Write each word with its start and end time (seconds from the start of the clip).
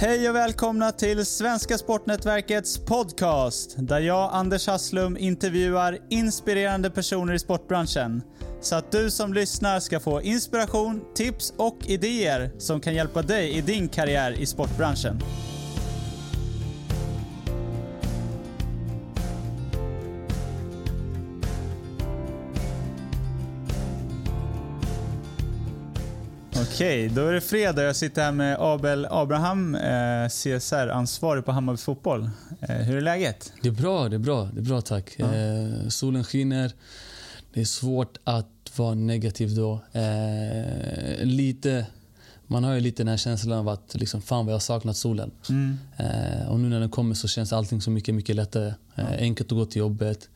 Hej 0.00 0.28
och 0.28 0.36
välkomna 0.36 0.92
till 0.92 1.26
Svenska 1.26 1.78
Sportnätverkets 1.78 2.78
podcast 2.78 3.74
där 3.78 4.00
jag, 4.00 4.30
Anders 4.32 4.66
Hasslum, 4.66 5.16
intervjuar 5.16 5.98
inspirerande 6.10 6.90
personer 6.90 7.34
i 7.34 7.38
sportbranschen. 7.38 8.22
Så 8.60 8.76
att 8.76 8.92
du 8.92 9.10
som 9.10 9.34
lyssnar 9.34 9.80
ska 9.80 10.00
få 10.00 10.22
inspiration, 10.22 11.04
tips 11.14 11.54
och 11.56 11.78
idéer 11.86 12.50
som 12.58 12.80
kan 12.80 12.94
hjälpa 12.94 13.22
dig 13.22 13.56
i 13.56 13.60
din 13.60 13.88
karriär 13.88 14.40
i 14.40 14.46
sportbranschen. 14.46 15.20
Okej, 26.80 27.08
då 27.08 27.26
är 27.26 27.32
det 27.32 27.40
fredag. 27.40 27.82
Jag 27.82 27.96
sitter 27.96 28.22
här 28.22 28.32
med 28.32 28.56
Abel 28.60 29.06
Abraham, 29.10 29.74
eh, 29.74 30.28
CSR-ansvarig 30.28 31.44
på 31.44 31.52
Hammarby 31.52 31.76
Fotboll. 31.76 32.30
Eh, 32.60 32.76
hur 32.76 32.96
är 32.96 33.00
läget? 33.00 33.52
Det 33.62 33.68
är 33.68 33.72
bra, 33.72 34.08
det 34.08 34.16
är 34.16 34.18
bra, 34.18 34.48
det 34.54 34.60
är 34.60 34.64
bra 34.64 34.80
tack. 34.80 35.14
Ja. 35.16 35.34
Eh, 35.34 35.88
solen 35.88 36.24
skiner. 36.24 36.72
Det 37.52 37.60
är 37.60 37.64
svårt 37.64 38.18
att 38.24 38.72
vara 38.76 38.94
negativ 38.94 39.54
då. 39.54 39.80
Eh, 39.92 41.24
lite, 41.24 41.86
man 42.46 42.64
har 42.64 42.74
ju 42.74 42.80
lite 42.80 43.02
den 43.02 43.08
här 43.08 43.16
känslan 43.16 43.58
av 43.58 43.68
att 43.68 43.94
liksom, 43.94 44.22
fan 44.22 44.46
vad 44.46 44.52
jag 44.52 44.54
har 44.54 44.60
saknat 44.60 44.96
solen. 44.96 45.30
Mm. 45.48 45.78
Eh, 45.96 46.50
och 46.50 46.60
nu 46.60 46.68
när 46.68 46.80
den 46.80 46.90
kommer 46.90 47.14
så 47.14 47.28
känns 47.28 47.52
allting 47.52 47.80
så 47.80 47.90
mycket, 47.90 48.14
mycket 48.14 48.36
lättare. 48.36 48.74
Eh, 48.94 49.12
enkelt 49.18 49.52
att 49.52 49.58
gå 49.58 49.64
till 49.64 49.78
jobbet. 49.78 50.28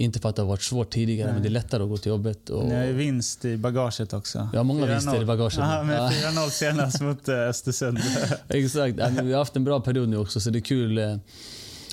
Inte 0.00 0.18
för 0.20 0.28
att 0.28 0.36
det 0.36 0.42
har 0.42 0.48
varit 0.48 0.62
svårt 0.62 0.90
tidigare, 0.90 1.26
Nej. 1.26 1.34
men 1.34 1.42
det 1.42 1.48
är 1.48 1.50
lättare 1.50 1.82
att 1.82 1.88
gå 1.88 1.96
till 1.96 2.10
jobbet. 2.10 2.50
Och, 2.50 2.64
Ni 2.66 2.74
har 2.74 2.84
ju 2.84 2.92
vinst 2.92 3.44
i 3.44 3.56
bagaget 3.56 4.12
också. 4.12 4.48
Ja, 4.52 4.62
många 4.62 4.86
4-0. 4.86 4.88
vinster 4.90 5.22
i 5.22 5.24
bagaget. 5.24 5.58
Aha, 5.58 5.82
med 5.82 5.96
Ja. 5.96 6.10
4-0 6.30 6.48
senast 6.50 7.00
mot 7.08 7.28
eh, 7.28 7.34
Östersund. 7.34 7.98
Exakt. 8.48 8.96
Men 8.96 9.26
vi 9.26 9.32
har 9.32 9.38
haft 9.38 9.56
en 9.56 9.64
bra 9.64 9.80
period 9.80 10.08
nu 10.08 10.16
också, 10.16 10.40
så 10.40 10.50
det 10.50 10.58
är 10.58 10.60
kul. 10.60 10.98
eh, 10.98 11.16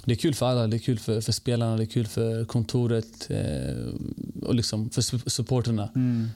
Det 0.05 0.11
är 0.11 0.15
kul 0.15 0.35
för 0.35 0.45
alla. 0.45 0.67
Det 0.67 0.77
är 0.77 0.79
kul 0.79 0.99
för, 0.99 1.21
för 1.21 1.31
spelarna, 1.31 1.77
det 1.77 1.83
är 1.83 1.85
kul 1.85 2.07
för 2.07 2.45
kontoret 2.45 3.29
eh, 3.29 3.75
och 4.43 4.55
liksom 4.55 4.89
för 4.89 5.01
su- 5.01 5.29
supporterna. 5.29 5.89
Mm. 5.95 6.29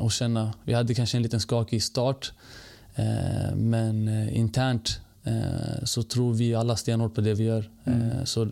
Och 0.00 0.12
känna, 0.12 0.52
vi 0.64 0.72
hade 0.74 0.94
kanske 0.94 1.16
en 1.18 1.22
liten 1.22 1.40
skakig 1.40 1.82
start, 1.82 2.32
men 3.54 4.08
internt 4.28 5.00
så 5.84 6.02
tror 6.02 6.34
vi 6.34 6.54
alla 6.54 6.76
stenhårt 6.76 7.14
på 7.14 7.20
det 7.20 7.34
vi 7.34 7.44
gör. 7.44 7.70
Mm. 7.84 8.26
Så 8.26 8.48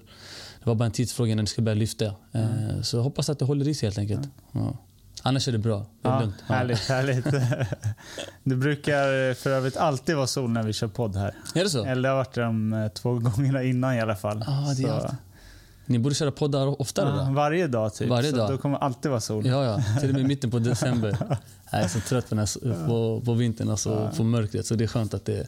det 0.66 0.70
var 0.70 0.74
bara 0.74 0.84
en 0.86 0.92
tidsfråga 0.92 1.34
när 1.34 1.42
det 1.42 1.46
ska 1.48 1.62
börja 1.62 1.74
lyfta. 1.78 2.04
Eh, 2.32 2.80
Så 2.82 2.96
jag 2.96 3.02
hoppas 3.02 3.30
att 3.30 3.38
det 3.38 3.44
håller 3.44 3.68
i 3.68 3.74
sig 3.74 3.86
helt 3.86 3.98
enkelt. 3.98 4.28
Ja. 4.52 4.76
Annars 5.22 5.48
är 5.48 5.52
det 5.52 5.58
bra. 5.58 5.86
Det 6.02 6.08
är 6.08 6.12
Ja, 6.12 6.20
lugnt. 6.20 6.34
Härligt, 6.46 6.78
härligt. 6.88 7.24
det 8.44 8.56
brukar 8.56 9.34
för 9.34 9.50
övrigt 9.50 9.76
alltid 9.76 10.16
vara 10.16 10.26
sol 10.26 10.50
när 10.50 10.62
vi 10.62 10.72
kör 10.72 10.88
podd 10.88 11.16
här. 11.16 11.34
Är 11.54 11.64
det 11.64 11.70
så? 11.70 11.84
Eller 11.84 12.02
det 12.02 12.08
har 12.08 12.16
varit 12.16 12.34
de 12.34 12.72
eh, 12.72 12.88
två 12.88 13.14
gångerna 13.18 13.62
innan 13.62 13.94
i 13.94 14.00
alla 14.00 14.16
fall. 14.16 14.44
Ja, 14.46 14.74
det 14.76 14.82
är 14.82 14.86
Så, 14.86 14.92
alltid. 14.92 15.16
Ni 15.86 15.98
borde 15.98 16.14
köra 16.14 16.30
poddar 16.30 16.80
oftare 16.80 17.16
ja, 17.18 17.24
då? 17.24 17.32
varje 17.32 17.66
dag 17.66 17.94
typ. 17.94 18.08
Varje 18.08 18.30
så 18.30 18.36
dag. 18.36 18.50
då 18.50 18.58
kommer 18.58 18.78
alltid 18.78 19.10
vara 19.10 19.20
sol. 19.20 19.46
Ja, 19.46 19.64
ja. 19.64 20.00
Till 20.00 20.08
och 20.08 20.14
med 20.14 20.24
mitten 20.24 20.50
på 20.50 20.58
december. 20.58 21.16
Jag 21.70 21.80
är 21.80 21.88
så 21.88 22.00
trött 22.00 22.28
på, 22.28 22.34
den 22.34 22.38
här, 22.38 22.86
på, 22.86 23.22
på 23.24 23.32
vintern, 23.34 23.70
alltså 23.70 23.90
Ja. 23.90 24.16
på 24.16 24.24
mörkret. 24.24 24.66
Så 24.66 24.74
det 24.74 24.84
är 24.84 24.88
skönt 24.88 25.14
att 25.14 25.24
det... 25.24 25.46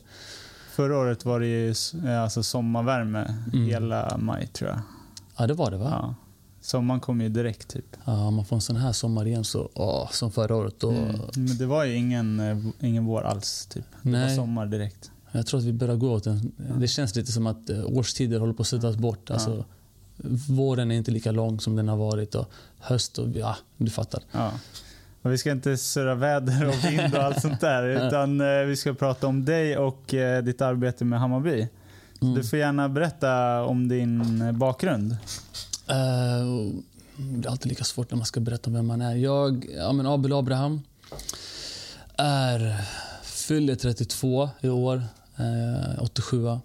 Förra 0.71 0.99
året 0.99 1.25
var 1.25 1.41
det 1.41 1.47
ju 1.47 1.75
eh, 2.07 2.23
alltså 2.23 2.43
sommarvärme 2.43 3.35
Mm. 3.53 3.67
hela 3.67 4.17
maj 4.19 4.47
tror 4.47 4.71
jag. 4.71 4.79
Ja, 5.39 5.47
det 5.47 5.55
var 5.55 5.71
det 5.71 5.77
va? 5.77 5.99
Ja. 6.03 6.15
Sommaren 6.61 7.01
kom 7.01 7.21
ju 7.21 7.29
direkt 7.29 7.69
typ. 7.69 7.97
Ja, 8.05 8.31
man 8.31 8.45
får 8.45 8.57
en 8.57 8.63
sån 8.63 8.77
här 8.77 8.93
sommar 8.93 9.27
igen 9.27 9.45
så, 9.45 9.69
åh, 9.75 10.11
som 10.11 10.31
förra 10.33 10.57
året. 10.57 10.75
Då, 10.79 10.91
Mm. 10.91 11.21
Men 11.37 11.57
det 11.59 11.67
var 11.67 11.85
ju 11.85 11.95
ingen, 11.95 12.41
eh, 12.41 12.59
ingen 12.89 13.05
vår 13.05 13.23
alls 13.23 13.67
typ. 13.67 13.85
Det 14.03 14.11
var 14.11 14.19
Nej. 14.19 14.37
sommar 14.37 14.67
direkt. 14.67 15.11
Jag 15.33 15.47
tror 15.47 15.61
att 15.61 15.67
vi 15.67 15.73
börjar 15.73 15.97
gå 15.97 16.13
åt 16.13 16.27
en, 16.27 16.53
Det 16.77 16.89
känns 16.89 17.15
lite 17.17 17.33
som 17.33 17.47
att 17.47 17.71
eh, 17.71 17.85
årstider 17.87 18.41
håller 18.41 18.53
på 18.53 18.63
att 18.63 18.69
suddas 18.69 18.97
bort. 18.97 19.31
Alltså, 19.31 19.65
Våren 20.49 20.91
är 20.91 20.95
inte 20.97 21.11
lika 21.11 21.31
lång 21.33 21.61
som 21.61 21.77
den 21.77 21.89
har 21.89 21.97
varit 21.97 22.35
och 22.35 22.51
höst 22.79 23.19
och 23.19 23.29
ja, 23.29 23.57
du 23.77 23.91
fattar. 23.91 24.23
Ja. 24.33 24.53
Och 25.23 25.33
vi 25.33 25.39
ska 25.39 25.51
inte 25.51 25.77
surra 25.77 26.15
väder 26.15 26.69
och 26.69 26.85
vind 26.85 27.15
och 27.15 27.23
allt 27.23 27.41
sånt 27.41 27.61
där. 27.61 27.83
Utan 28.07 28.41
eh, 28.41 28.47
vi 28.67 28.77
ska 28.77 28.95
prata 28.95 29.27
om 29.27 29.45
dig 29.45 29.79
och 29.79 30.15
ditt 30.45 30.63
arbete 30.63 31.05
med 31.05 31.21
Hammarby. 31.21 31.69
Mm. 32.23 32.35
Du 32.35 32.45
får 32.45 32.59
gärna 32.59 32.89
berätta 32.89 33.63
om 33.65 33.89
din 33.89 34.43
eh, 34.43 34.53
bakgrund. 34.53 35.13
Eh, 35.87 36.73
det 37.17 37.49
är 37.49 37.51
alltid 37.51 37.67
lika 37.67 37.85
svårt 37.85 38.11
när 38.11 38.17
man 38.17 38.27
ska 38.27 38.41
berätta 38.41 38.71
om 38.71 38.75
vem 38.75 38.87
man 38.87 39.01
är. 39.01 39.15
Jag, 39.15 39.67
ja, 39.77 39.93
men 39.93 40.07
Abel 40.07 40.33
Abraham, 40.33 40.81
är, 42.17 42.77
fyller 43.23 43.75
32 43.75 44.51
i 44.61 44.69
år, 44.69 45.03
eh, 45.37 46.03
87. 46.03 46.47
Eh, 46.47 46.59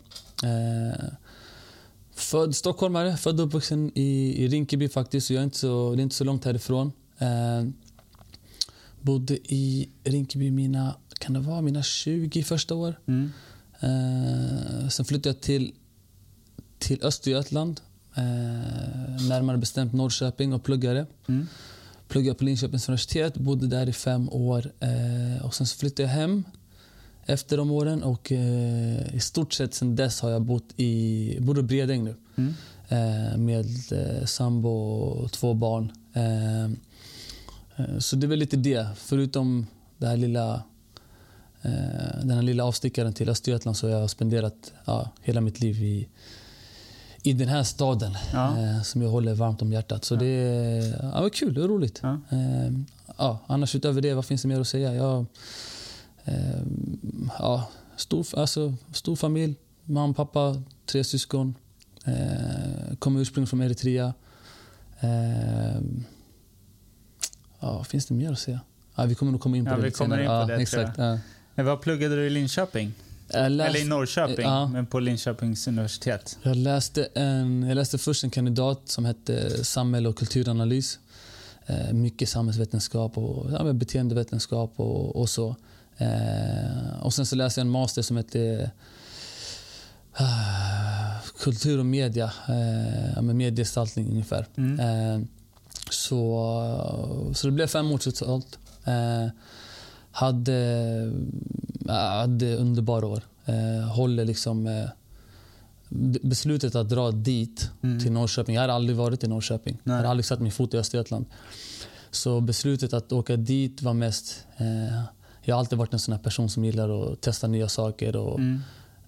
född 2.15 2.55
stockholmare, 2.55 3.17
född 3.17 3.39
och 3.39 3.47
uppvuxen 3.47 3.91
i, 3.95 4.43
i 4.43 4.47
Rinkeby 4.47 4.89
faktiskt, 4.89 5.27
så 5.27 5.33
jag 5.33 5.39
är 5.39 5.43
inte 5.43 5.57
så, 5.57 5.95
det 5.95 6.01
är 6.01 6.03
inte 6.03 6.15
så 6.15 6.23
långt 6.23 6.45
härifrån. 6.45 6.91
Eh, 7.17 7.67
bodde 9.01 9.33
i 9.53 9.89
Rinkeby 10.03 10.51
mina, 10.51 10.95
kan 11.19 11.33
det 11.33 11.39
vara 11.39 11.61
mina 11.61 11.83
20 11.83 12.43
första 12.43 12.75
år. 12.75 12.99
Mm. 13.05 13.31
Eh, 13.83 14.87
sen 14.89 15.05
flyttade 15.05 15.29
jag 15.29 15.41
till, 15.41 15.73
till 16.79 17.03
Östergötland, 17.03 17.81
eh, 18.15 18.23
närmare 19.29 19.57
bestämt 19.57 19.93
Norrköping 19.93 20.53
och 20.53 20.63
pluggade. 20.63 21.05
Mm. 21.27 21.47
Pluggade 22.07 22.37
på 22.37 22.43
Linköpings 22.43 22.89
universitet, 22.89 23.37
bodde 23.37 23.67
där 23.67 23.89
i 23.89 23.93
fem 23.93 24.29
år. 24.29 24.71
Eh, 24.79 25.45
och 25.45 25.55
sen 25.55 25.67
flyttade 25.67 26.01
jag 26.09 26.09
hem 26.15 26.43
efter 27.25 27.57
de 27.57 27.71
åren 27.71 28.03
och 28.03 28.31
eh, 28.31 29.15
i 29.15 29.19
stort 29.19 29.53
sett 29.53 29.73
sen 29.73 29.95
dess 29.95 30.21
har 30.21 30.29
jag 30.29 30.41
bott 30.41 30.79
i 30.79 31.37
bor 31.41 31.59
i 31.59 31.63
Bredäng 31.63 32.03
nu 32.03 32.15
Mm. 32.35 32.53
eh, 32.89 33.37
med 33.37 33.65
eh, 33.91 34.25
sambo 34.25 34.69
och 34.69 35.31
två 35.31 35.53
barn. 35.53 35.91
Så 37.99 38.15
det 38.15 38.25
är 38.25 38.27
väl 38.29 38.39
lite 38.39 38.57
det, 38.57 38.87
förutom 38.95 39.67
det 39.97 40.07
här 40.07 40.17
lilla 40.17 40.63
den 42.21 42.29
här 42.31 42.41
lilla 42.41 42.63
avstickaren 42.65 43.13
till 43.13 43.29
Östergötland 43.29 43.77
så 43.77 43.91
har 43.91 43.99
jag 43.99 44.09
spenderat 44.09 44.73
ja, 44.85 45.09
hela 45.21 45.41
mitt 45.41 45.59
liv 45.59 45.83
i, 45.83 46.07
i 47.23 47.33
den 47.33 47.47
här 47.47 47.63
staden 47.63 48.11
Ja. 48.33 48.57
eh, 48.63 48.81
som 48.81 49.01
jag 49.01 49.09
håller 49.09 49.33
varmt 49.33 49.61
om 49.61 49.71
hjärtat. 49.73 50.05
Så 50.05 50.13
Ja. 50.15 50.19
det, 50.19 50.25
är- 50.25 50.99
ja, 51.01 51.15
det 51.15 51.21
var 51.21 51.29
kul, 51.29 51.59
var 51.59 51.67
roligt. 51.67 51.99
Ja. 52.03 52.19
Eh, 52.29 52.71
ja, 53.17 53.39
annars 53.47 53.75
utöver 53.75 54.01
det, 54.01 54.13
vad 54.13 54.25
finns 54.25 54.41
det 54.41 54.47
mer 54.47 54.59
att 54.59 54.67
säga? 54.67 54.95
Jag, 54.95 55.25
eh, 56.23 56.61
ja, 57.39 57.67
stor, 57.97 58.25
alltså, 58.39 58.73
stor 58.93 59.15
familj, 59.15 59.55
mamma, 59.83 60.13
pappa, 60.13 60.61
tre 60.85 61.03
syskon. 61.03 61.55
Eh, 62.05 62.95
kommer 62.99 63.19
ursprungligen 63.21 63.47
från 63.47 63.61
Eritrea. 63.61 64.13
Eh, 64.99 65.81
ja, 67.59 67.83
finns 67.83 68.05
det 68.05 68.13
mer 68.13 68.31
att 68.31 68.39
säga? 68.39 68.59
Ja, 68.95 69.03
vi 69.05 69.15
kommer 69.15 69.31
nog 69.31 69.41
komma 69.41 69.57
in 69.57 69.65
på 69.65 69.71
Ja, 69.71 69.75
det 69.77 69.81
vi 69.83 69.91
kommer 69.91 70.17
senare. 70.17 70.41
in 70.41 70.47
på 70.47 70.53
det, 70.53 70.61
exakt. 70.61 70.97
Vad 71.55 71.81
pluggade 71.81 72.15
du 72.15 72.25
i 72.25 72.29
Linköping? 72.29 72.91
Läste- 73.27 73.39
Eller 73.45 73.79
i 73.79 73.83
Norrköping, 73.83 74.45
Ja. 74.45 74.67
men 74.67 74.85
på 74.85 74.99
Linköpings 74.99 75.67
universitet. 75.67 76.37
Jag 76.43 76.55
läste, 76.55 77.07
en, 77.15 77.63
jag 77.63 77.75
läste 77.75 77.97
först 77.97 78.23
en 78.23 78.29
kandidat 78.29 78.81
som 78.85 79.05
hette 79.05 79.63
samhälle 79.65 80.09
och 80.09 80.17
kulturanalys. 80.17 80.99
Eh, 81.65 81.93
mycket 81.93 82.29
samhällsvetenskap 82.29 83.17
och 83.17 83.51
ja, 83.51 83.73
beteendevetenskap 83.73 84.73
och, 84.75 85.15
och 85.15 85.29
så. 85.29 85.55
Eh, 85.97 86.99
och 87.01 87.13
sen 87.13 87.25
så 87.25 87.35
läste 87.35 87.59
jag 87.59 87.65
en 87.65 87.71
master 87.71 88.01
som 88.01 88.17
hette 88.17 88.71
ah, 90.13 91.19
kultur 91.39 91.79
och 91.79 91.85
media. 91.85 92.31
Eh, 93.15 93.21
mediegestaltning 93.21 94.09
ungefär. 94.09 94.45
Mm. 94.57 94.79
Eh, 94.79 95.25
så, 95.89 97.31
så 97.35 97.47
det 97.47 97.51
blev 97.51 97.67
fem 97.67 97.91
år 97.91 97.97
totalt. 97.97 98.59
Eh, 98.85 99.27
hade, 100.13 101.11
hade 101.87 102.55
underbara 102.55 103.05
år. 103.07 103.21
Eh, 103.45 103.87
håller 103.89 104.25
liksom... 104.25 104.67
Eh, 104.67 104.85
beslutet 106.21 106.75
att 106.75 106.89
dra 106.89 107.11
dit, 107.11 107.69
Mm. 107.83 107.99
till 107.99 108.11
Norrköping. 108.11 108.55
Jag 108.55 108.61
hade 108.61 108.73
aldrig 108.73 108.97
varit 108.97 109.23
i 109.23 109.27
Norrköping. 109.27 109.73
Nej. 109.83 109.93
Jag 109.93 109.97
hade 109.97 110.09
aldrig 110.09 110.25
satt 110.25 110.39
min 110.39 110.51
fot 110.51 110.73
i 110.73 110.77
Östergötland. 110.77 111.25
Så 112.11 112.41
beslutet 112.41 112.93
att 112.93 113.11
åka 113.11 113.35
dit 113.35 113.81
var 113.81 113.93
mest... 113.93 114.45
Eh, 114.57 115.01
jag 115.45 115.55
har 115.55 115.59
alltid 115.59 115.77
varit 115.77 115.93
en 115.93 115.99
sån 115.99 116.13
här 116.13 116.19
person 116.21 116.49
som 116.49 116.65
gillar 116.65 117.11
att 117.13 117.21
testa 117.21 117.47
nya 117.47 117.67
saker. 117.69 118.15
Och, 118.15 118.39
Mm. 118.39 118.59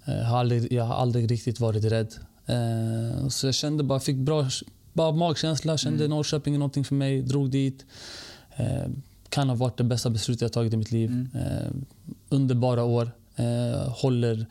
eh, 0.05 0.15
har 0.23 0.37
aldrig, 0.39 0.73
jag 0.73 0.83
har 0.83 0.95
aldrig 0.95 1.31
riktigt 1.31 1.59
varit 1.59 1.83
rädd. 1.83 2.13
Eh, 2.45 3.27
så 3.27 3.47
jag 3.47 3.53
kände 3.55 3.83
bara, 3.83 3.99
fick 3.99 4.15
bra 4.17 4.47
bara 4.93 5.11
magkänsla. 5.11 5.77
Kände 5.77 6.05
Mm. 6.05 6.09
Norrköping 6.17 6.53
är 6.53 6.59
någonting 6.59 6.83
för 6.83 6.95
mig. 6.95 7.21
Drog 7.21 7.49
dit. 7.49 7.85
Eh, 9.25 9.29
kan 9.29 9.49
ha 9.49 9.55
varit 9.55 9.77
det 9.77 9.83
bästa 9.83 10.09
beslutet 10.09 10.41
jag 10.41 10.53
tagit 10.53 10.73
i 10.73 10.77
mitt 10.77 10.91
liv. 10.91 11.09
Mm. 11.09 11.29
Eh, 11.35 11.71
underbara 12.29 12.83
år. 12.83 13.11
Eh, 13.35 13.89
håller, 13.89 14.45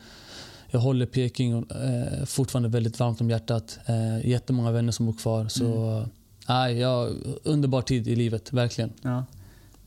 jag 0.71 0.79
håller 0.79 1.05
Peking 1.05 1.51
eh, 1.69 2.25
fortfarande 2.25 2.69
väldigt 2.69 2.99
varmt 2.99 3.21
om 3.21 3.29
hjärtat. 3.29 3.79
Eh, 3.85 4.27
jättemånga 4.29 4.71
vänner 4.71 4.91
som 4.91 5.05
bor 5.05 5.13
kvar. 5.13 5.47
Så, 5.47 5.65
Mm. 5.65 6.09
nej, 6.47 6.77
ja, 6.79 7.09
underbar 7.43 7.81
tid 7.81 8.07
i 8.07 8.15
livet, 8.15 8.53
verkligen. 8.53 8.91
Ja. 9.01 9.25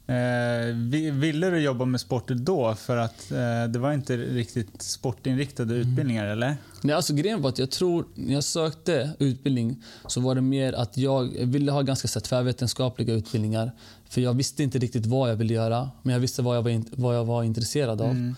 Eh, 0.08 0.74
ville 1.12 1.50
du 1.50 1.58
jobba 1.58 1.84
med 1.84 2.00
sport 2.00 2.28
då? 2.28 2.74
För 2.74 2.96
att 2.96 3.30
eh, 3.30 3.64
det 3.68 3.78
var 3.78 3.92
inte 3.92 4.16
riktigt 4.16 4.82
sportinriktade 4.82 5.74
mm. 5.74 5.88
utbildningar, 5.88 6.26
eller? 6.26 6.56
Nej, 6.82 6.96
alltså 6.96 7.14
grejen 7.14 7.42
var 7.42 7.48
att 7.48 7.58
jag 7.58 7.70
tror, 7.70 8.06
när 8.14 8.34
jag 8.34 8.44
sökte 8.44 9.10
utbildning 9.18 9.82
så 10.06 10.20
var 10.20 10.34
det 10.34 10.40
mer 10.40 10.72
att 10.72 10.96
jag 10.96 11.22
ville 11.24 11.72
ha 11.72 11.82
ganska 11.82 12.08
så 12.08 12.20
tvärvetenskapliga 12.20 13.14
utbildningar. 13.14 13.72
För 14.08 14.20
jag 14.20 14.34
visste 14.34 14.62
inte 14.62 14.78
riktigt 14.78 15.06
vad 15.06 15.30
jag 15.30 15.36
ville 15.36 15.54
göra, 15.54 15.90
men 16.02 16.12
jag 16.12 16.20
visste 16.20 16.42
vad 16.42 16.56
jag 16.56 16.62
var, 16.62 16.82
vad 16.90 17.16
jag 17.16 17.24
var 17.24 17.42
intresserad 17.42 18.00
av. 18.00 18.10
Mm. 18.10 18.34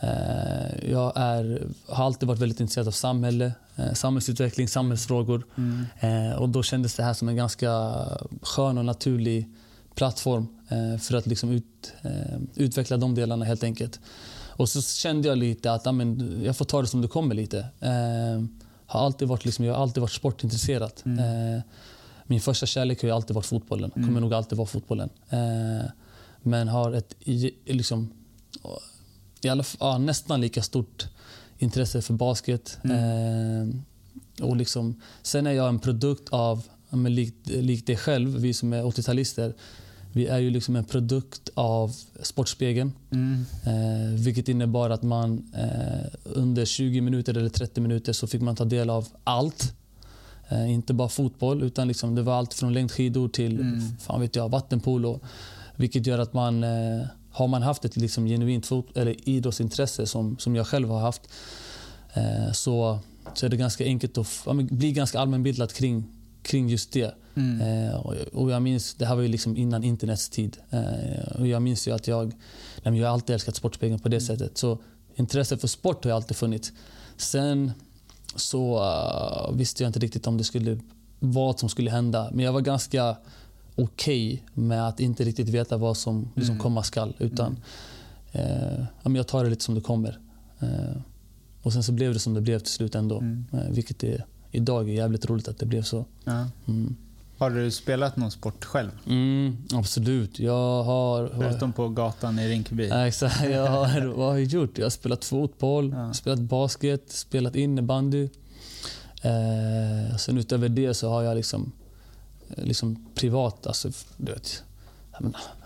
Eh, 0.00 0.90
jag 0.90 1.12
är, 1.16 1.66
har 1.88 2.04
alltid 2.04 2.28
varit 2.28 2.40
väldigt 2.40 2.60
intresserad 2.60 2.88
av 2.88 2.92
samhälle, 2.92 3.52
eh, 3.76 3.92
samhällsutveckling, 3.92 4.68
samhällsfrågor. 4.68 5.46
Mm. 5.56 5.86
Eh, 6.00 6.36
och 6.36 6.48
då 6.48 6.62
kändes 6.62 6.94
det 6.94 7.02
här 7.02 7.14
som 7.14 7.28
en 7.28 7.36
ganska 7.36 7.94
skön 8.42 8.78
och 8.78 8.84
naturlig 8.84 9.48
plattform 9.94 10.46
för 11.00 11.14
att 11.14 11.26
liksom 11.26 11.50
ut, 11.50 11.92
utveckla 12.54 12.96
de 12.96 13.14
delarna 13.14 13.44
helt 13.44 13.64
enkelt. 13.64 14.00
Och 14.56 14.68
så 14.68 14.82
kände 14.82 15.28
jag 15.28 15.38
lite 15.38 15.72
att 15.72 15.86
amen, 15.86 16.40
jag 16.44 16.56
får 16.56 16.64
ta 16.64 16.82
det 16.82 16.88
som 16.88 17.02
det 17.02 17.08
kommer 17.08 17.34
lite. 17.34 17.66
har 18.86 19.00
alltid 19.00 19.28
varit, 19.28 19.44
liksom, 19.44 19.64
jag 19.64 19.74
har 19.74 19.82
alltid 19.82 20.00
varit 20.00 20.12
sportintresserad. 20.12 20.92
Mm. 21.04 21.62
min 22.26 22.40
första 22.40 22.66
kärlek 22.66 23.02
har 23.02 23.10
alltid 23.10 23.34
varit 23.34 23.46
fotbollen. 23.46 23.90
Mm. 23.96 24.08
kommer 24.08 24.20
nog 24.20 24.34
alltid 24.34 24.58
vara 24.58 24.66
fotbollen. 24.66 25.08
men 26.42 26.68
har 26.68 26.92
ett 26.92 27.14
liksom, 27.64 28.10
i 29.42 29.48
alla, 29.48 29.64
ja, 29.80 29.98
nästan 29.98 30.40
lika 30.40 30.62
stort 30.62 31.06
intresse 31.58 32.02
för 32.02 32.14
basket. 32.14 32.78
Mm. 32.82 33.82
Eh, 34.38 34.46
och 34.46 34.56
liksom, 34.56 35.00
sen 35.22 35.46
är 35.46 35.52
jag 35.52 35.68
en 35.68 35.78
produkt 35.78 36.28
av, 36.28 36.62
men 36.90 37.14
likt, 37.14 37.48
likt 37.48 37.86
dig 37.86 37.96
själv, 37.96 38.36
vi 38.36 38.54
som 38.54 38.72
är 38.72 38.82
80-talister, 38.82 39.54
vi 40.12 40.26
är 40.26 40.38
ju 40.38 40.50
liksom 40.50 40.76
en 40.76 40.84
produkt 40.84 41.50
av 41.54 41.96
Sportspegeln. 42.22 42.92
Mm. 43.10 43.44
Eh, 43.64 44.20
vilket 44.24 44.48
innebar 44.48 44.90
att 44.90 45.02
man 45.02 45.52
eh, 45.54 46.10
under 46.24 46.64
20 46.64 47.00
minuter 47.00 47.36
eller 47.36 47.48
30 47.48 47.80
minuter 47.80 48.12
så 48.12 48.26
fick 48.26 48.42
man 48.42 48.56
ta 48.56 48.64
del 48.64 48.90
av 48.90 49.08
allt. 49.24 49.74
Eh, 50.48 50.72
inte 50.72 50.94
bara 50.94 51.08
fotboll, 51.08 51.62
utan 51.62 51.88
liksom 51.88 52.14
det 52.14 52.22
var 52.22 52.34
allt 52.34 52.54
från 52.54 52.72
längdskidor 52.72 53.28
till 53.28 53.60
mm. 53.60 53.80
fan 53.98 54.20
vet 54.20 54.36
jag, 54.36 54.48
vattenpolo. 54.48 55.20
Vilket 55.76 56.06
gör 56.06 56.18
att 56.18 56.32
man 56.32 56.64
eh, 56.64 57.06
har 57.30 57.48
man 57.48 57.62
haft 57.62 57.84
ett 57.84 57.96
liksom 57.96 58.26
genuint 58.26 58.66
fot 58.66 58.96
eller 58.96 59.28
idrottsintresse 59.28 60.06
som, 60.06 60.38
som 60.38 60.56
jag 60.56 60.66
själv 60.66 60.88
har 60.88 61.00
haft 61.00 61.22
eh, 62.14 62.52
så, 62.52 62.98
så 63.34 63.46
är 63.46 63.50
det 63.50 63.56
ganska 63.56 63.84
enkelt 63.84 64.18
att 64.18 64.42
ja, 64.46 64.52
bli 64.52 64.92
ganska 64.92 65.20
allmänbildad 65.20 65.72
kring, 65.72 66.04
kring 66.42 66.68
just 66.68 66.92
det. 66.92 67.14
Mm. 67.34 67.60
Eh, 67.60 67.94
och, 67.94 68.14
och, 68.32 68.50
jag 68.50 68.62
minns, 68.62 68.94
det 68.94 69.06
här 69.06 69.14
var 69.14 69.22
ju 69.22 69.28
liksom 69.28 69.56
innan 69.56 69.84
internets 69.84 70.28
tid. 70.28 70.56
Eh, 70.70 71.40
och 71.40 71.46
jag 71.46 71.62
minns 71.62 71.88
ju 71.88 71.94
att 71.94 72.06
jag, 72.06 72.32
nej, 72.82 72.98
jag 72.98 73.06
har 73.06 73.14
alltid 73.14 73.34
älskat 73.34 73.56
Sportspegeln 73.56 74.00
på 74.00 74.08
det 74.08 74.16
mm. 74.16 74.26
sättet. 74.26 74.58
Så 74.58 74.78
intresset 75.14 75.60
för 75.60 75.68
sport 75.68 76.04
har 76.04 76.12
alltid 76.12 76.36
funnits. 76.36 76.72
Sen 77.16 77.72
så 78.36 78.80
uh, 78.80 79.56
visste 79.56 79.82
jag 79.82 79.88
inte 79.88 79.98
riktigt 79.98 80.26
om 80.26 80.38
det 80.38 80.44
skulle 80.44 80.78
vad 81.18 81.58
som 81.58 81.68
skulle 81.68 81.90
hända. 81.90 82.30
Men 82.32 82.44
jag 82.44 82.52
var 82.52 82.60
ganska 82.60 83.16
okej 83.74 84.34
okay 84.34 84.64
med 84.64 84.88
att 84.88 85.00
inte 85.00 85.24
riktigt 85.24 85.48
veta 85.48 85.76
vad 85.76 85.96
som 85.96 86.28
liksom 86.34 86.52
mm. 86.52 86.62
komma 86.62 86.82
skall. 86.82 87.14
Utan 87.18 87.58
mm. 88.32 88.86
eh, 89.04 89.16
jag 89.16 89.26
tar 89.26 89.44
det 89.44 89.50
lite 89.50 89.64
som 89.64 89.74
det 89.74 89.80
kommer. 89.80 90.18
Eh, 90.60 91.00
och 91.62 91.72
sen 91.72 91.82
så 91.82 91.92
blev 91.92 92.12
det 92.12 92.18
som 92.18 92.34
det 92.34 92.40
blev 92.40 92.58
till 92.58 92.72
slut 92.72 92.94
ändå. 92.94 93.18
Mm. 93.18 93.44
Eh, 93.52 93.70
vilket 93.70 94.04
är, 94.04 94.24
idag 94.52 94.88
är 94.88 94.92
jävligt 94.92 95.26
roligt 95.26 95.48
att 95.48 95.58
det 95.58 95.66
blev 95.66 95.82
så. 95.82 96.04
Ja. 96.24 96.46
Mm. 96.68 96.96
Har 97.38 97.50
du 97.50 97.70
spelat 97.70 98.16
någon 98.16 98.30
sport 98.30 98.64
själv? 98.64 98.90
Mm, 99.06 99.56
absolut. 99.72 100.38
Jag 100.38 100.82
har... 100.82 101.30
Förutom 101.38 101.72
på 101.72 101.88
gatan 101.88 102.38
i 102.38 102.48
Rinkeby? 102.48 102.90
Exakt. 102.90 103.44
Jag 103.50 103.66
har, 103.66 104.06
vad 104.06 104.28
har 104.28 104.38
jag 104.38 104.44
gjort? 104.44 104.78
Jag 104.78 104.84
har 104.84 104.90
spelat 104.90 105.24
fotboll, 105.24 105.94
ja. 105.96 106.12
spelat 106.12 106.40
basket, 106.40 107.02
spelat 107.08 107.56
innebandy. 107.56 108.28
Eh, 109.22 110.16
sen 110.16 110.38
utöver 110.38 110.68
det 110.68 110.94
så 110.94 111.08
har 111.08 111.22
jag 111.22 111.36
liksom 111.36 111.72
Eh, 112.56 112.64
liksom 112.64 113.06
privat. 113.14 113.66
Alltså, 113.66 113.90
du 114.16 114.32
vet, 114.32 114.62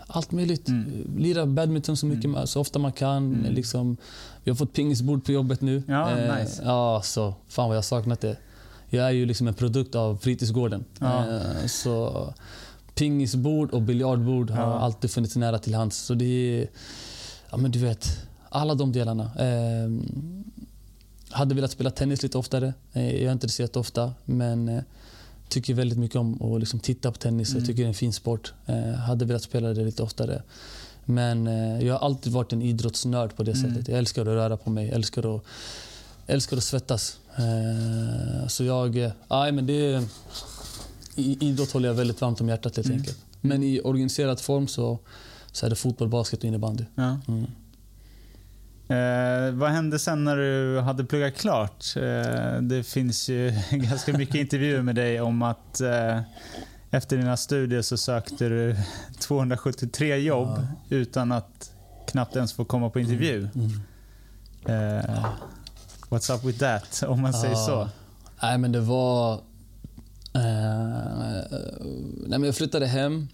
allt 0.07 0.31
möjligt. 0.31 0.67
Mm. 0.67 1.13
Lira 1.17 1.45
badminton 1.45 1.97
så, 1.97 2.05
mycket, 2.05 2.25
mm. 2.25 2.47
så 2.47 2.61
ofta 2.61 2.79
man 2.79 2.91
kan. 2.91 3.33
Mm. 3.33 3.53
Liksom, 3.53 3.97
vi 4.43 4.51
har 4.51 4.55
fått 4.55 4.73
pingisbord 4.73 5.25
på 5.25 5.31
jobbet 5.31 5.61
nu. 5.61 5.83
Ja, 5.87 6.11
eh, 6.11 6.35
nice. 6.35 6.61
ja, 6.65 7.01
så, 7.03 7.33
fan 7.47 7.67
vad 7.67 7.77
jag 7.77 7.85
saknat 7.85 8.21
det. 8.21 8.37
Jag 8.89 9.05
är 9.05 9.11
ju 9.11 9.25
liksom 9.25 9.47
en 9.47 9.53
produkt 9.53 9.95
av 9.95 10.17
fritidsgården. 10.17 10.85
Ja. 10.99 11.25
Eh, 11.27 11.67
så 11.67 12.33
pingisbord 12.95 13.71
och 13.71 13.81
biljardbord 13.81 14.49
har 14.49 14.63
ja. 14.63 14.79
alltid 14.79 15.11
funnits 15.11 15.35
nära 15.35 15.59
till 15.59 15.75
hands. 15.75 15.97
Så 15.97 16.13
det 16.13 16.25
är, 16.25 16.67
ja 17.49 17.57
men 17.57 17.71
du 17.71 17.79
vet, 17.79 18.07
alla 18.49 18.75
de 18.75 18.91
delarna. 18.91 19.23
Eh, 19.23 19.89
hade 21.29 21.55
velat 21.55 21.71
spela 21.71 21.89
tennis 21.91 22.23
lite 22.23 22.37
oftare. 22.37 22.73
Eh, 22.93 23.15
jag 23.15 23.23
är 23.23 23.31
inte 23.31 23.47
det 23.57 23.75
ofta, 23.75 24.13
men 24.25 24.69
eh, 24.69 24.83
tycker 25.49 25.73
väldigt 25.73 25.99
mycket 25.99 26.17
om 26.17 26.41
att 26.41 26.59
liksom 26.59 26.79
titta 26.79 27.11
på 27.11 27.17
tennis. 27.17 27.49
Mm. 27.49 27.59
Jag 27.59 27.67
tycker 27.67 27.83
det 27.83 27.85
är 27.85 27.87
en 27.87 27.93
fin 27.93 28.13
sport. 28.13 28.53
Eh, 28.65 28.93
hade 28.93 29.25
velat 29.25 29.43
spela 29.43 29.73
det 29.73 29.83
lite 29.83 30.03
oftare. 30.03 30.41
Men 31.05 31.47
eh, 31.47 31.85
jag 31.85 31.93
har 31.93 32.05
alltid 32.05 32.33
varit 32.33 32.53
en 32.53 32.61
idrottsnörd 32.61 33.35
på 33.35 33.43
det 33.43 33.51
mm. 33.51 33.69
sättet. 33.69 33.87
Jag 33.87 33.97
älskar 33.97 34.21
att 34.21 34.27
röra 34.27 34.57
på 34.57 34.69
mig, 34.69 34.89
älskar 34.89 35.35
att, 35.35 35.43
älskar 36.27 36.57
att 36.57 36.63
svettas. 36.63 37.19
Eh, 37.37 38.47
så 38.47 38.63
jag... 38.63 38.97
Eh, 38.97 39.11
men 39.29 39.65
det, 39.65 40.03
idrott 41.15 41.71
håller 41.71 41.89
jag 41.89 41.95
väldigt 41.95 42.21
varmt 42.21 42.41
om 42.41 42.49
hjärtat 42.49 42.75
helt 42.75 42.87
mm. 42.87 42.99
enkelt. 42.99 43.17
Men 43.41 43.63
i 43.63 43.81
organiserad 43.83 44.39
form 44.39 44.67
så, 44.67 44.99
så 45.51 45.65
är 45.65 45.69
det 45.69 45.75
fotboll, 45.75 46.09
basket 46.09 46.39
och 46.39 46.45
innebandy. 46.45 46.83
Ja. 46.95 47.19
Mm. 47.27 47.45
Eh, 48.89 49.51
vad 49.53 49.71
hände 49.71 49.99
sen 49.99 50.23
när 50.23 50.37
du 50.37 50.79
hade 50.79 51.05
pluggat 51.05 51.35
klart? 51.35 51.85
Eh, 51.95 52.61
det 52.61 52.83
finns 52.83 53.29
ju 53.29 53.53
ganska 53.71 54.17
mycket 54.17 54.35
intervjuer 54.35 54.81
med 54.81 54.95
dig 54.95 55.21
om 55.21 55.41
att 55.41 55.81
eh, 55.81 56.19
efter 56.91 57.17
dina 57.17 57.37
studier 57.37 57.81
så 57.81 57.97
sökte 57.97 58.49
du 58.49 58.75
273 59.19 60.17
jobb 60.17 60.49
ja. 60.57 60.95
utan 60.95 61.31
att 61.31 61.71
knappt 62.07 62.35
ens 62.35 62.53
få 62.53 62.65
komma 62.65 62.89
på 62.89 62.99
intervju. 62.99 63.47
Mm. 63.55 63.69
Mm. 64.65 64.97
Eh, 64.97 65.25
what's 66.09 66.35
up 66.35 66.43
with 66.43 66.59
that, 66.59 67.03
om 67.07 67.21
man 67.21 67.33
säger 67.33 67.55
så? 67.55 67.89
Nej, 68.41 68.57
men 68.57 68.71
det 68.71 68.79
var... 68.79 69.33
Eh, 70.33 71.41
nej, 72.27 72.39
men 72.39 72.43
jag 72.43 72.55
flyttade 72.55 72.87
hem. 72.87 73.27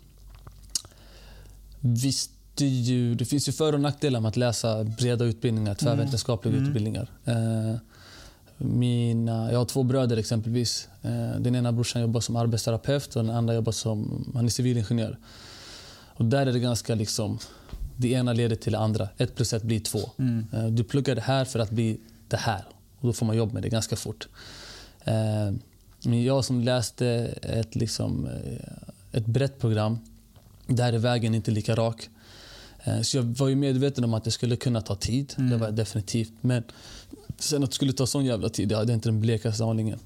Visst 1.79 2.31
det, 2.55 2.65
ju, 2.65 3.15
det 3.15 3.25
finns 3.25 3.47
ju 3.47 3.51
för 3.51 3.73
och 3.73 3.81
nackdelar 3.81 4.19
med 4.19 4.29
att 4.29 4.37
läsa 4.37 4.83
breda 4.83 5.25
utbildningar, 5.25 5.75
tvärvetenskapliga 5.75 6.55
mm. 6.55 6.67
utbildningar. 6.67 7.09
Eh, 7.25 7.75
mina, 8.57 9.51
jag 9.51 9.59
har 9.59 9.65
två 9.65 9.83
bröder 9.83 10.17
exempelvis. 10.17 10.87
Eh, 11.01 11.39
den 11.39 11.55
ena 11.55 11.71
brorsan 11.71 12.01
jobbar 12.01 12.21
som 12.21 12.35
arbetsterapeut 12.35 13.15
och 13.15 13.25
den 13.25 13.35
andra 13.35 13.53
jobbar 13.53 13.71
som 13.71 14.31
han 14.35 14.45
är 14.45 14.49
civilingenjör. 14.49 15.17
Och 16.15 16.25
där 16.25 16.47
är 16.47 16.53
det 16.53 16.59
ganska 16.59 16.95
liksom, 16.95 17.39
det 17.97 18.11
ena 18.11 18.33
leder 18.33 18.55
till 18.55 18.71
det 18.71 18.79
andra. 18.79 19.09
Ett 19.17 19.35
plus 19.35 19.53
ett 19.53 19.63
blir 19.63 19.79
två. 19.79 19.99
Mm. 20.17 20.45
Eh, 20.53 20.65
du 20.65 20.83
pluggar 20.83 21.15
det 21.15 21.21
här 21.21 21.45
för 21.45 21.59
att 21.59 21.69
bli 21.69 21.99
det 22.33 22.37
här. 22.37 22.63
Och 22.99 23.07
då 23.07 23.13
får 23.13 23.25
man 23.25 23.37
jobb 23.37 23.53
med 23.53 23.63
det 23.63 23.69
ganska 23.69 23.95
fort. 23.95 24.27
Eh, 25.05 25.53
men 26.03 26.23
jag 26.23 26.45
som 26.45 26.61
läste 26.61 27.07
ett, 27.41 27.75
liksom, 27.75 28.25
eh, 28.25 29.17
ett 29.17 29.25
brett 29.25 29.59
program, 29.59 29.99
där 30.67 30.93
är 30.93 30.97
vägen 30.97 31.35
inte 31.35 31.51
lika 31.51 31.75
rak. 31.75 32.09
Eh, 32.83 33.01
så 33.01 33.17
jag 33.17 33.23
var 33.23 33.47
ju 33.47 33.55
medveten 33.55 34.03
om 34.03 34.13
att 34.13 34.23
det 34.23 34.31
skulle 34.31 34.55
kunna 34.55 34.81
ta 34.81 34.95
tid. 34.95 35.33
Mm. 35.37 35.49
Det 35.49 35.57
var 35.57 35.71
definitivt. 35.71 36.33
Men 36.41 36.63
sen 37.37 37.63
att 37.63 37.69
det 37.69 37.75
skulle 37.75 37.93
ta 37.93 38.07
sån 38.07 38.25
jävla 38.25 38.49
tid, 38.49 38.71
jag 38.71 38.77
hade 38.77 38.93
inte 38.93 39.09
den 39.09 39.21
blekaste 39.21 39.63
aningen. 39.63 39.99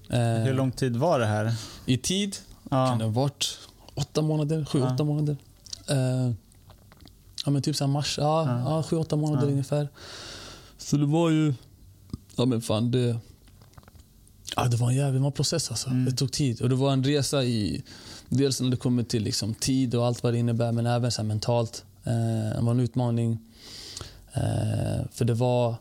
Hur 0.46 0.53
lång 0.53 0.72
tid 0.72 0.96
var 0.96 1.19
det 1.19 1.25
här? 1.25 1.53
I 1.86 1.98
tid? 1.98 2.36
Ja. 2.69 2.88
Kan 2.88 2.98
det 2.98 3.05
ha 3.05 3.12
varit 3.12 3.57
åtta 3.96 4.22
månader? 4.22 4.65
Sju, 4.65 4.79
ja. 4.79 4.93
åtta 4.93 5.03
månader. 5.03 5.38
Ja, 7.46 7.51
men 7.51 7.62
typ 7.62 7.75
så 7.75 7.88
mars. 7.88 8.17
Ja, 8.17 8.46
ja. 8.46 8.75
ja 8.75 8.84
sju, 8.84 8.96
åtta 8.96 9.15
månader 9.15 9.48
ungefär. 9.48 9.88
Så 10.77 10.98
det 10.98 11.05
var 11.05 11.29
ju... 11.29 11.53
Ja, 12.38 12.46
men 12.46 12.62
fan 12.62 12.91
det... 12.91 13.17
Ja, 14.56 14.67
det 14.67 14.77
var 14.77 14.89
en 14.89 14.96
jävla 14.96 15.32
process 15.32 15.70
alltså. 15.70 15.89
Mm. 15.89 16.06
Det 16.06 16.12
tog 16.12 16.32
tid. 16.32 16.62
Och 16.62 16.70
det 16.70 16.75
var 16.75 16.94
en 16.94 17.03
resa 17.03 17.44
i... 17.44 17.84
Dels 18.29 18.62
när 18.62 18.70
det 18.70 18.77
kommer 18.77 19.03
till 19.03 19.24
liksom, 19.24 19.53
tid 19.53 19.96
och 19.96 20.06
allt 20.06 20.24
vad 20.24 20.34
det 20.34 20.38
innebär, 20.39 20.72
men 20.72 20.86
även 20.86 21.12
så 21.12 21.24
mentalt. 21.24 21.86
Eh, 22.03 22.58
det 22.58 22.62
var 22.62 22.72
en 22.72 22.79
utmaning. 22.79 23.39
Eh, 24.34 25.06
för 25.12 25.25
det 25.25 25.34
var... 25.34 25.75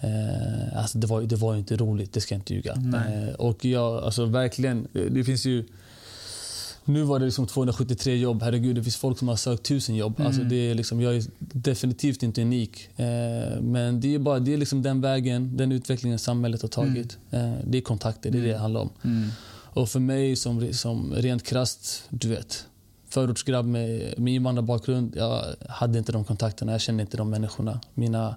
Eh, 0.00 0.78
alltså 0.78 0.98
det 0.98 1.06
var, 1.06 1.22
det 1.22 1.36
var 1.36 1.56
inte 1.56 1.76
roligt, 1.76 2.12
det 2.12 2.20
ska 2.20 2.34
jag 2.34 2.40
inte 2.40 2.54
ljuga. 2.54 2.72
Eh, 2.72 3.34
och 3.34 3.64
jag, 3.64 4.04
alltså 4.04 4.24
verkligen, 4.24 4.88
det 4.92 5.24
finns 5.24 5.46
ju... 5.46 5.64
Nu 6.88 7.02
var 7.02 7.18
det 7.18 7.24
liksom 7.24 7.46
273 7.46 8.16
jobb. 8.16 8.42
Herregud, 8.42 8.76
det 8.76 8.82
finns 8.82 8.96
folk 8.96 9.18
som 9.18 9.28
har 9.28 9.36
sökt 9.36 9.60
1000 9.60 9.96
jobb. 9.96 10.14
Mm. 10.16 10.26
Alltså 10.26 10.42
det 10.42 10.70
är 10.70 10.74
liksom, 10.74 11.00
jag 11.00 11.16
är 11.16 11.24
definitivt 11.38 12.22
inte 12.22 12.42
unik. 12.42 12.88
Eh, 12.96 13.60
men 13.60 14.00
det 14.00 14.14
är, 14.14 14.18
bara, 14.18 14.38
det 14.38 14.52
är 14.52 14.56
liksom 14.56 14.82
den 14.82 15.00
vägen, 15.00 15.56
den 15.56 15.72
utvecklingen 15.72 16.18
samhället 16.18 16.62
har 16.62 16.68
tagit. 16.68 17.18
Mm. 17.30 17.52
Eh, 17.52 17.58
det 17.64 17.78
är 17.78 17.82
kontakter, 17.82 18.30
det 18.30 18.38
är 18.38 18.42
det 18.42 18.46
det 18.46 18.52
mm. 18.52 18.62
handlar 18.62 18.80
om. 18.80 18.90
Mm. 19.04 19.28
Och 19.50 19.88
för 19.88 20.00
mig 20.00 20.36
som, 20.36 20.72
som 20.72 21.14
rent 21.14 21.42
krast, 21.42 22.04
du 22.10 22.28
vet 22.28 22.66
förortsgrabb 23.08 23.66
med, 23.66 24.14
med 24.18 24.34
invandrarbakgrund. 24.34 25.16
Jag 25.16 25.44
hade 25.68 25.98
inte 25.98 26.12
de 26.12 26.24
kontakterna, 26.24 26.72
jag 26.72 26.80
kände 26.80 27.02
inte 27.02 27.16
de 27.16 27.30
människorna. 27.30 27.80
Mina, 27.94 28.36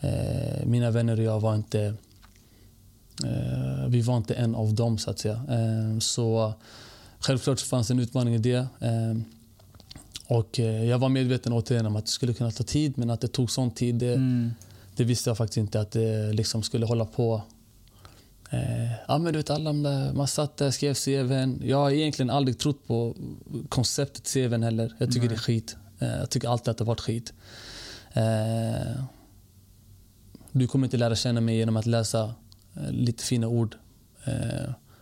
eh, 0.00 0.66
mina 0.66 0.90
vänner 0.90 1.18
och 1.18 1.24
jag 1.24 1.40
var 1.40 1.54
inte... 1.54 1.94
Eh, 3.24 3.86
vi 3.88 4.00
var 4.00 4.16
inte 4.16 4.34
en 4.34 4.54
av 4.54 4.74
dem, 4.74 4.98
så 4.98 5.10
att 5.10 5.18
säga. 5.18 5.34
Eh, 5.34 5.98
så 5.98 6.54
självklart 7.26 7.60
fanns 7.60 7.88
det 7.88 7.94
en 7.94 7.98
utmaning 8.00 8.34
i 8.34 8.38
det. 8.38 8.66
Eh, 8.80 9.16
och 10.26 10.60
eh, 10.60 10.84
jag 10.84 10.98
var 10.98 11.08
medveten 11.08 11.52
återigen 11.52 11.86
om 11.86 11.96
att 11.96 12.04
det 12.06 12.10
skulle 12.10 12.34
kunna 12.34 12.50
ta 12.50 12.64
tid, 12.64 12.98
men 12.98 13.10
att 13.10 13.20
det 13.20 13.28
tog 13.28 13.50
sån 13.50 13.70
tid, 13.70 13.94
det, 13.94 14.14
Mm. 14.14 14.50
det 14.96 15.04
visste 15.04 15.30
jag 15.30 15.36
faktiskt 15.36 15.56
inte 15.56 15.80
att 15.80 15.90
det 15.90 16.32
liksom 16.32 16.62
skulle 16.62 16.86
hålla 16.86 17.04
på. 17.04 17.42
Eh, 18.50 18.92
ja, 19.08 19.18
men 19.18 19.32
du 19.32 19.38
vet, 19.38 19.50
alla 19.50 19.72
där, 19.72 20.12
man 20.12 20.28
satt 20.28 20.56
där, 20.56 20.70
skrev 20.70 20.94
CVn. 20.94 21.60
Jag 21.64 21.76
har 21.76 21.90
egentligen 21.90 22.30
aldrig 22.30 22.58
trott 22.58 22.86
på 22.86 23.16
konceptet 23.68 24.24
CVn 24.26 24.62
heller. 24.62 24.94
Jag 24.98 25.08
tycker 25.08 25.20
Nej. 25.20 25.28
det 25.28 25.34
är 25.34 25.38
skit. 25.38 25.76
Eh, 25.98 26.08
jag 26.08 26.30
tycker 26.30 26.48
alltid 26.48 26.68
att 26.68 26.78
det 26.78 26.84
har 26.84 26.86
varit 26.86 27.00
skit. 27.00 27.32
Eh, 28.12 29.02
du 30.52 30.66
kommer 30.66 30.86
inte 30.86 30.96
lära 30.96 31.16
känna 31.16 31.40
mig 31.40 31.56
genom 31.56 31.76
att 31.76 31.86
läsa 31.86 32.34
lite 32.90 33.24
fina 33.24 33.48
ord 33.48 33.76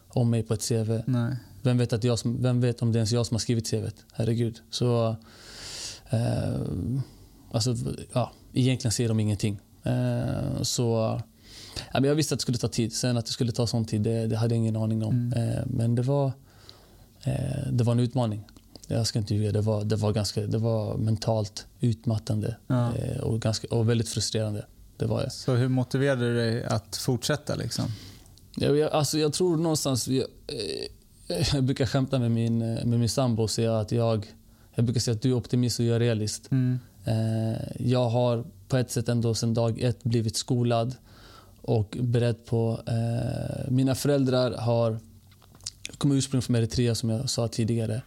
om 0.08 0.30
mig 0.30 0.42
på 0.42 0.54
ett 0.54 0.68
CV. 0.68 1.02
Nej. 1.06 1.36
Vem 1.62 1.78
vet, 1.78 1.92
att 1.92 2.04
jag 2.04 2.18
vem 2.24 2.60
vet 2.60 2.82
om 2.82 2.92
det 2.92 2.96
är 2.96 3.00
ens 3.00 3.12
jag 3.12 3.26
som 3.26 3.34
har 3.34 3.40
skrivit 3.40 3.70
CVt? 3.70 4.04
Herregud. 4.12 4.60
Så... 4.70 5.16
Eh, 6.10 6.60
alltså, 7.52 7.76
ja, 8.12 8.32
egentligen 8.52 8.92
ser 8.92 9.08
de 9.08 9.20
ingenting. 9.20 9.58
Eh, 9.82 10.62
så... 10.62 11.20
Ja, 11.92 12.00
men 12.00 12.04
jag 12.04 12.14
visste 12.14 12.34
att 12.34 12.38
det 12.38 12.42
skulle 12.42 12.58
ta 12.58 12.68
tid. 12.68 12.92
Sen 12.92 13.16
att 13.16 13.26
det 13.26 13.32
skulle 13.32 13.52
ta 13.52 13.66
sån 13.66 13.84
tid, 13.84 14.00
det, 14.00 14.26
det 14.26 14.36
hade 14.36 14.54
jag 14.54 14.58
ingen 14.58 14.76
aning 14.76 15.04
om. 15.04 15.32
Mm. 15.32 15.48
Eh, 15.48 15.62
men 15.66 15.94
det 15.94 16.02
var, 16.02 16.32
eh, 17.24 17.72
det 17.72 17.84
var 17.84 17.92
en 17.92 18.00
utmaning. 18.00 18.44
Jag 18.86 19.06
ska 19.06 19.18
inte 19.18 19.34
ljuga. 19.34 19.52
Det 19.52 19.60
var, 19.60 19.84
det 19.84 19.96
var, 19.96 20.12
ganska, 20.12 20.40
det 20.40 20.58
var 20.58 20.96
mentalt 20.96 21.66
utmattande 21.80 22.56
Ja. 22.66 22.96
eh, 22.96 23.20
och, 23.20 23.40
ganska, 23.40 23.66
och 23.70 23.88
väldigt 23.88 24.08
frustrerande. 24.08 24.66
Det 24.96 25.06
var 25.06 25.22
jag. 25.22 25.32
Så 25.32 25.54
hur 25.54 25.68
motiverade 25.68 26.28
du 26.28 26.34
dig 26.36 26.64
att 26.64 26.96
fortsätta? 26.96 27.54
Liksom? 27.54 27.84
Jag, 28.56 28.76
jag, 28.76 28.90
alltså 28.92 29.18
jag 29.18 29.32
tror 29.32 29.56
någonstans... 29.56 30.08
Jag, 30.08 30.26
eh, 30.46 30.56
jag 31.26 31.64
brukar 31.64 31.86
skämta 31.86 32.18
med 32.18 32.30
min, 32.30 32.62
eh, 32.62 32.84
med 32.84 33.00
min 33.00 33.08
sambo 33.08 33.42
och 33.42 33.50
säga 33.50 33.78
att 33.78 33.92
jag... 33.92 34.26
Jag 34.74 34.84
brukar 34.84 35.00
säga 35.00 35.14
att 35.14 35.22
du 35.22 35.30
är 35.30 35.34
optimist 35.34 35.80
och 35.80 35.86
jag 35.86 35.96
är 35.96 36.00
realist. 36.00 36.50
Mm. 36.50 36.78
Eh, 37.04 37.60
jag 37.78 38.08
har 38.08 38.44
på 38.68 38.76
ett 38.76 38.90
sätt 38.90 39.08
ändå 39.08 39.34
sedan 39.34 39.54
dag 39.54 39.80
ett 39.80 40.04
blivit 40.04 40.36
skolad 40.36 40.94
och 41.60 41.96
beredd 42.00 42.46
på... 42.46 42.80
Eh, 42.86 43.70
mina 43.70 43.94
föräldrar 43.94 44.52
har... 44.52 44.98
kommer 45.98 46.14
ursprungligen 46.14 46.42
från 46.42 46.56
Eritrea 46.56 46.94
som 46.94 47.10
jag 47.10 47.30
sa 47.30 47.48
tidigare. 47.48 48.02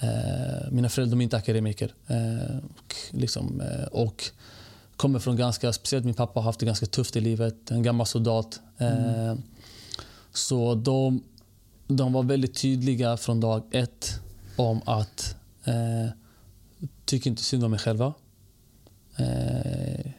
Eh, 0.00 0.70
mina 0.70 0.88
föräldrar 0.88 1.10
de 1.10 1.20
är 1.20 1.24
inte 1.24 1.36
akademiker. 1.36 1.94
Eh, 2.06 2.56
och, 2.56 2.94
liksom, 3.10 3.60
eh, 3.60 3.84
och 3.84 4.24
kommer 4.96 5.18
från 5.18 5.36
ganska... 5.36 5.72
Speciellt 5.72 6.04
min 6.04 6.14
pappa 6.14 6.40
har 6.40 6.44
haft 6.44 6.60
det 6.60 6.66
ganska 6.66 6.86
tufft 6.86 7.16
i 7.16 7.20
livet. 7.20 7.70
En 7.70 7.82
gammal 7.82 8.06
soldat. 8.06 8.60
Eh, 8.78 9.34
Så 10.32 10.74
de, 10.74 11.22
de 11.88 12.12
var 12.12 12.22
väldigt 12.22 12.54
tydliga 12.54 13.16
från 13.16 13.40
dag 13.40 13.62
ett 13.70 14.20
om 14.56 14.80
att 14.84 15.36
eh, 15.64 16.10
tycker 17.04 17.30
inte 17.30 17.42
synd 17.42 17.64
om 17.64 17.74
er 17.74 17.78
själva. 17.78 18.14
Eh, 19.16 20.10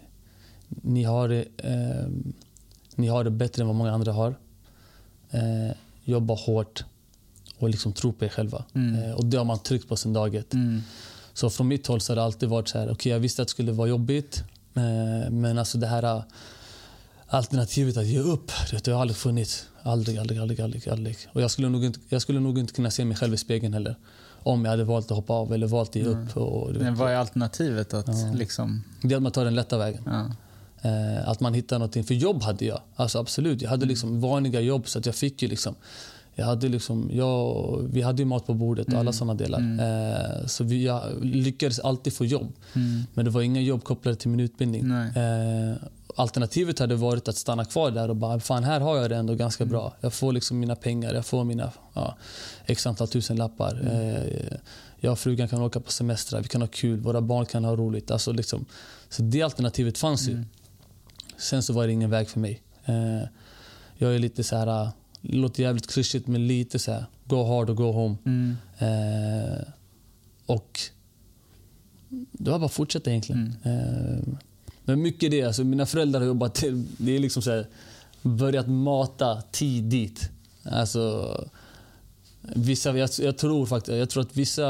ni, 0.67 1.03
har 1.03 1.29
eh, 1.57 2.07
ni 2.95 3.07
har 3.07 3.23
det 3.23 3.31
bättre 3.31 3.61
än 3.61 3.67
vad 3.67 3.75
många 3.75 3.91
andra 3.91 4.11
har. 4.11 4.35
Eh, 5.31 5.75
jobba 6.03 6.33
hårt 6.33 6.83
och 7.57 7.69
liksom 7.69 7.93
tro 7.93 8.13
på 8.13 8.25
er 8.25 8.29
själva. 8.29 8.65
Mm. 8.73 9.03
Eh, 9.03 9.11
och 9.11 9.25
det 9.25 9.38
har 9.38 9.45
man 9.45 9.59
tryckt 9.59 9.89
på 9.89 9.95
sedan 9.95 10.13
dag 10.13 10.35
ett. 10.35 10.53
Mm. 10.53 10.81
Så 11.33 11.49
från 11.49 11.67
mitt 11.67 11.88
håll 11.88 12.01
så 12.01 12.11
har 12.11 12.15
det 12.15 12.23
alltid 12.23 12.49
varit 12.49 12.67
så 12.67 12.79
här, 12.79 12.91
okej 12.91 13.11
jag 13.11 13.19
visste 13.19 13.41
att 13.41 13.47
det 13.47 13.51
skulle 13.51 13.71
vara 13.71 13.88
jobbigt. 13.88 14.43
Eh, 14.73 15.31
men 15.31 15.57
alltså 15.57 15.77
det 15.77 15.88
här 15.88 16.03
eh, 16.03 16.23
alternativet 17.27 17.97
att 17.97 18.07
ge 18.07 18.19
upp, 18.19 18.51
det 18.83 18.91
har 18.91 19.01
aldrig 19.01 19.17
funnits. 19.17 19.68
Aldrig, 19.83 20.17
aldrig, 20.17 20.39
aldrig, 20.39 20.59
aldrig. 20.62 20.89
aldrig. 20.89 21.17
Och 21.33 21.41
jag 21.41 21.51
skulle, 21.51 21.69
nog 21.69 21.86
inte, 21.86 22.00
jag 22.09 22.21
skulle 22.21 22.39
nog 22.39 22.59
inte 22.59 22.74
kunna 22.74 22.91
se 22.91 23.05
mig 23.05 23.17
själv 23.17 23.33
i 23.33 23.38
spegeln 23.38 23.74
heller. 23.74 23.95
Om 24.43 24.65
jag 24.65 24.71
hade 24.71 24.83
valt 24.83 25.12
att 25.12 25.17
hoppa 25.17 25.33
av 25.33 25.53
eller 25.53 25.67
valt 25.67 25.89
att 25.89 25.95
ge 25.95 26.03
upp. 26.03 26.38
Och, 26.38 26.74
du 26.74 26.79
Men 26.79 26.95
vad 26.95 27.12
är 27.12 27.15
alternativet? 27.15 27.93
Att 27.93 28.07
Ja. 28.07 28.31
liksom... 28.33 28.83
det 29.01 29.13
är 29.13 29.17
att 29.17 29.24
man 29.24 29.31
tar 29.31 29.45
den 29.45 29.55
lätta 29.55 29.77
vägen. 29.77 30.03
Ja. 30.05 30.25
Eh, 30.89 31.29
att 31.29 31.39
man 31.39 31.53
hittar 31.53 31.79
någonting. 31.79 32.03
För 32.03 32.13
jobb 32.13 32.43
hade 32.43 32.65
jag. 32.65 32.81
Alltså 32.95 33.19
absolut. 33.19 33.62
Jag 33.62 33.69
hade 33.69 33.86
liksom 33.86 34.21
vanliga 34.21 34.62
jobb 34.62 34.88
så 34.88 35.00
att 35.00 35.05
jag 35.05 35.15
fick 35.15 35.41
ju 35.41 35.48
liksom 35.48 35.75
jag 36.39 36.46
hade 36.46 36.67
liksom, 36.67 37.10
jag, 37.13 37.88
vi 37.91 38.01
hade 38.01 38.22
ju 38.22 38.25
mat 38.25 38.46
på 38.48 38.53
bordet 38.53 38.88
och 38.88 39.00
alla 39.00 39.13
såna 39.13 39.34
delar. 39.34 39.60
Eh, 39.60 40.46
så 40.46 40.63
vi, 40.63 40.86
jag 40.86 41.25
lyckades 41.25 41.79
alltid 41.79 42.13
få 42.13 42.25
jobb. 42.25 42.53
Mm. 42.74 43.03
Men 43.13 43.25
det 43.25 43.31
var 43.31 43.41
inga 43.41 43.62
jobb 43.62 43.84
kopplade 43.84 44.17
till 44.17 44.29
min 44.29 44.39
utbildning. 44.39 44.91
Eh, 44.91 45.75
alternativet 46.15 46.79
hade 46.79 46.96
varit 46.96 47.27
att 47.27 47.36
stanna 47.36 47.65
kvar 47.65 47.91
där 47.91 48.10
och 48.10 48.15
bara, 48.15 48.39
fan 48.39 48.63
här 48.63 48.79
har 48.79 48.98
jag 48.98 49.10
det 49.10 49.15
ändå 49.15 49.36
ganska 49.36 49.65
bra. 49.65 49.93
Jag 50.01 50.13
får 50.13 50.34
liksom 50.34 50.60
mina 50.60 50.75
pengar, 50.75 51.13
jag 51.13 51.25
får 51.25 51.43
mina 51.43 51.72
ja, 51.93 52.17
x 52.65 52.88
antal 52.88 53.08
tusen 53.08 53.38
lappar. 53.38 53.81
Eh, 53.91 54.58
jag 55.00 55.12
och 55.12 55.19
frugan 55.19 55.48
kan 55.48 55.62
åka 55.62 55.79
på 55.79 55.91
semestrar, 55.91 56.41
vi 56.41 56.48
kan 56.48 56.62
ha 56.62 56.67
kul, 56.67 57.00
våra 57.00 57.22
barn 57.22 57.46
kan 57.46 57.65
ha 57.65 57.75
roligt. 57.75 58.12
Alltså 58.12 58.31
liksom, 58.31 58.65
så 59.10 59.22
det 59.22 59.41
alternativet 59.41 59.98
fanns 59.98 60.29
ju. 60.29 60.43
Sen 61.38 61.63
så 61.63 61.74
var 61.74 61.88
det 61.88 61.93
ingen 61.93 62.10
väg 62.10 62.29
för 62.29 62.39
mig. 62.39 62.62
Eh, 62.86 63.27
jag 63.98 64.15
är 64.15 64.19
lite 64.19 64.43
så 64.43 64.55
här, 64.55 64.89
det 65.21 65.38
låter 65.38 65.63
jävligt 65.63 65.88
klyschigt 65.88 66.27
men 66.27 66.47
lite 66.47 66.79
så 66.79 66.91
här, 66.91 67.05
go 67.25 67.43
hard 67.43 67.69
och 67.69 67.75
go 67.75 67.91
home. 67.91 68.15
Mm. 68.25 68.57
Eh, 68.77 69.61
och 70.45 70.79
det 72.31 72.51
var 72.51 72.59
bara 72.59 72.65
att 72.65 72.73
fortsätta 72.73 73.09
egentligen. 73.09 73.55
Eh, 73.63 74.33
men 74.85 75.01
mycket 75.01 75.31
det, 75.31 75.43
alltså 75.43 75.63
mina 75.63 75.85
föräldrar 75.85 76.19
har 76.19 76.27
jobbat 76.27 76.55
till, 76.55 76.85
det 76.97 77.15
är 77.15 77.19
liksom 77.19 77.41
så 77.41 77.51
här, 77.51 77.67
börjat 78.21 78.67
mata 78.67 79.41
tidigt. 79.51 80.29
Alltså, 80.63 81.35
vissa, 82.41 82.97
jag, 82.97 83.09
jag, 83.19 83.38
tror 83.38 83.65
faktiskt, 83.65 83.97
jag 83.97 84.09
tror 84.09 84.23
att 84.23 84.38
vissa 84.38 84.65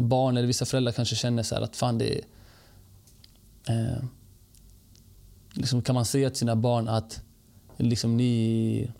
barn 0.00 0.36
eller 0.36 0.46
vissa 0.46 0.64
föräldrar 0.64 0.92
kanske 0.92 1.16
känner 1.16 1.42
så 1.42 1.54
här 1.54 1.62
att 1.62 1.76
fan 1.76 1.98
det 1.98 2.14
är... 2.14 2.24
Eh, 3.68 4.02
liksom 5.52 5.82
kan 5.82 5.94
man 5.94 6.04
säga 6.04 6.30
till 6.30 6.38
sina 6.38 6.56
barn 6.56 6.88
att 6.88 7.22
liksom 7.76 8.16
ni, 8.16 8.90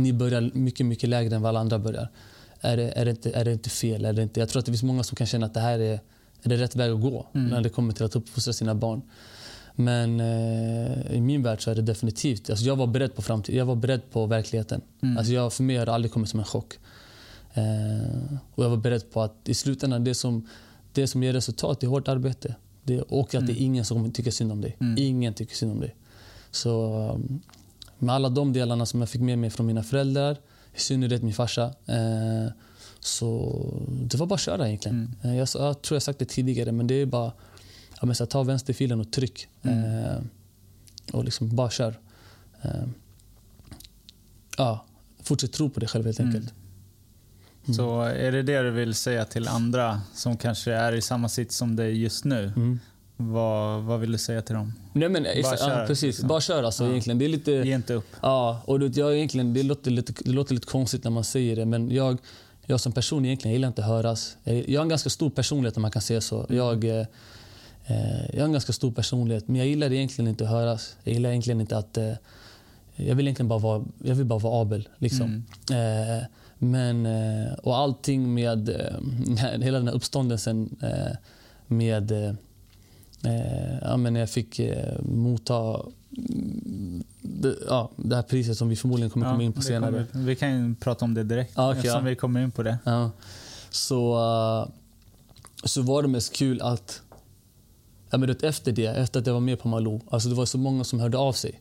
ni 0.00 0.12
börjar 0.12 0.50
mycket, 0.54 0.86
mycket 0.86 1.08
lägre 1.08 1.36
än 1.36 1.42
vad 1.42 1.48
alla 1.48 1.60
andra 1.60 1.78
börjar. 1.78 2.08
Är 2.60 2.76
det, 2.76 2.92
är 2.98 3.04
det, 3.04 3.10
inte, 3.10 3.30
är 3.30 3.44
det 3.44 3.52
inte 3.52 3.70
fel? 3.70 4.04
Är 4.04 4.12
det 4.12 4.22
inte, 4.22 4.40
jag 4.40 4.48
tror 4.48 4.60
att 4.60 4.66
det 4.66 4.72
finns 4.72 4.82
många 4.82 5.02
som 5.02 5.16
kan 5.16 5.26
känna 5.26 5.46
att 5.46 5.54
det 5.54 5.60
här 5.60 5.78
är, 5.78 6.00
är 6.42 6.48
det 6.48 6.56
rätt 6.56 6.76
väg 6.76 6.90
att 6.90 7.00
gå 7.00 7.26
när 7.32 7.60
det 7.60 7.68
kommer 7.68 7.92
till 7.92 8.04
att 8.04 8.16
uppfostra 8.16 8.52
sina 8.52 8.74
barn. 8.74 9.02
Men 9.74 10.20
eh, 10.20 11.12
i 11.12 11.20
min 11.20 11.42
värld 11.42 11.62
så 11.62 11.70
är 11.70 11.74
det 11.74 11.82
definitivt. 11.82 12.50
Alltså 12.50 12.64
jag 12.64 12.76
var 12.76 12.86
beredd 12.86 13.14
på 13.14 13.22
framtiden. 13.22 13.58
Jag 13.58 13.66
var 13.66 13.74
beredd 13.74 14.10
på 14.10 14.26
verkligheten. 14.26 14.80
Alltså 15.18 15.32
jag, 15.32 15.52
för 15.52 15.62
mig 15.62 15.76
har 15.76 15.86
det 15.86 15.92
aldrig 15.92 16.12
kommit 16.12 16.28
som 16.28 16.40
en 16.40 16.46
chock. 16.46 16.78
Eh, 17.54 18.34
och 18.54 18.64
jag 18.64 18.70
var 18.70 18.76
beredd 18.76 19.10
på 19.12 19.22
att 19.22 19.34
i 19.44 19.54
slutändan, 19.54 20.04
det 20.04 20.14
som, 20.14 20.48
det 20.92 21.06
som 21.06 21.22
ger 21.22 21.32
resultat 21.32 21.82
är 21.82 21.86
hårt 21.86 22.08
arbete. 22.08 22.54
Det, 22.82 23.00
och 23.00 23.34
att 23.34 23.46
det 23.46 23.52
är 23.52 23.64
ingen 23.64 23.84
som 23.84 24.12
tycker 24.12 24.30
synd 24.30 24.52
om 24.52 24.60
dig. 24.60 24.76
Ingen 24.96 25.34
tycker 25.34 25.54
synd 25.54 25.72
om 25.72 25.80
dig. 25.80 25.96
Så 26.50 27.20
med 28.00 28.14
alla 28.14 28.28
de 28.28 28.52
delarna 28.52 28.86
som 28.86 29.00
jag 29.00 29.08
fick 29.08 29.20
med 29.20 29.38
mig 29.38 29.50
från 29.50 29.66
mina 29.66 29.82
föräldrar, 29.82 30.36
i 30.74 30.80
synnerhet 30.80 31.22
min 31.22 31.34
farsa, 31.34 31.64
eh, 31.86 32.52
så 33.00 33.54
det 33.90 34.16
var 34.16 34.26
bara 34.26 34.34
att 34.34 34.40
köra 34.40 34.68
egentligen. 34.68 35.14
Eh, 35.22 35.36
jag, 35.36 35.48
jag 35.54 35.82
tror 35.82 35.96
jag 35.96 36.02
sagt 36.02 36.18
det 36.18 36.24
tidigare, 36.24 36.72
men 36.72 36.86
det 36.86 36.94
är 36.94 37.06
bara 37.06 37.32
ja, 38.00 38.06
men 38.06 38.14
så 38.14 38.24
här, 38.24 38.28
ta 38.28 38.42
vänsterfilen 38.42 39.00
och 39.00 39.12
tryck. 39.12 39.48
Eh, 39.62 40.22
och 41.12 41.24
liksom 41.24 41.56
bara 41.56 41.70
kör. 41.70 41.98
Ja, 44.56 44.84
fortsätt 45.22 45.52
tro 45.52 45.70
på 45.70 45.80
dig 45.80 45.88
själv 45.88 46.04
helt 46.04 46.20
enkelt. 46.20 46.54
Så 47.76 48.02
är 48.02 48.32
det 48.32 48.42
det 48.42 48.62
du 48.62 48.70
vill 48.70 48.94
säga 48.94 49.24
till 49.24 49.48
andra 49.48 50.00
som 50.14 50.36
kanske 50.36 50.72
är 50.72 50.92
i 50.92 51.02
samma 51.02 51.28
sits 51.28 51.56
som 51.56 51.76
dig 51.76 52.02
just 52.02 52.24
nu? 52.24 52.52
Mm. 53.20 53.32
Vad, 53.32 53.82
vad 53.82 54.00
vill 54.00 54.12
du 54.12 54.18
säga 54.18 54.42
till 54.42 54.54
dem? 54.54 54.72
Nej, 54.92 55.08
men, 55.08 55.26
exakt, 55.26 55.60
kör, 55.60 55.80
ja, 55.80 55.86
precis. 55.86 56.02
liksom. 56.02 56.28
Bara 56.28 56.40
kör 56.40 56.62
alltså, 56.62 56.84
egentligen. 56.84 57.18
Det 57.18 57.24
är 57.24 57.28
lite... 57.28 57.52
Ge 57.52 57.74
inte 57.74 57.94
upp. 57.94 58.06
Ja, 58.22 58.62
och 58.64 58.80
du 58.80 58.88
vet, 58.88 58.96
jag 58.96 59.16
egentligen, 59.16 59.54
det, 59.54 59.62
låter 59.62 59.90
lite, 59.90 60.12
det 60.24 60.30
låter 60.30 60.54
lite 60.54 60.66
konstigt 60.66 61.04
när 61.04 61.10
man 61.10 61.24
säger 61.24 61.56
det, 61.56 61.66
men 61.66 61.90
jag, 61.90 62.18
jag 62.66 62.80
som 62.80 62.92
person 62.92 63.24
egentligen 63.24 63.52
gillar 63.52 63.68
inte 63.68 63.82
att 63.82 63.88
höras. 63.88 64.36
Jag, 64.44 64.78
har 64.80 64.82
en 64.82 64.88
ganska 64.88 65.10
stor 65.10 65.30
personlighet 65.30 65.76
om 65.76 65.82
man 65.82 65.90
kan 65.90 66.02
säga 66.02 66.20
så. 66.20 66.46
Jag, 66.48 66.84
eh, 66.84 67.06
eh, 67.86 68.30
jag 68.32 68.40
har 68.40 68.44
en 68.44 68.52
ganska 68.52 68.72
stor 68.72 68.92
personlighet, 68.92 69.48
men 69.48 69.56
jag 69.56 69.66
gillar 69.66 69.92
egentligen 69.92 70.28
inte 70.28 70.44
att 70.44 70.50
höras. 70.50 70.96
Jag 71.04 71.14
gillar 71.14 71.30
egentligen 71.30 71.60
inte 71.60 71.78
att... 71.78 71.96
Eh, 71.96 72.12
jag 73.06 73.14
vill 73.14 73.26
egentligen 73.26 73.48
bara 73.48 73.58
vara, 73.58 73.84
jag 74.04 74.14
vill 74.14 74.26
bara 74.26 74.38
vara 74.38 74.62
Abel. 74.62 74.88
Liksom. 74.98 75.44
Eh, 75.70 76.26
men, 76.58 77.06
eh, 77.06 77.52
och 77.52 77.76
allting 77.76 78.34
med 78.34 78.68
eh, 78.68 79.60
hela 79.60 79.78
den 79.78 79.88
här 79.88 79.94
uppståndelsen 79.94 80.76
med 81.66 82.36
eh, 83.24 83.30
Eh, 83.30 83.78
ja, 83.82 83.96
men 83.96 84.12
när 84.12 84.20
jag 84.20 84.30
fick 84.30 84.58
eh, 84.58 85.02
motta 85.02 85.80
mm, 86.16 87.04
det, 87.20 87.56
ja, 87.68 87.90
det 87.96 88.16
här 88.16 88.22
priset 88.22 88.56
som 88.56 88.68
vi 88.68 88.76
förmodligen 88.76 89.10
kommer 89.10 89.30
komma 89.30 89.42
in 89.42 89.52
på 89.52 89.62
senare. 89.62 90.06
kommer- 90.12 90.24
vi 90.24 90.36
kan 90.36 90.68
ju 90.68 90.74
prata 90.74 91.04
om 91.04 91.14
det 91.14 91.24
direkt 91.24 91.52
Ja, 91.56 91.68
okej, 91.70 91.78
eftersom 91.78 92.04
ja. 92.06 92.10
vi 92.10 92.16
kommer 92.16 92.40
in 92.42 92.50
på 92.50 92.62
det. 92.62 92.78
Ja. 92.84 93.10
Så, 93.70 94.14
uh, 94.14 94.68
så 95.64 95.82
var 95.82 96.02
det 96.02 96.08
mest 96.08 96.36
kul 96.36 96.60
att 96.62 97.02
ja, 98.10 98.18
men 98.18 98.30
efter 98.42 98.72
det, 98.72 98.86
efter 98.86 99.20
att 99.20 99.26
jag 99.26 99.34
var 99.34 99.40
med 99.40 99.58
på 99.60 99.68
Malou, 99.68 100.00
alltså 100.10 100.28
det 100.28 100.34
var 100.34 100.46
så 100.46 100.58
många 100.58 100.84
som 100.84 101.00
hörde 101.00 101.18
av 101.18 101.32
sig 101.32 101.60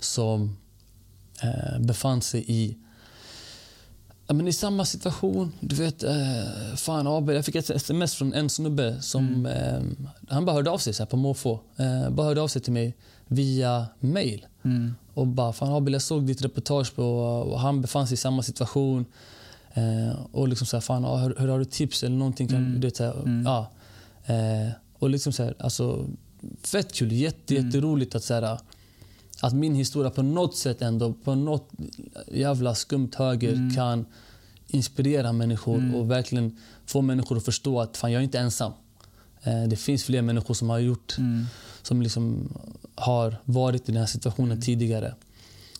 som 0.00 0.56
eh, 1.42 1.80
befann 1.80 2.22
sig 2.22 2.44
i 2.48 2.76
ja, 4.28 4.34
men 4.34 4.48
i 4.48 4.52
samma 4.52 4.84
situation. 4.84 5.52
Du 5.60 5.76
vet, 5.76 6.02
eh, 6.02 6.74
fan 6.76 7.06
Abel, 7.06 7.36
jag 7.36 7.44
fick 7.44 7.54
ett 7.54 7.70
sms 7.70 8.14
från 8.14 8.34
en 8.34 8.50
snubbe 8.50 9.02
som 9.02 9.28
mm. 9.28 9.46
eh, 9.46 9.82
han 10.28 10.44
bara 10.44 10.52
hörde 10.52 10.70
av 10.70 10.78
sig 10.78 10.94
så 10.94 11.06
på 11.06 11.16
måfå. 11.16 11.60
Eh, 11.76 12.10
bara 12.10 12.26
hörde 12.26 12.40
av 12.40 12.48
sig 12.48 12.62
till 12.62 12.72
mig 12.72 12.96
via 13.26 13.86
mail. 14.00 14.46
Mm. 14.64 14.94
Och 15.14 15.26
bara, 15.26 15.52
fan 15.52 15.72
Abel, 15.72 15.92
jag 15.92 16.02
såg 16.02 16.26
ditt 16.26 16.42
reportage 16.42 16.94
på, 16.94 17.04
och 17.40 17.60
han 17.60 17.82
befann 17.82 18.06
sig 18.06 18.14
i 18.14 18.16
samma 18.16 18.42
situation. 18.42 19.04
Eh, 19.74 20.18
och 20.32 20.48
liksom 20.48 20.66
så 20.66 20.76
här, 20.76 20.80
fan, 20.80 21.04
hör, 21.04 21.34
hör, 21.38 21.48
har 21.48 21.58
du 21.58 21.64
tips 21.64 22.02
eller 22.02 22.16
någonting? 22.16 22.48
Kan, 22.48 22.66
mm. 22.66 22.80
du, 22.80 22.90
så 22.90 23.04
här, 23.04 23.12
mm. 23.12 23.46
ja. 23.46 23.70
Eh, 24.26 24.72
och 24.98 25.10
liksom 25.10 25.32
så 25.32 25.44
här, 25.44 25.54
alltså, 25.58 26.06
fett 26.62 26.92
kul, 26.92 27.12
jätte, 27.12 27.54
mm. 27.54 27.66
jätteroligt 27.66 28.14
att 28.14 28.24
så 28.24 28.34
här, 28.34 28.58
att 29.40 29.52
min 29.52 29.74
historia 29.74 30.10
på 30.10 30.22
något 30.22 30.56
sätt 30.56 30.82
ändå, 30.82 31.12
på 31.12 31.34
något 31.34 31.70
jävla 32.32 32.74
skumt 32.74 33.10
höger 33.16 33.52
mm. 33.52 33.74
kan 33.74 34.06
inspirera 34.66 35.32
människor 35.32 35.78
mm. 35.78 35.94
och 35.94 36.10
verkligen 36.10 36.56
få 36.86 37.02
människor 37.02 37.36
att 37.36 37.44
förstå 37.44 37.80
att 37.80 37.96
fan, 37.96 38.12
jag 38.12 38.20
är 38.20 38.24
inte 38.24 38.38
ensam. 38.38 38.72
Eh, 39.42 39.62
det 39.62 39.76
finns 39.76 40.04
fler 40.04 40.22
människor 40.22 40.54
som 40.54 40.70
har 40.70 40.78
gjort, 40.78 41.18
mm. 41.18 41.46
som 41.82 42.02
liksom 42.02 42.52
har 42.94 43.36
varit 43.44 43.88
i 43.88 43.92
den 43.92 44.00
här 44.00 44.06
situationen 44.06 44.52
mm. 44.52 44.62
tidigare. 44.62 45.14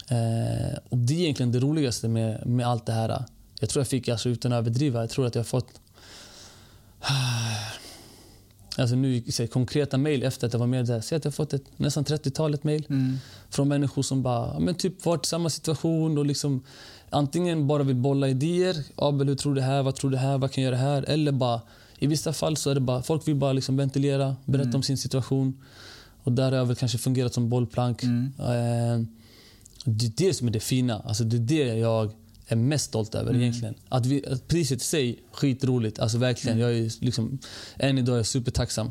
Eh, 0.09 0.79
och 0.89 0.99
Det 0.99 1.15
är 1.15 1.21
egentligen 1.21 1.53
det 1.53 1.61
roligaste 1.61 2.09
med, 2.09 2.47
med 2.47 2.67
allt 2.67 2.87
det 2.87 2.93
här. 2.93 3.25
Jag 3.61 3.71
tror 3.71 3.81
jag 3.81 3.89
fick, 3.89 4.09
alltså, 4.09 4.29
utan 4.29 4.53
att 4.53 4.59
överdriva, 4.59 5.01
jag 5.01 5.11
tror 5.11 5.27
att 5.27 5.35
jag 5.35 5.43
har 5.43 5.45
fått 5.45 5.81
alltså 8.79 8.97
nu, 8.97 9.23
så, 9.29 9.47
konkreta 9.47 9.99
mejl 9.99 10.23
efter 10.23 10.47
att 10.47 10.53
jag 10.53 10.61
var 10.61 10.67
med 10.67 10.87
där. 10.87 11.01
Säg 11.01 11.17
att 11.17 11.25
jag 11.25 11.35
fått 11.35 11.53
ett, 11.53 11.65
nästan 11.77 12.05
30-talet 12.05 12.65
mejl 12.65 12.87
mm. 12.89 13.17
från 13.51 13.69
människor 13.69 14.03
som 14.03 14.23
bara 14.23 14.59
men 14.59 14.75
typ 14.75 15.05
varit 15.07 15.27
i 15.27 15.29
samma 15.29 15.51
situation 15.51 16.19
och 16.19 16.27
liksom 16.27 16.63
antingen 17.11 17.67
bara 17.67 17.83
vill 17.83 17.97
bolla 17.97 18.29
idéer. 18.29 18.77
Abel, 18.97 19.29
hur 19.29 19.35
tror 19.35 19.55
du 19.55 19.61
det 19.61 19.67
här? 19.67 19.83
Vad 19.83 19.95
tror 19.95 20.11
du 20.11 20.17
det 20.17 20.23
här? 20.23 20.39
Vad 20.39 20.53
kan 20.53 20.65
jag 20.65 20.71
göra 20.71 20.81
här? 20.81 21.03
Eller 21.03 21.33
bara, 21.33 21.61
i 21.99 22.07
vissa 22.07 22.33
fall 22.33 22.57
så 22.57 22.71
är 22.71 22.75
det 22.75 22.81
bara, 22.81 23.03
folk 23.03 23.29
vill 23.29 23.37
bara 23.37 23.53
liksom 23.53 23.77
ventilera, 23.77 24.37
berätta 24.45 24.69
mm. 24.69 24.77
om 24.77 24.83
sin 24.83 24.99
situation. 24.99 25.59
Och 26.23 26.33
där 26.33 26.51
har 26.51 26.59
jag 26.59 26.67
väl 26.67 26.77
kanske 26.77 26.99
fungerat 26.99 27.35
som 27.35 27.49
bollplank. 27.49 28.03
Mm. 28.03 28.33
Eh, 28.39 29.07
det 29.85 30.07
är 30.07 30.13
det 30.17 30.35
som 30.35 30.49
är 30.49 30.53
det 30.53 30.61
fina. 30.61 31.03
Alltså 31.05 31.25
det 31.25 31.37
är 31.37 31.41
det 31.41 31.79
jag 31.79 32.11
är 32.49 32.57
mest 32.57 32.85
stolt 32.85 33.15
över 33.15 33.31
mm. 33.31 33.43
egentligen. 33.43 33.75
Att, 33.89 34.07
vi, 34.07 34.27
att 34.27 34.49
priset 34.49 34.81
i 34.81 34.85
sig, 34.85 35.19
skitroligt. 35.33 35.99
Alltså 35.99 36.19
verkligen. 36.19 36.59
Mm. 36.59 36.71
Jag 36.71 36.79
är 36.79 37.05
liksom, 37.05 37.39
än 37.77 37.99
idag 37.99 38.13
är 38.13 38.19
jag 38.19 38.27
supertacksam. 38.27 38.91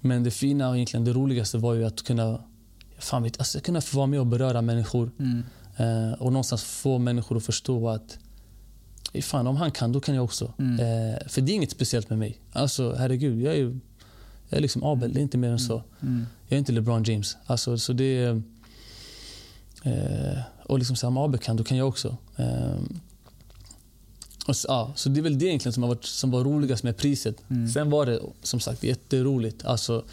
Men 0.00 0.22
det 0.22 0.30
fina 0.30 0.68
och 0.68 0.76
egentligen 0.76 1.04
det 1.04 1.12
roligaste 1.12 1.58
var 1.58 1.74
ju 1.74 1.84
att 1.84 2.02
kunna, 2.02 2.44
fan 2.98 3.22
vet, 3.22 3.38
alltså 3.38 3.60
kunna 3.60 3.80
få 3.80 3.96
vara 3.96 4.06
med 4.06 4.20
och 4.20 4.26
beröra 4.26 4.62
människor. 4.62 5.10
Mm. 5.18 5.42
Eh, 5.76 6.12
och 6.12 6.32
någonstans 6.32 6.64
få 6.64 6.98
människor 6.98 7.36
att 7.36 7.44
förstå 7.44 7.88
att 7.88 8.18
fan, 9.22 9.46
om 9.46 9.56
han 9.56 9.70
kan, 9.70 9.92
då 9.92 10.00
kan 10.00 10.14
jag 10.14 10.24
också. 10.24 10.52
Mm. 10.58 10.72
Eh, 10.72 11.18
för 11.28 11.40
det 11.40 11.52
är 11.52 11.54
inget 11.54 11.70
speciellt 11.70 12.10
med 12.10 12.18
mig. 12.18 12.40
Alltså 12.52 12.94
herregud, 12.98 13.42
jag 13.42 13.54
är, 13.54 13.78
jag 14.48 14.58
är 14.58 14.60
liksom 14.60 14.84
Abel. 14.84 15.12
Det 15.12 15.20
är 15.20 15.22
inte 15.22 15.38
mer 15.38 15.48
än 15.48 15.54
mm. 15.54 15.58
så. 15.58 15.82
Mm. 16.00 16.26
Jag 16.48 16.56
är 16.56 16.58
inte 16.58 16.72
LeBron 16.72 17.04
James. 17.04 17.36
Alltså, 17.46 17.78
så 17.78 17.92
det 17.92 18.18
är, 18.18 18.42
eh, 19.82 20.38
och 20.68 20.78
liksom 20.78 20.96
så 20.96 21.10
här, 21.10 21.36
kan, 21.36 21.56
då 21.56 21.64
kan 21.64 21.76
jag 21.76 21.88
också. 21.88 22.16
Um, 22.36 23.00
och 24.46 24.56
så, 24.56 24.68
ja, 24.68 24.92
så 24.94 25.08
det 25.08 25.20
är 25.20 25.22
väl 25.22 25.38
det 25.38 25.46
egentligen 25.46 25.72
som, 25.72 25.82
har 25.82 25.88
varit, 25.90 26.04
som 26.04 26.30
var 26.30 26.44
roligast 26.44 26.82
med 26.82 26.96
priset. 26.96 27.36
Mm. 27.50 27.68
Sen 27.68 27.90
var 27.90 28.06
det 28.06 28.20
som 28.42 28.60
sagt 28.60 28.84
jätteroligt. 28.84 29.64
Alltså, 29.64 30.04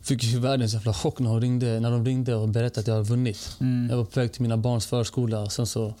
fick 0.00 0.24
ju 0.24 0.38
världens 0.38 0.74
jävla 0.74 0.94
chock 0.94 1.18
när 1.18 1.30
de 1.30 1.40
ringde, 1.40 1.80
när 1.80 1.90
de 1.90 2.04
ringde 2.04 2.34
och 2.34 2.48
berättade 2.48 2.80
att 2.80 2.86
jag 2.86 2.94
har 2.94 3.04
vunnit. 3.04 3.56
Mm. 3.60 3.90
Jag 3.90 3.96
var 3.96 4.04
på 4.04 4.20
väg 4.20 4.32
till 4.32 4.42
mina 4.42 4.56
barns 4.56 4.86
förskola 4.86 5.40
och 5.40 5.52
sen 5.52 5.66
så 5.66 5.94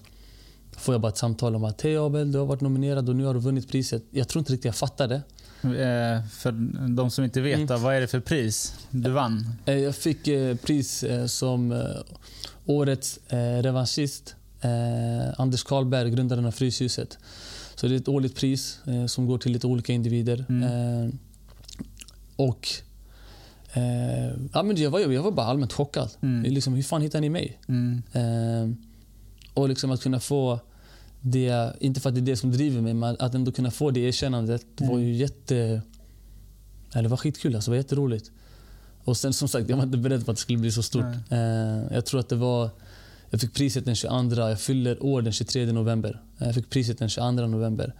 får 0.72 0.94
jag 0.94 1.00
bara 1.00 1.08
ett 1.08 1.18
samtal 1.18 1.56
om 1.56 1.64
att 1.64 1.80
hej 1.80 1.96
Abel, 1.96 2.32
du 2.32 2.38
har 2.38 2.46
varit 2.46 2.60
nominerad 2.60 3.08
och 3.08 3.16
nu 3.16 3.24
har 3.24 3.34
du 3.34 3.40
vunnit 3.40 3.68
priset. 3.68 4.02
Jag 4.10 4.28
tror 4.28 4.40
inte 4.40 4.52
riktigt 4.52 4.64
jag 4.64 4.76
fattade. 4.76 5.22
Eh, 5.64 6.26
för 6.30 6.52
de 6.88 7.10
som 7.10 7.24
inte 7.24 7.40
vet, 7.40 7.70
mm. 7.70 7.82
vad 7.82 7.94
är 7.94 8.00
det 8.00 8.06
för 8.06 8.20
pris 8.20 8.74
du 8.90 9.10
vann? 9.10 9.48
Eh, 9.64 9.78
jag 9.78 9.96
fick 9.96 10.28
eh, 10.28 10.56
pris 10.56 11.04
som 11.26 11.82
årets 12.66 13.18
revanschist, 13.62 14.36
Anders 15.36 15.62
Karlberg, 15.64 16.10
grundaren 16.10 16.46
av 16.46 16.50
Fryshuset. 16.50 17.18
Så 17.74 17.86
det 17.86 17.94
är 17.94 17.96
ett 17.96 18.08
årligt 18.08 18.36
pris 18.36 18.80
som 19.06 19.26
går 19.26 19.38
till 19.38 19.52
lite 19.52 19.66
olika 19.66 19.92
individer. 19.92 20.44
Mm. 20.48 21.18
Och 22.36 22.68
ja, 24.52 24.62
men 24.62 24.76
jag, 24.76 24.90
var, 24.90 25.00
jag 25.00 25.22
var 25.22 25.30
bara 25.30 25.46
allmänt 25.46 25.72
chockad. 25.72 26.10
Mm. 26.22 26.52
Liksom, 26.52 26.74
hur 26.74 26.82
fan 26.82 27.02
hittade 27.02 27.20
ni 27.20 27.28
mig? 27.28 27.58
Mm. 27.68 28.76
Och 29.54 29.68
liksom 29.68 29.90
att 29.90 30.02
kunna 30.02 30.20
få 30.20 30.60
det, 31.26 31.76
inte 31.80 32.00
för 32.00 32.08
att 32.08 32.14
det 32.14 32.20
är 32.20 32.22
det 32.22 32.36
som 32.36 32.52
driver 32.52 32.80
mig, 32.80 32.94
men 32.94 33.16
att 33.18 33.34
ändå 33.34 33.52
kunna 33.52 33.70
få 33.70 33.90
det 33.90 34.00
erkännandet 34.00 34.66
var 34.80 34.98
ju 34.98 35.04
mm. 35.04 35.16
jätte... 35.16 35.82
Eller 36.94 37.08
var 37.08 37.16
skitkul. 37.16 37.54
Alltså, 37.54 37.70
det 37.70 37.72
var 37.72 37.82
jätteroligt. 37.82 38.30
Och 39.04 39.16
sen 39.16 39.32
som 39.32 39.48
sagt, 39.48 39.68
jag 39.68 39.76
var 39.76 39.84
inte 39.84 39.98
beredd 39.98 40.24
på 40.24 40.30
att 40.30 40.36
det 40.36 40.40
skulle 40.40 40.58
bli 40.58 40.72
så 40.72 40.82
stort. 40.82 41.04
Eh, 41.30 41.38
jag 41.90 42.06
tror 42.06 42.20
att 42.20 42.28
det 42.28 42.36
var... 42.36 42.70
Jag 43.30 43.40
fick 43.40 43.54
priset 43.54 43.84
den 43.84 43.94
22, 43.94 44.40
jag 44.40 44.60
fyller 44.60 45.04
år 45.04 45.22
den 45.22 45.32
23 45.32 45.72
november. 45.72 46.20
Eh, 46.38 46.46
jag 46.46 46.54
fick 46.54 46.70
priset 46.70 46.98
den 46.98 47.08
22 47.08 47.30
november. 47.30 47.94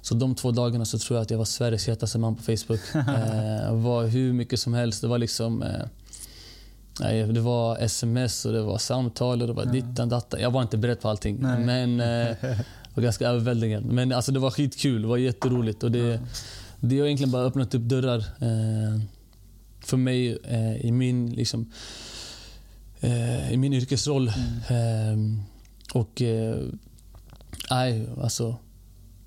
Så 0.00 0.14
de 0.14 0.34
två 0.34 0.50
dagarna 0.50 0.84
så 0.84 0.98
tror 0.98 1.16
jag 1.16 1.22
att 1.22 1.30
jag 1.30 1.38
var 1.38 1.44
Sveriges 1.44 1.88
hetaste 1.88 2.18
man 2.18 2.36
på 2.36 2.42
Facebook. 2.42 2.80
eh, 2.94 3.74
var 3.74 4.06
hur 4.06 4.32
mycket 4.32 4.60
som 4.60 4.74
helst. 4.74 5.00
Det 5.00 5.08
var 5.08 5.18
liksom... 5.18 5.62
Eh, 5.62 5.84
det 6.98 7.40
var 7.40 7.78
sms 7.78 8.44
och 8.44 8.52
det 8.52 8.62
var 8.62 8.78
samtal 8.78 9.42
och 9.42 9.48
det 9.48 9.54
var 9.54 9.64
ja. 9.64 9.72
dittan 9.72 10.08
dattan. 10.08 10.40
Jag 10.40 10.50
var 10.50 10.62
inte 10.62 10.76
beredd 10.76 11.00
på 11.00 11.08
allting. 11.08 11.38
Nej. 11.40 11.58
Men 11.58 12.00
eh, 12.00 12.36
var 12.94 13.02
ganska 13.02 13.28
överväldigande. 13.28 13.94
Men 13.94 14.12
alltså, 14.12 14.32
det 14.32 14.38
var 14.38 14.50
skitkul. 14.50 15.02
Det 15.02 15.08
var 15.08 15.16
jätteroligt. 15.16 15.82
Och 15.82 15.90
det, 15.90 15.98
ja. 15.98 16.18
det 16.80 16.98
har 16.98 17.06
egentligen 17.06 17.30
bara 17.30 17.42
öppnat 17.42 17.74
upp 17.74 17.82
dörrar. 17.82 18.18
Eh, 18.18 19.00
för 19.80 19.96
mig 19.96 20.38
eh, 20.44 20.86
i, 20.86 20.92
min, 20.92 21.34
liksom, 21.34 21.70
eh, 23.00 23.52
i 23.52 23.56
min 23.56 23.72
yrkesroll. 23.72 24.32
Mm. 24.68 25.38
Eh, 25.38 25.40
och 25.92 26.22
nej, 27.70 28.08
alltså. 28.22 28.56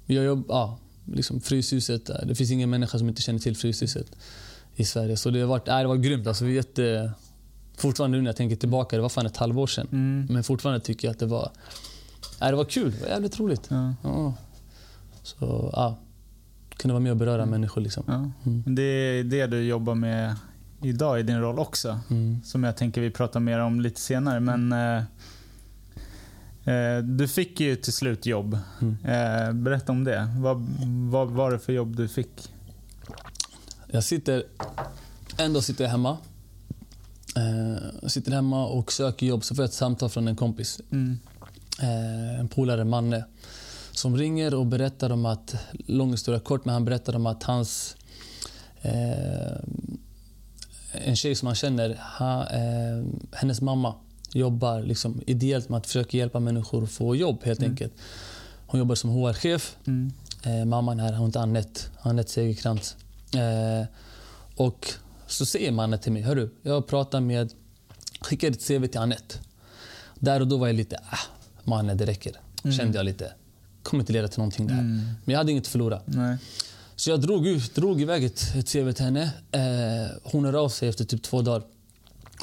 Jag 0.06 0.26
jobbar, 0.26 0.56
ja, 0.56 0.78
liksom 1.06 1.42
Fryshuset. 1.42 2.10
Det 2.24 2.36
finns 2.36 2.52
ingen 2.52 2.70
människa 2.70 2.98
som 2.98 3.10
inte 3.10 3.22
känner 3.22 3.40
till 3.40 3.58
Fryshuset 3.58 4.12
i 4.76 4.86
Sverige. 4.86 5.18
Så 5.18 5.30
det 5.30 5.40
har 5.40 5.48
varit, 5.48 5.68
nej, 5.68 5.84
det 5.84 5.88
var 5.88 5.96
grymt. 5.96 6.28
Alltså, 6.28 6.46
vi 6.46 6.54
jätte, 6.54 7.12
fortfarande 7.80 8.18
nu 8.18 8.22
när 8.22 8.30
jag 8.30 8.36
tänker 8.36 8.56
tillbaka, 8.56 8.96
det 8.96 9.02
var 9.02 9.10
fan 9.10 9.26
ett 9.26 9.38
halvår 9.38 9.68
sedan. 9.68 9.88
Mm. 9.92 10.28
Men 10.30 10.44
fortfarande 10.44 10.80
tycker 10.80 11.08
jag 11.08 11.14
att 11.14 11.20
det 11.20 11.26
var, 11.26 11.52
nej, 12.42 12.52
det 12.52 12.58
var 12.58 12.66
kul. 12.66 12.92
Det 12.92 13.02
var 13.02 13.08
jävligt 13.08 13.40
roligt. 13.40 13.68
Ja. 13.70 13.94
Ja. 14.04 14.34
Så, 15.24 15.70
ja 15.74 15.98
kunna 16.80 16.94
vara 16.94 17.04
med 17.04 17.12
och 17.12 17.18
beröra 17.18 17.42
mm. 17.42 17.50
människor. 17.50 17.82
Liksom. 17.82 18.04
Ja. 18.08 18.32
Mm. 18.52 18.76
Det 18.76 18.82
är 18.82 19.24
det 19.24 19.48
du 19.48 19.64
jobbar 19.64 19.96
med 19.96 20.36
idag 20.82 21.20
i 21.20 21.24
din 21.24 21.42
roll 21.42 21.60
också. 21.60 22.00
Mm. 22.10 22.44
Som 22.44 22.64
jag 22.64 22.78
tänker 22.78 23.02
vi 23.02 23.12
pratar 23.12 23.40
mer 23.40 23.60
om 23.60 23.82
lite 23.82 24.02
senare. 24.02 24.40
Men 24.40 24.72
eh, 24.72 25.04
eh, 26.74 27.04
Du 27.04 27.28
fick 27.28 27.60
ju 27.60 27.76
till 27.76 27.94
slut 27.94 28.26
jobb. 28.26 28.58
Mm. 28.82 28.98
Eh, 29.06 29.54
berätta 29.54 29.92
om 29.92 30.04
det. 30.04 30.30
Vad, 30.38 30.68
vad 31.12 31.30
var 31.30 31.52
det 31.52 31.60
för 31.60 31.74
jobb 31.74 31.96
du 31.96 32.08
fick? 32.08 32.54
Jag 33.88 34.04
sitter, 34.04 34.44
en 35.38 35.54
dag 35.54 35.64
sitter 35.64 35.84
jag 35.84 35.92
hemma. 35.92 36.18
Eh, 37.36 38.08
sitter 38.08 38.32
hemma 38.32 38.66
och 38.66 38.92
söker 38.92 39.26
jobb. 39.26 39.44
Så 39.44 39.56
får 39.56 39.64
jag 39.64 39.70
ett 39.70 39.74
samtal 39.74 40.10
från 40.10 40.28
en 40.28 40.36
kompis. 40.36 40.82
Mm. 40.92 41.20
Eh, 41.82 42.40
en 42.40 42.48
polare, 42.48 42.84
Manne. 42.84 43.26
Som 43.92 44.18
ringer 44.18 44.54
och 44.54 44.66
berättar 44.66 45.10
om 45.10 45.26
att, 45.26 45.56
lång 45.86 46.12
historia 46.12 46.40
kort, 46.40 46.66
men 46.66 46.74
han 46.74 46.86
berättar 46.86 47.16
om 47.16 47.26
att 47.26 47.44
hans 47.44 47.96
eh, 48.82 49.58
en 50.92 51.16
tjej 51.16 51.36
som 51.36 51.46
han 51.46 51.56
känner, 51.56 52.00
ha, 52.18 52.48
eh, 52.50 53.06
hennes 53.32 53.62
mamma 53.62 53.96
jobbar 54.34 54.82
liksom 54.82 55.22
ideellt 55.28 55.70
med 55.70 55.78
att 55.78 55.88
försöka 55.88 56.18
hjälpa 56.18 56.40
människor 56.40 56.84
att 56.84 56.92
få 56.92 57.16
jobb 57.16 57.44
helt 57.44 57.60
mm. 57.60 57.72
enkelt. 57.72 57.94
Hon 58.68 58.80
jobbar 58.80 58.96
som 58.96 59.10
HR-chef. 59.10 59.76
Mm. 59.88 60.12
Eh, 60.44 60.66
mamman 60.66 61.00
här, 61.00 61.14
hon 61.14 61.28
heter 61.28 61.40
Annette, 61.40 61.82
Annette 62.02 62.32
Segerkrantz. 62.32 62.96
Eh, 63.34 63.86
och 64.56 64.94
så 65.30 65.46
säger 65.46 65.72
mannen 65.72 66.00
till 66.00 66.12
mig, 66.12 66.22
hörru, 66.22 66.50
jag 66.62 66.88
pratar 66.88 67.20
med, 67.22 67.54
skickar 68.22 68.50
ditt 68.50 68.68
CV 68.68 68.88
till 68.88 69.00
Annette. 69.00 69.36
Där 70.16 70.40
och 70.42 70.48
då 70.48 70.58
var 70.58 70.68
jag 70.68 70.76
lite, 70.76 70.98
ah, 71.10 71.18
mannen 71.64 71.98
det 71.98 72.06
räcker. 72.06 72.34
Mm. 72.64 72.78
Kände 72.78 72.98
jag 72.98 73.06
lite. 73.06 73.34
kommer 73.84 74.02
inte 74.02 74.14
leda 74.14 74.28
till 74.28 74.40
någonting 74.40 74.68
där. 74.68 74.74
Mm. 74.74 74.98
Men 75.26 75.34
jag 75.34 75.38
hade 75.38 75.52
inget 75.52 75.64
att 75.64 75.68
förlora. 75.68 76.02
Nej. 76.06 76.38
Så 76.96 77.10
jag 77.10 77.22
drog, 77.22 77.48
ut, 77.48 77.76
drog 77.76 78.02
iväg 78.02 78.24
ett, 78.24 78.56
ett 78.56 78.72
CV 78.72 78.92
till 78.92 79.06
henne. 79.06 79.32
Eh, 79.52 80.12
hon 80.24 80.46
hör 80.46 80.54
av 80.54 80.70
sig 80.70 80.90
efter 80.90 81.06
typ 81.06 81.24
två 81.24 81.42
dagar 81.42 81.64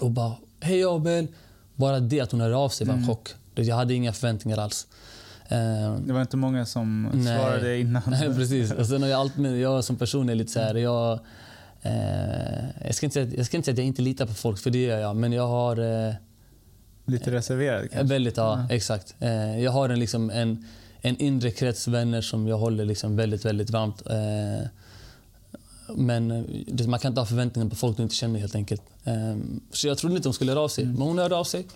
och 0.00 0.10
bara 0.10 0.32
“Hej 0.60 0.84
Abel”. 0.84 1.26
Bara 1.74 2.00
det 2.00 2.20
att 2.20 2.32
hon 2.32 2.40
hör 2.40 2.50
av 2.50 2.68
sig 2.68 2.86
var 2.86 2.94
en 2.94 3.00
mm. 3.02 3.08
chock. 3.08 3.28
Jag 3.54 3.76
hade 3.76 3.94
inga 3.94 4.12
förväntningar 4.12 4.58
alls. 4.58 4.86
Eh, 5.48 5.96
Det 6.06 6.12
var 6.12 6.20
inte 6.20 6.36
många 6.36 6.66
som 6.66 7.10
Nej. 7.14 7.38
svarade 7.38 7.78
innan. 7.78 8.02
Nej, 8.10 8.34
precis. 8.34 8.72
Och 8.72 8.86
sen 8.86 9.02
har 9.02 9.08
jag 9.08 9.20
alltid, 9.20 9.60
jag 9.60 9.84
som 9.84 9.96
person 9.96 10.28
är 10.28 10.34
lite 10.34 10.52
så 10.52 10.60
här, 10.60 10.74
jag, 10.74 11.12
eh, 11.12 11.18
jag, 12.84 12.94
ska 12.94 13.06
inte 13.06 13.14
säga, 13.14 13.36
jag 13.36 13.46
ska 13.46 13.56
inte 13.56 13.64
säga 13.64 13.72
att 13.72 13.78
jag 13.78 13.86
inte 13.86 14.02
litar 14.02 14.26
på 14.26 14.34
folk, 14.34 14.58
för 14.58 14.70
det 14.70 14.78
gör 14.78 14.98
jag. 14.98 15.16
Men 15.16 15.32
jag 15.32 15.46
har... 15.46 16.06
Eh, 16.08 16.14
Lite 17.04 17.30
reserverad 17.30 17.80
kanske? 17.80 18.14
väldigt, 18.14 18.36
ja, 18.36 18.66
exakt. 18.70 19.14
Eh, 19.20 19.60
jag 19.60 19.70
har 19.70 19.88
en, 19.88 20.00
liksom, 20.00 20.30
en, 20.30 20.66
en 21.00 21.16
inre 21.16 21.50
krets 21.50 21.88
vänner 21.88 22.20
som 22.20 22.48
jag 22.48 22.58
håller 22.58 22.84
liksom 22.84 23.16
väldigt, 23.16 23.44
väldigt 23.44 23.70
varmt. 23.70 24.02
Eh, 24.06 24.68
men 25.94 26.30
eh, 26.30 26.86
man 26.86 27.00
kan 27.00 27.08
inte 27.12 27.20
ha 27.20 27.26
förväntningar 27.26 27.68
på 27.68 27.76
folk 27.76 27.96
du 27.96 28.02
inte 28.02 28.14
känner 28.14 28.40
helt 28.40 28.54
enkelt. 28.54 28.82
Eh, 29.04 29.36
så 29.72 29.88
jag 29.88 29.98
trodde 29.98 30.16
inte 30.16 30.28
hon 30.28 30.34
skulle 30.34 30.52
höra 30.52 30.60
av 30.60 30.68
sig, 30.68 30.84
men 30.84 31.02
hon 31.02 31.18
hörde 31.18 31.36
av 31.36 31.44
sig. 31.44 31.66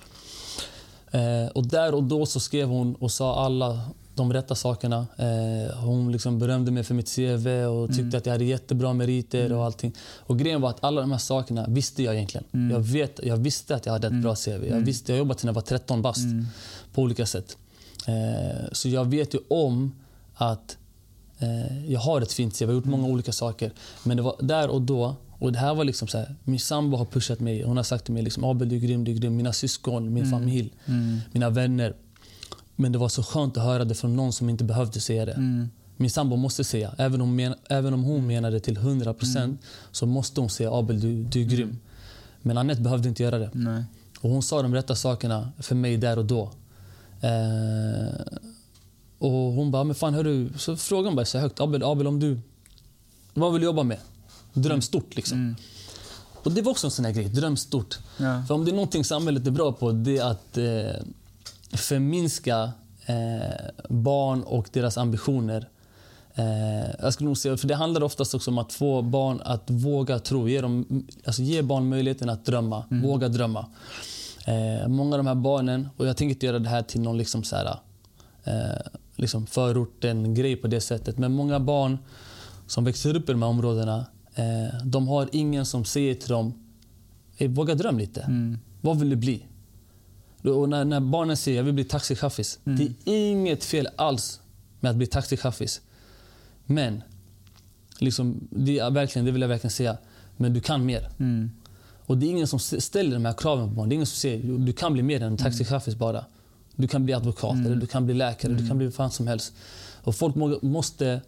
Eh, 1.11 1.47
och 1.47 1.67
där 1.67 1.95
och 1.95 2.03
då 2.03 2.27
så 2.27 2.41
skrev 2.41 2.69
hon 2.69 2.95
och 2.95 3.13
sa 3.13 3.45
alla 3.45 3.81
de 4.21 4.33
rätta 4.33 4.55
sakerna. 4.55 5.07
Eh, 5.17 5.77
hon 5.77 6.13
liksom 6.13 6.39
berömde 6.39 6.71
mig 6.71 6.85
för 6.85 6.95
mitt 6.95 7.17
CV 7.17 7.49
och 7.49 7.97
tyckte 7.97 8.19
att 8.19 8.27
jag 8.27 8.33
hade 8.33 8.45
jättebra 8.45 8.93
meriter 8.93 9.53
och 9.53 9.65
allting. 9.65 9.93
Och 10.19 10.39
grejen 10.39 10.61
var 10.61 10.71
att 10.71 10.85
alla 10.85 11.01
de 11.01 11.11
här 11.11 11.19
sakerna 11.19 11.67
visste 11.69 12.03
jag 12.03 12.15
egentligen. 12.15 12.71
Jag, 12.71 12.81
vet, 12.81 13.21
jag 13.23 13.37
visste 13.37 13.75
att 13.75 13.87
jag 13.87 13.93
hade 13.93 14.07
ett 14.07 14.23
bra 14.23 14.35
CV. 14.35 14.65
Jag 14.69 14.81
visste, 14.81 15.13
jag 15.13 15.19
jobbat 15.19 15.41
sedan 15.41 15.49
jag 15.49 15.55
var 15.55 15.63
13 15.63 16.03
bast 16.03 16.25
på 16.95 17.03
olika 17.03 17.27
sätt. 17.27 17.57
Eh, 18.07 18.69
så 18.73 18.89
jag 18.89 19.05
vet 19.05 19.35
ju 19.35 19.39
om 19.49 19.93
att 20.35 20.77
eh, 21.39 21.91
jag 21.93 22.01
har 22.01 22.21
ett 22.21 22.33
fint 22.33 22.59
CV. 22.59 22.63
Jag 22.63 22.69
har 22.69 22.75
gjort 22.75 22.85
många 22.85 23.07
olika 23.07 23.33
saker. 23.33 23.73
Men 24.05 24.17
det 24.17 24.23
var 24.23 24.37
där 24.41 24.69
och 24.69 24.83
då 24.83 25.17
och 25.41 25.53
det 25.53 25.59
här 25.59 25.75
var 25.75 25.85
liksom 25.85 26.09
så 26.09 26.19
här, 26.19 26.35
min 26.45 26.61
sambo 26.61 26.97
har 26.97 27.05
pushat 27.05 27.41
mig. 27.41 27.63
Hon 27.63 27.77
har 27.77 27.85
sagt 27.85 28.05
till 28.05 28.15
mig 28.15 28.23
liksom, 28.23 28.45
Abel 28.45 28.69
du 28.69 28.77
är 28.77 28.81
grym, 28.81 29.05
du 29.05 29.13
är 29.13 29.17
grym. 29.17 29.37
Mina 29.37 29.53
syskon, 29.53 30.13
min 30.13 30.31
familj, 30.31 30.73
mina 31.33 31.51
vänner. 31.51 31.95
Men 32.81 32.93
det 32.93 32.99
var 32.99 33.09
så 33.09 33.23
skönt 33.23 33.57
att 33.57 33.65
höra 33.65 33.85
det 33.85 33.95
från 33.95 34.17
någon 34.17 34.33
som 34.33 34.49
inte 34.49 34.65
behövde 34.65 35.01
säga 35.01 35.25
det. 35.25 35.69
Min 35.97 36.11
sambo 36.11 36.37
måste 36.37 36.65
säga, 36.65 36.95
även 36.99 37.21
om, 37.21 37.37
men, 37.37 37.55
även 37.69 37.95
om 37.95 38.03
hon 38.03 38.27
menade 38.27 38.61
till 38.61 38.79
100% 38.79 39.57
så 39.93 40.07
måste 40.07 40.41
hon 40.41 40.51
säga 40.51 40.73
Abel 40.73 41.01
du, 41.01 41.23
du 41.23 41.41
är 41.41 41.45
grym. 41.45 41.79
Men 42.43 42.59
Anette 42.59 42.81
behövde 42.81 43.09
inte 43.09 43.23
göra 43.23 43.39
det. 43.39 43.51
Nej. 43.53 43.85
Och 44.21 44.31
hon 44.31 44.43
sa 44.43 44.63
de 44.63 44.75
rätta 44.75 44.95
sakerna 44.95 45.53
för 45.59 45.75
mig 45.75 45.97
där 45.97 46.19
och 46.19 46.25
då. 46.25 46.51
Eh, 47.21 48.21
och 49.19 49.31
hon 49.31 49.71
bara, 49.71 49.85
men 49.85 49.95
fan 49.95 50.15
hörru, 50.15 50.53
så 50.59 50.77
frågade 50.77 51.09
hon 51.09 51.17
bara 51.17 51.27
så 51.27 51.39
högt, 51.39 51.61
Abel, 51.61 51.83
Abel 51.83 52.07
om 52.07 52.21
du, 52.21 52.41
vad 53.35 53.53
vill 53.53 53.61
du 53.61 53.67
jobba 53.67 53.83
med? 53.83 53.99
Dröm 54.53 54.83
stort 54.83 55.17
liksom. 55.17 55.57
Och 56.43 56.53
det 56.53 56.63
var 56.63 56.71
också 56.71 56.87
en 56.87 56.91
sån 56.91 57.05
här 57.05 57.13
grej, 57.13 57.29
dröm 57.29 57.57
stort. 57.57 57.99
Ja. 58.17 58.45
För 58.49 58.55
om 58.55 58.65
det 58.65 58.71
är 58.71 58.75
någonting 58.75 59.05
samhället 59.05 59.47
är 59.47 59.51
bra 59.51 59.73
på, 59.73 59.93
det 59.93 60.19
är 60.19 60.31
att 60.31 60.59
eh, 60.59 61.03
förminska 61.73 62.73
eh, 63.07 63.69
barn 63.89 64.43
och 64.43 64.69
deras 64.73 64.99
ambitioner. 64.99 65.69
Eh, 66.35 66.91
jag 66.99 67.13
skulle 67.13 67.29
nog 67.29 67.39
säga, 67.39 67.57
för 67.57 67.69
det 67.69 67.75
handlar 67.75 68.03
oftast 68.03 68.35
också 68.35 68.51
om 68.51 68.59
att 68.59 68.73
få 68.73 69.03
barn 69.03 69.41
att 69.45 69.71
våga 69.71 70.19
tro. 70.19 70.49
Ge, 70.49 70.61
dem, 70.61 71.07
alltså 71.25 71.43
ge 71.43 71.63
barn 71.63 71.89
möjligheten 71.89 72.29
att 72.29 72.45
drömma, 72.45 72.85
våga 73.03 73.29
drömma. 73.29 73.67
Eh, 74.47 74.89
många 74.89 75.17
av 75.17 75.19
de 75.19 75.27
här 75.27 75.35
barnen, 75.35 75.89
och 75.97 76.07
jag 76.07 76.17
tänker 76.17 76.35
inte 76.35 76.47
göra 76.47 76.59
det 76.59 76.69
här 76.69 76.83
till 76.83 77.01
någon 77.01 77.19
liksom 77.19 77.43
så 77.43 77.57
här, 77.57 77.77
liksom 79.17 79.47
förorten-grej 79.47 80.57
på 80.57 80.69
det 80.69 80.81
sättet. 80.81 81.19
Men 81.19 81.33
många 81.33 81.61
barn 81.61 81.99
som 82.67 82.85
växer 82.85 83.17
upp 83.17 83.29
i 83.29 83.33
de 83.33 83.43
här 83.43 83.49
områdena, 83.49 84.07
de 84.85 85.09
har 85.09 85.29
ingen 85.33 85.67
som 85.67 85.85
säger 85.85 86.15
till 86.15 86.29
dem, 86.29 86.55
våga 87.49 87.75
dröm 87.75 87.99
lite. 87.99 88.21
Mm. 88.21 88.59
Vad 88.81 88.99
vill 88.99 89.11
du 89.11 89.17
bli? 89.17 89.47
Och 90.43 90.69
när, 90.69 90.85
när 90.85 91.01
barnen 91.01 91.37
säger 91.37 91.57
jag 91.57 91.65
vill 91.65 91.75
bli 91.75 91.85
taxichaffis, 91.85 92.59
det 92.65 92.85
är 93.05 93.31
inget 93.31 93.65
fel 93.65 93.89
alls 93.97 94.41
med 94.81 94.91
att 94.91 94.97
bli 94.97 95.07
taxichaffis. 95.07 95.81
Men, 96.67 97.03
liksom, 97.99 98.49
det, 98.51 98.79
är 98.79 98.91
verkligen, 98.91 99.27
det 99.27 99.33
vill 99.33 99.43
jag 99.43 99.49
verkligen 99.49 99.71
säga, 99.71 99.97
men 100.37 100.55
du 100.55 100.61
kan 100.61 100.87
mer. 100.87 101.09
Mm. 101.19 101.51
Och 102.07 102.19
det 102.19 102.27
är 102.27 102.31
ingen 102.31 102.47
som 102.47 102.59
ställer 102.59 103.15
de 103.15 103.25
här 103.25 103.33
kraven 103.33 103.69
på 103.69 103.75
barn. 103.75 103.89
Det 103.89 103.93
är 103.93 103.97
ingen 103.97 104.07
som 104.07 104.17
säger 104.17 104.41
"Jo, 104.45 104.59
du 104.59 104.73
kan 104.73 104.93
bli 104.93 105.03
mer 105.03 105.17
än 105.23 105.33
en 105.33 105.37
taxichaffis 105.37 105.95
bara. 105.95 106.25
Du 106.77 106.89
kan 106.89 107.05
bli 107.05 107.15
advokat, 107.15 107.57
eller 107.67 107.77
du 107.77 107.87
kan 107.87 108.05
bli 108.07 108.15
läkare, 108.15 108.53
du 108.53 108.69
kan 108.69 108.79
bli 108.79 108.87
vad 108.87 108.95
fan 108.95 109.11
som 109.11 109.27
helst. 109.27 109.53
Och 110.03 110.17
folk 110.17 110.35
må, 110.35 110.59
måste, 110.63 111.21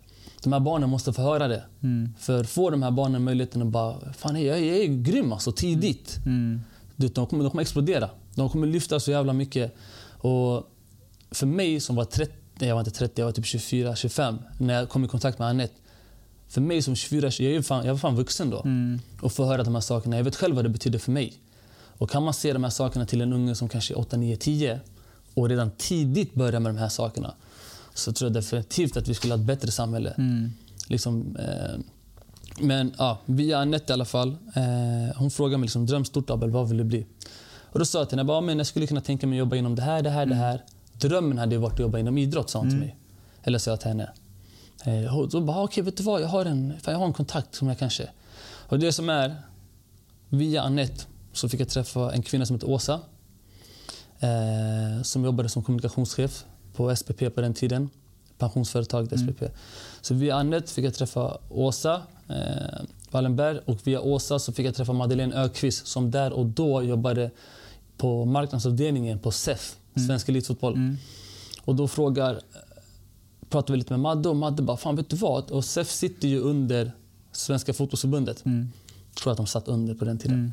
de 0.43 0.53
här 0.53 0.61
barnen 0.61 0.91
måste 0.91 1.13
få 1.13 1.23
höra 1.23 1.49
det. 1.49 1.63
Mm. 1.83 2.15
För 2.19 2.45
får 2.45 2.71
de 2.71 2.83
här 2.83 2.91
barnen 2.91 3.25
möjligheten 3.25 3.63
att 3.63 3.69
bara, 3.69 4.13
fan 4.13 4.43
jag, 4.43 4.61
jag 4.61 4.77
är 4.77 4.87
grym 4.87 5.33
alltså, 5.33 5.53
tidigt. 5.53 6.19
Mm. 6.27 6.61
Du, 6.97 7.07
vet, 7.07 7.15
de, 7.15 7.27
kommer, 7.27 7.45
de 7.45 7.51
kommer 7.51 7.63
explodera. 7.63 8.11
De 8.35 8.51
kommer 8.51 8.67
lyfta 8.67 9.01
så 9.01 9.11
jävla 9.11 9.33
mycket. 9.33 9.75
Och 10.11 10.71
för 11.31 11.47
mig 11.47 11.81
som 11.81 11.97
var 11.97 12.05
30, 12.05 12.33
nej, 12.55 12.69
jag 12.69 12.75
var 12.75 12.81
inte 12.81 12.91
30, 12.91 13.21
jag 13.21 13.27
var 13.27 13.33
typ 13.33 13.47
24, 13.47 13.97
25 13.97 14.39
när 14.59 14.75
jag 14.75 14.89
kom 14.89 15.05
i 15.05 15.09
kontakt 15.09 15.39
med 15.39 15.49
Anette. 15.49 15.75
För 16.49 16.61
mig 16.61 16.83
som 16.83 16.97
24, 16.97 17.27
jag, 17.27 17.41
är 17.41 17.55
ju 17.55 17.63
fan, 17.63 17.87
jag 17.87 17.93
var 17.93 17.99
fan 17.99 18.17
vuxen 18.17 18.51
då. 18.51 18.63
Mm. 18.65 19.01
Och 19.21 19.33
få 19.33 19.45
höra 19.45 19.63
de 19.63 19.75
här 19.75 19.81
sakerna. 19.81 20.17
Jag 20.17 20.25
vet 20.25 20.37
själv 20.37 20.55
vad 20.55 20.65
det 20.65 20.69
betyder 20.69 20.99
för 20.99 21.13
mig. 21.13 21.33
Och 21.99 22.11
kan 22.11 22.23
man 22.23 22.35
se 22.35 22.53
de 22.53 22.65
här 22.65 22.71
sakerna 22.71 23.07
till 23.07 23.21
en 23.21 23.33
unge 23.33 23.55
som 23.55 23.69
kanske 23.69 23.95
är 23.95 23.99
8, 23.99 24.17
9, 24.17 24.37
10 24.37 24.81
och 25.35 25.49
redan 25.49 25.71
tidigt 25.71 26.35
börja 26.35 26.61
med 26.61 26.75
de 26.75 26.79
här 26.79 26.89
sakerna 26.89 27.35
så 27.95 28.13
tror 28.13 28.27
jag 28.27 28.35
definitivt 28.35 28.97
att 28.97 29.09
vi 29.09 29.15
skulle 29.15 29.35
ha 29.35 29.41
ett 29.41 29.47
bättre 29.47 29.71
samhälle. 29.71 30.11
Mm. 30.11 30.53
Liksom, 30.87 31.37
eh, 31.37 31.81
men 32.61 32.95
ja, 32.99 33.19
via 33.27 33.59
Anette 33.59 33.93
i 33.93 33.95
alla 33.95 34.05
fall. 34.05 34.37
Eh, 34.55 35.17
hon 35.17 35.31
frågade 35.31 35.59
mig 35.59 35.65
liksom, 35.65 35.87
dröm 35.87 36.05
stort 36.05 36.31
Abel, 36.31 36.51
vad 36.51 36.69
vill 36.69 36.79
du 36.79 36.85
bli? 36.85 37.07
Och 37.73 37.79
då 37.79 37.85
sa 37.85 37.99
jag 37.99 38.09
till 38.09 38.19
henne, 38.19 38.27
bara, 38.27 38.41
men 38.41 38.59
jag 38.59 38.67
skulle 38.67 38.87
kunna 38.87 39.01
tänka 39.01 39.27
mig 39.27 39.37
att 39.37 39.39
jobba 39.39 39.57
inom 39.57 39.75
det 39.75 39.83
här, 39.83 40.03
det 40.03 40.11
här, 40.11 40.27
det 40.27 40.35
här. 40.35 40.65
Drömmen 40.93 41.39
hade 41.39 41.59
varit 41.59 41.73
att 41.73 41.79
jobba 41.79 41.99
inom 41.99 42.19
idrott, 42.19 42.51
sa 42.51 42.59
hon 42.59 42.71
till 42.71 42.79
mig. 42.79 42.97
Eller 43.43 43.59
sa 43.59 43.71
jag 43.71 43.81
till 43.81 43.89
henne. 43.89 44.11
Eh, 44.85 45.19
och 45.19 45.29
då 45.29 45.41
bara, 45.41 45.63
okej 45.63 45.85
vet 45.85 45.97
du 45.97 46.03
vad, 46.03 46.23
jag 46.23 46.29
har, 46.29 46.45
en, 46.45 46.75
jag 46.87 46.99
har 46.99 47.07
en 47.07 47.13
kontakt 47.13 47.55
som 47.55 47.69
jag 47.69 47.79
kanske... 47.79 48.09
Och 48.69 48.79
det 48.79 48.93
som 48.93 49.09
är, 49.09 49.37
via 50.29 50.63
Anette 50.63 51.05
så 51.33 51.49
fick 51.49 51.61
jag 51.61 51.69
träffa 51.69 52.13
en 52.13 52.23
kvinna 52.23 52.47
som 52.47 52.57
heter 52.57 52.71
Åsa. 52.71 53.01
Eh, 54.21 55.03
som 55.03 55.25
jobbade 55.25 55.49
som 55.49 55.63
kommunikationschef 55.63 56.45
på 56.75 56.97
SPP 56.97 57.35
på 57.35 57.41
den 57.41 57.55
tiden. 57.55 57.91
Pensionsföretaget 58.39 59.21
SPP. 59.21 59.43
Så 60.01 60.15
via 60.15 60.37
Anette 60.37 60.73
fick 60.73 60.85
jag 60.85 60.95
träffa 60.95 61.39
Åsa 61.49 62.03
eh, 62.29 62.85
Wallenberg 63.11 63.59
och 63.65 63.87
via 63.87 64.01
Åsa 64.01 64.39
så 64.39 64.53
fick 64.53 64.67
jag 64.67 64.75
träffa 64.75 64.93
Madeleine 64.93 65.35
Ökvist 65.35 65.87
som 65.87 66.11
där 66.11 66.33
och 66.33 66.47
då 66.47 66.83
jobbade 66.83 67.31
på 68.03 68.25
marknadsavdelningen 68.25 69.19
på 69.19 69.31
SEF, 69.31 69.77
Svensk 70.07 70.29
Elitfotboll. 70.29 70.97
Och 71.65 71.75
då 71.75 71.89
frågar, 71.89 72.41
pratade 73.49 73.73
vi 73.73 73.79
lite 73.79 73.93
med 73.93 74.01
Madde 74.01 74.29
och 74.29 74.37
Madde 74.37 74.63
bara, 74.63 74.77
fan 74.77 74.97
vet 74.97 75.09
du 75.09 75.17
vad? 75.17 75.51
Och 75.51 75.65
SEF 75.65 75.91
sitter 75.91 76.29
ju 76.29 76.41
under 76.41 76.93
Svenska 77.33 77.73
fotbollsförbundet. 77.73 78.45
Mm. 78.45 78.69
tror 79.15 79.31
att 79.31 79.37
de 79.37 79.47
satt 79.47 79.69
under 79.69 79.95
på 79.95 80.05
den 80.05 80.19
tiden. 80.19 80.53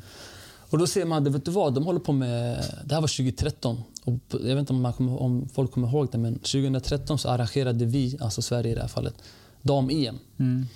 Och 0.70 0.78
då 0.78 0.86
säger 0.86 1.06
Madde, 1.06 1.30
vet 1.30 1.44
du 1.44 1.50
vad? 1.50 1.74
De 1.74 1.84
håller 1.84 2.00
på 2.00 2.12
med... 2.12 2.64
Det 2.84 2.94
här 2.94 3.00
var 3.00 3.08
2013. 3.08 3.82
Och 4.04 4.14
jag 4.30 4.40
vet 4.40 4.58
inte 4.58 4.72
om, 4.72 4.92
kommer, 4.92 5.22
om 5.22 5.48
folk 5.48 5.72
kommer 5.72 5.88
ihåg 5.88 6.08
det, 6.12 6.18
men 6.18 6.34
2013 6.34 7.18
så 7.18 7.28
arrangerade 7.28 7.84
vi, 7.84 8.18
alltså 8.20 8.42
Sverige 8.42 8.72
i 8.72 8.74
det 8.74 8.80
här 8.80 8.88
fallet, 8.88 9.14
dam-EM. 9.62 10.18
Mm. 10.38 10.66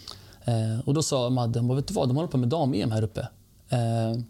Eh, 0.45 0.81
och 0.85 0.95
då 0.95 1.03
sa 1.03 1.31
Madde, 1.31 1.61
"Vad 1.61 1.77
vet 1.77 1.89
du 1.89 1.95
vad? 1.95 2.09
De 2.09 2.17
håller 2.17 2.29
på 2.29 2.39
med 2.39 2.49
dam-EM 2.49 2.91
här 2.91 3.03
uppe. 3.03 3.29
Eh, 3.69 4.21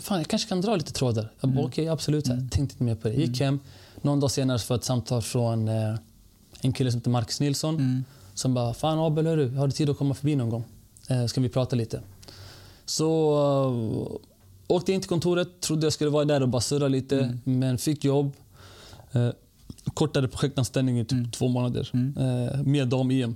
fan, 0.00 0.18
jag 0.18 0.28
kanske 0.28 0.48
kan 0.48 0.60
dra 0.60 0.76
lite 0.76 0.92
trådar. 0.92 1.32
Jag 1.40 1.50
bara, 1.50 1.66
okej, 1.66 1.88
absolut. 1.88 2.26
Så 2.26 2.32
här, 2.32 2.38
Tänkte 2.40 2.60
inte 2.60 2.82
mer 2.82 2.94
på 2.94 3.08
det. 3.08 3.14
Gick 3.14 3.40
hem. 3.40 3.60
Någon 4.02 4.20
dag 4.20 4.30
senare 4.30 4.58
får 4.58 4.74
jag 4.74 4.78
ett 4.78 4.84
samtal 4.84 5.22
från 5.22 5.68
eh, 5.68 5.94
en 6.60 6.72
kille 6.72 6.90
som 6.90 7.00
heter 7.00 7.10
Marcus 7.10 7.40
Nilsson. 7.40 7.74
Mm. 7.74 8.04
Som 8.34 8.54
bara, 8.54 8.74
fan 8.74 8.98
Abel, 8.98 9.26
hörru, 9.26 9.56
har 9.56 9.66
du 9.66 9.72
tid 9.72 9.90
att 9.90 9.98
komma 9.98 10.14
förbi 10.14 10.36
någon 10.36 10.50
gång? 10.50 10.64
Eh, 11.08 11.26
ska 11.26 11.40
vi 11.40 11.48
prata 11.48 11.76
lite? 11.76 12.00
Så 12.84 13.32
uh, 13.70 14.16
åkte 14.66 14.92
in 14.92 15.00
till 15.00 15.08
kontoret, 15.08 15.60
trodde 15.60 15.86
jag 15.86 15.92
skulle 15.92 16.10
vara 16.10 16.24
där 16.24 16.42
och 16.42 16.48
bara 16.48 16.62
surra 16.62 16.88
lite, 16.88 17.38
men 17.44 17.78
fick 17.78 18.04
jobb. 18.04 18.32
Eh, 19.12 19.30
kortare 19.94 20.28
projektanställning 20.28 21.00
i 21.00 21.04
typ 21.04 21.32
två 21.32 21.48
månader 21.48 21.90
eh, 21.94 22.62
med 22.62 22.88
dam-EM. 22.88 23.34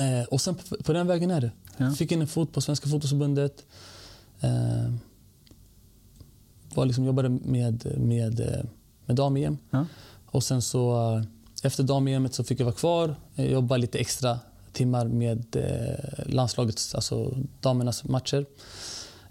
Eh, 0.00 0.28
och 0.30 0.40
sen 0.40 0.54
på, 0.54 0.76
på 0.82 0.92
den 0.92 1.06
vägen 1.06 1.30
är 1.30 1.40
det. 1.40 1.50
Ja. 1.76 1.90
Fick 1.90 2.12
in 2.12 2.20
en 2.20 2.26
fot 2.26 2.52
på 2.52 2.60
Svenska 2.60 2.88
fotbollsförbundet. 2.88 3.64
Var 6.78 6.86
liksom, 6.86 7.04
jobbade 7.04 7.28
med, 7.28 7.98
med, 7.98 8.64
med 9.06 9.16
dam-EM. 9.16 9.58
Ja. 9.70 9.86
Och 10.26 10.44
sen 10.44 10.62
så 10.62 11.22
efter 11.62 11.82
dam-EM 11.82 12.28
så 12.30 12.44
fick 12.44 12.60
jag 12.60 12.64
vara 12.64 12.74
kvar, 12.76 13.16
eh, 13.36 13.52
jobba 13.52 13.76
lite 13.76 13.98
extra 13.98 14.38
timmar 14.72 15.06
med 15.06 15.56
eh, 15.56 16.26
landslagets, 16.26 16.94
alltså 16.94 17.36
damernas 17.60 18.04
matcher. 18.04 18.46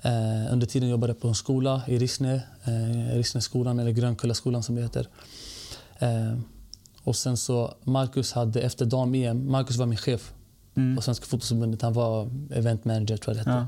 Eh, 0.02 0.54
under 0.54 0.68
tiden 0.68 0.90
jobbade 0.90 1.12
jag 1.14 1.22
på 1.22 1.28
en 1.28 1.36
skola 1.36 1.82
i 1.88 1.98
Rissne, 1.98 2.42
eh, 2.64 3.16
Rissneskolan 3.16 3.80
eller 3.80 3.92
Grönkullaskolan 3.92 4.64
som 4.64 4.76
det 4.76 4.82
heter. 4.82 5.08
Eh, 6.00 6.38
och 7.04 7.16
sen 7.16 7.38
så 7.38 7.74
Marcus 7.84 8.32
hade 8.34 8.62
efter 8.62 8.86
dam-EM, 8.86 9.52
Marcus 9.52 9.78
var 9.78 9.86
min 9.86 9.98
chef 9.98 10.34
Mm. 10.76 10.96
på 10.96 11.02
Svenska 11.02 11.26
fotbollsförbundet. 11.26 11.82
Han 11.82 11.94
var 11.94 12.30
event 12.52 12.86
manager 12.86 13.18
tror 13.18 13.36
jag 13.36 13.46
det 13.46 13.52
hette. 13.52 13.62
Ja. 13.62 13.68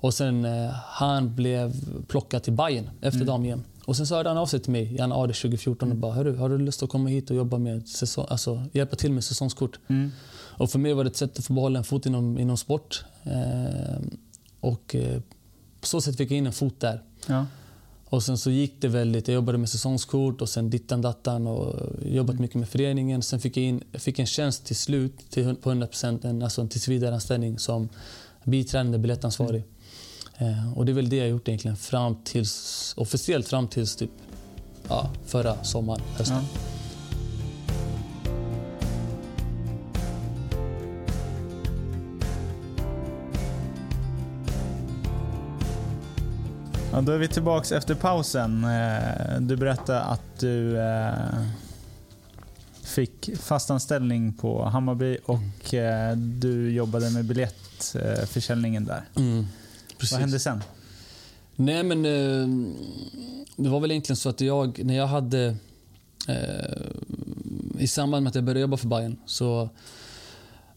Och 0.00 0.14
sen 0.14 0.44
eh, 0.44 0.70
han 0.86 1.34
blev 1.34 1.72
plockad 2.06 2.42
till 2.42 2.52
Bayern 2.52 2.90
efter 3.00 3.16
Mm. 3.20 3.26
dam-EM. 3.26 3.62
Och 3.84 3.96
sen 3.96 4.06
så 4.06 4.14
hörde 4.14 4.28
han 4.28 4.38
av 4.38 4.46
sig 4.46 4.60
till 4.60 4.72
mig 4.72 4.82
i 4.82 4.96
januari 4.96 5.32
2014 5.32 5.88
Mm. 5.88 5.96
och 5.96 6.00
bara 6.00 6.12
Hörru, 6.12 6.36
har 6.36 6.48
du 6.48 6.58
lust 6.58 6.82
att 6.82 6.88
komma 6.88 7.08
hit 7.08 7.30
och 7.30 7.36
jobba 7.36 7.58
med 7.58 7.88
säsong, 7.88 8.26
alltså, 8.28 8.62
hjälpa 8.72 8.96
till 8.96 9.12
med 9.12 9.24
säsongskort? 9.24 9.78
Mm. 9.88 10.10
Och 10.58 10.70
för 10.70 10.78
mig 10.78 10.92
var 10.94 11.04
det 11.04 11.10
ett 11.10 11.16
sätt 11.16 11.38
att 11.38 11.44
få 11.44 11.52
behålla 11.52 11.78
en 11.78 11.84
fot 11.84 12.06
inom, 12.06 12.38
inom 12.38 12.56
sport. 12.56 13.04
Eh, 13.22 13.96
och 14.60 14.94
eh, 14.94 15.20
på 15.80 15.86
så 15.86 16.00
sätt 16.00 16.16
fick 16.16 16.30
jag 16.30 16.38
in 16.38 16.46
en 16.46 16.52
fot 16.52 16.80
där. 16.80 17.02
Ja. 17.26 17.46
Och 18.08 18.22
sen 18.22 18.38
så 18.38 18.50
gick 18.50 18.80
det 18.80 18.88
väldigt. 18.88 19.28
Jag 19.28 19.34
jobbade 19.34 19.58
med 19.58 19.68
säsongskort 19.68 20.40
och 20.42 20.48
sen 20.48 20.70
dittan 20.70 21.02
dattan 21.02 21.46
och 21.46 21.74
jobbat 22.04 22.38
mycket 22.38 22.56
med 22.56 22.68
föreningen. 22.68 23.22
Sen 23.22 23.40
fick 23.40 23.56
jag, 23.56 23.64
in, 23.64 23.82
fick 23.92 24.18
en 24.18 24.26
tjänst 24.26 24.64
till 24.66 24.76
slut 24.76 25.30
till, 25.30 25.54
på 25.56 25.70
100% 25.70 26.26
en, 26.26 26.42
alltså 26.42 26.60
en 26.60 26.68
tillsvidareanställning 26.68 27.58
som 27.58 27.88
biträdande 28.44 28.98
biljettansvarig. 28.98 29.64
Eh, 30.38 30.72
och 30.78 30.86
det 30.86 30.92
är 30.92 30.94
väl 30.94 31.08
det 31.08 31.16
jag 31.16 31.28
gjort 31.28 31.48
egentligen 31.48 31.76
fram 31.76 32.16
tills, 32.24 32.94
officiellt 32.96 33.48
fram 33.48 33.68
tills 33.68 33.96
typ, 33.96 34.10
ja, 34.88 35.10
förra 35.26 35.64
sommaren, 35.64 36.00
hösten. 36.16 36.36
Ja. 36.54 36.60
Ja, 46.92 47.00
då 47.00 47.12
är 47.12 47.18
vi 47.18 47.28
tillbaks 47.28 47.72
efter 47.72 47.94
pausen. 47.94 48.64
Eh, 48.64 49.40
Du 49.40 49.56
berättade 49.56 50.00
att 50.00 50.40
du 50.40 50.80
eh, 50.80 51.12
fick 52.82 53.30
fastanställning 53.38 54.32
på 54.32 54.64
Hammarby 54.64 55.18
och 55.24 55.74
eh, 55.74 56.16
du 56.16 56.70
jobbade 56.72 57.10
med 57.10 57.24
biljettförsäljningen 57.24 58.84
där. 58.84 59.04
Mm, 59.16 59.46
precis. 59.98 60.12
Vad 60.12 60.20
hände 60.20 60.38
sen? 60.38 60.62
Nej, 61.56 61.82
men 61.82 62.04
eh, 62.04 62.72
det 63.56 63.68
var 63.68 63.80
väl 63.80 63.90
egentligen 63.90 64.16
så 64.16 64.28
att 64.28 64.40
jag, 64.40 64.84
när 64.84 64.96
jag 64.96 65.06
hade... 65.06 65.56
Eh, 66.28 67.78
I 67.78 67.86
samband 67.86 68.22
med 68.22 68.30
att 68.30 68.34
jag 68.34 68.44
började 68.44 68.60
jobba 68.60 68.76
för 68.76 68.88
Bayern 68.88 69.16
så 69.26 69.68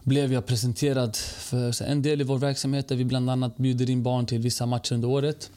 blev 0.04 0.34
jag 0.34 0.46
presenterad 0.46 1.16
för 1.18 1.84
en 1.84 2.02
del 2.02 2.22
i 2.22 2.24
vår 2.24 2.38
verksamhet 2.38 2.88
där 2.88 2.96
vi 2.96 3.06
bland 3.06 3.30
annat 3.30 3.58
bjuder 3.58 3.90
in 3.90 4.04
barn 4.04 4.26
till 4.26 4.40
vissa 4.40 4.66
matcher 4.66 4.94
under 4.94 5.08
året. 5.08 5.52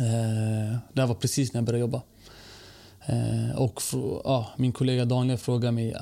Eh, 0.00 0.78
det 0.92 1.00
här 1.00 1.06
var 1.06 1.14
precis 1.14 1.52
när 1.52 1.58
jag 1.58 1.64
började 1.64 1.80
jobba. 1.80 2.02
Och 3.56 3.82
ja, 4.24 4.52
min 4.56 4.72
kollega 4.72 5.04
Daniel 5.04 5.38
frågade 5.38 5.72
mig 5.72 5.94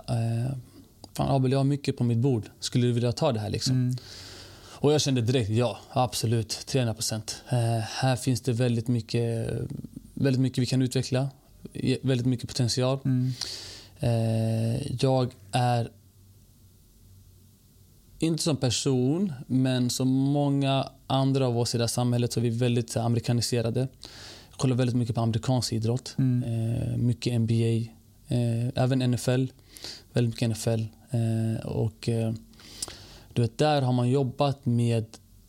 Fan 1.14 1.30
Abel, 1.30 1.52
jag 1.52 1.58
har 1.58 1.64
mycket 1.64 1.96
på 1.96 2.04
mitt 2.04 2.18
bord. 2.18 2.44
Skulle 2.60 2.86
du 2.86 2.92
vilja 2.92 3.12
ta 3.12 3.32
det 3.32 3.40
här? 3.40 3.50
Liksom? 3.50 3.74
Mm. 3.74 3.96
Och 4.82 4.92
jag 4.92 5.00
kände 5.00 5.20
direkt, 5.20 5.50
ja, 5.50 5.78
absolut, 5.90 6.48
300 6.66 6.94
procent. 6.94 7.42
Eh, 7.48 7.58
här 7.78 8.16
finns 8.16 8.40
det 8.40 8.52
väldigt 8.52 8.88
mycket, 8.88 9.48
väldigt 10.14 10.40
mycket 10.40 10.58
vi 10.58 10.66
kan 10.66 10.82
utveckla, 10.82 11.30
i- 11.72 11.98
väldigt 12.02 12.26
mycket 12.26 12.48
potential. 12.48 12.98
Mm. 13.04 13.32
Eh, 14.00 14.92
jag 15.04 15.32
är 15.52 15.90
inte 18.18 18.42
som 18.42 18.56
person, 18.56 19.32
men 19.46 19.90
som 19.90 20.08
många 20.08 20.88
andra 21.06 21.46
av 21.46 21.58
oss 21.58 21.74
i 21.74 21.78
det 21.78 21.82
här 21.84 21.88
samhället 21.88 22.32
så 22.32 22.40
är 22.40 22.42
vi 22.42 22.50
väldigt 22.50 22.94
här, 22.94 23.02
amerikaniserade. 23.02 23.80
Jag 24.50 24.58
kollar 24.58 24.76
väldigt 24.76 24.96
mycket 24.96 25.14
på 25.14 25.20
amerikansk 25.20 25.72
idrott. 25.72 26.14
Mm. 26.18 26.42
Eh, 26.72 26.96
mycket 26.96 27.32
NBA, 27.40 27.90
eh, 28.28 28.68
även 28.74 29.02
NFL. 29.02 29.46
Väldigt 30.12 30.34
mycket 30.34 30.48
NFL. 30.48 30.80
Eh, 31.10 31.66
och, 31.66 32.08
eh, 32.08 32.32
du 33.32 33.42
vet, 33.42 33.58
där 33.58 33.82
har 33.82 33.92
man 33.92 34.10
jobbat 34.10 34.66
med 34.66 35.04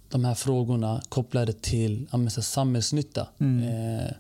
de 0.10 0.26
här 0.26 0.36
frågorna 0.36 1.02
kopplade 1.10 1.54
till 1.54 2.08
ja, 2.12 2.30
samhällsnytta. 2.30 3.28
Mm. 3.40 3.64
Eh, 3.64 4.12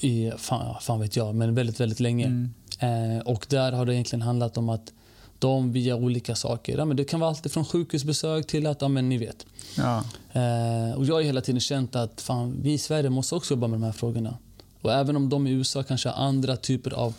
I, 0.00 0.32
fan, 0.36 0.76
fan 0.80 1.00
vet 1.00 1.16
jag, 1.16 1.34
men 1.34 1.54
väldigt, 1.54 1.80
väldigt 1.80 2.00
länge. 2.00 2.26
Mm. 2.26 3.16
Eh, 3.18 3.22
och 3.26 3.46
där 3.48 3.72
har 3.72 3.86
det 3.86 3.94
egentligen 3.94 4.22
handlat 4.22 4.56
om 4.56 4.68
att 4.68 4.92
de 5.38 5.72
via 5.72 5.96
olika 5.96 6.34
saker, 6.34 6.78
ja, 6.78 6.84
men 6.84 6.96
det 6.96 7.04
kan 7.04 7.20
vara 7.20 7.30
allt 7.30 7.52
från 7.52 7.64
sjukhusbesök 7.64 8.46
till 8.46 8.66
att, 8.66 8.82
ja 8.82 8.88
men 8.88 9.08
ni 9.08 9.18
vet. 9.18 9.46
Ja. 9.76 10.04
Eh, 10.32 10.96
och 10.96 11.04
jag 11.04 11.14
har 11.14 11.22
hela 11.22 11.40
tiden 11.40 11.60
känt 11.60 11.96
att 11.96 12.20
fan, 12.20 12.56
vi 12.62 12.72
i 12.72 12.78
Sverige 12.78 13.10
måste 13.10 13.34
också 13.34 13.54
jobba 13.54 13.66
med 13.66 13.80
de 13.80 13.84
här 13.84 13.92
frågorna. 13.92 14.36
Och 14.82 14.92
även 14.92 15.16
om 15.16 15.28
de 15.28 15.46
i 15.46 15.50
USA 15.50 15.82
kanske 15.82 16.08
har 16.08 16.26
andra 16.26 16.56
typer 16.56 16.94
av 16.94 17.14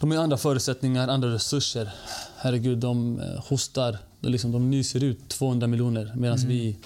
de 0.00 0.10
har 0.10 0.18
andra 0.18 0.36
förutsättningar, 0.36 1.08
andra 1.08 1.28
resurser. 1.28 1.90
Herregud, 2.36 2.78
de 2.78 3.20
eh, 3.20 3.44
hostar, 3.48 3.98
de, 4.20 4.28
liksom, 4.32 4.52
de 4.52 4.70
nyser 4.70 5.04
ut 5.04 5.28
200 5.28 5.66
miljoner 5.66 6.12
medan 6.16 6.38
Mm. 6.38 6.48
vi, 6.48 6.76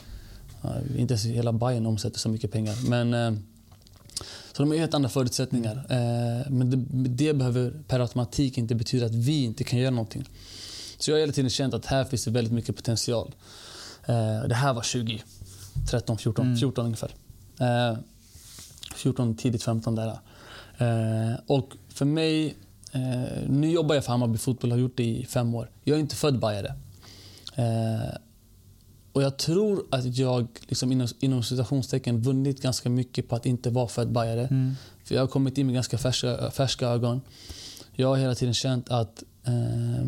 inte 0.97 1.15
ens 1.15 1.25
hela 1.25 1.53
Bayern 1.53 1.87
omsätter 1.87 2.19
så 2.19 2.29
mycket 2.29 2.53
pengar. 2.53 2.89
Men, 2.91 3.15
eh, 3.15 3.33
så 4.53 4.63
de 4.63 4.71
har 4.71 4.79
helt 4.79 4.95
andra 4.95 5.09
förutsättningar. 5.09 5.77
Eh, 5.91 6.51
men 6.51 6.71
det, 6.71 6.77
det 7.09 7.35
behöver 7.35 7.73
per 7.89 8.01
automatik 8.01 8.59
inte 8.59 8.75
betyda 8.75 9.07
att 9.07 9.15
vi 9.15 9.45
inte 9.45 9.65
kan 9.65 9.79
göra 9.79 9.91
någonting. 9.91 10.25
Så 10.99 11.11
jag 11.11 11.17
har 11.17 11.21
hela 11.21 11.33
tiden 11.33 11.51
känt 11.51 11.75
att 11.75 11.87
här 11.87 12.05
finns 12.05 12.25
det 12.25 12.31
väldigt 12.31 12.53
mycket 12.53 12.77
potential. 12.77 13.35
Eh, 14.07 14.49
det 14.49 14.55
här 14.55 14.75
var 14.75 14.83
2013, 14.83 16.19
14, 16.19 16.47
Mm. 16.47 16.59
14 16.59 16.85
ungefär. 16.85 17.11
Eh, 17.61 17.99
14, 18.95 19.35
tidigt 19.37 19.63
15 19.63 19.95
där. 19.95 20.19
Och 21.47 21.73
för 21.89 22.05
mig, 22.05 22.55
nu 23.49 23.71
jobbar 23.71 23.95
jag 23.95 24.05
för 24.05 24.13
Hammarby 24.13 24.39
fotboll 24.39 24.71
och 24.71 24.77
har 24.77 24.83
gjort 24.83 24.97
det 24.97 25.05
i 25.05 25.27
fem 25.27 25.55
år. 25.55 25.71
Jag 25.85 25.97
är 25.97 26.01
inte 26.01 26.17
född 26.17 26.39
bajare. 26.39 26.75
Eh, 27.55 28.15
och 29.13 29.23
jag 29.23 29.37
tror 29.37 29.87
att 29.91 30.17
jag 30.17 30.49
liksom 30.61 30.93
inom, 30.93 31.09
inom 31.21 31.43
citationstecken 31.43 32.21
vunnit 32.21 32.63
ganska 32.63 32.91
mycket 32.91 33.29
på 33.29 33.37
att 33.37 33.47
inte 33.47 33.71
vara 33.71 33.89
född 33.89 34.13
bajare. 34.13 34.47
Mm. 34.47 34.75
För 35.05 35.15
jag 35.15 35.23
har 35.23 35.29
kommit 35.29 35.59
in 35.59 35.67
med 35.67 35.75
ganska 35.75 35.99
färska, 35.99 36.51
färska 36.51 36.89
ögon. 36.89 37.21
Jag 37.93 38.09
har 38.09 38.17
hela 38.17 38.35
tiden 38.35 38.55
känt 38.55 38.91
att 38.91 39.23
eh, 39.45 40.07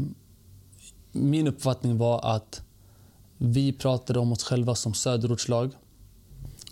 min 1.12 1.46
uppfattning 1.48 1.98
var 1.98 2.37
att 2.37 2.62
vi 3.38 3.72
pratade 3.72 4.18
om 4.18 4.33
oss 4.33 4.44
själva 4.44 4.74
som 4.74 4.94
söderortslag. 4.94 5.70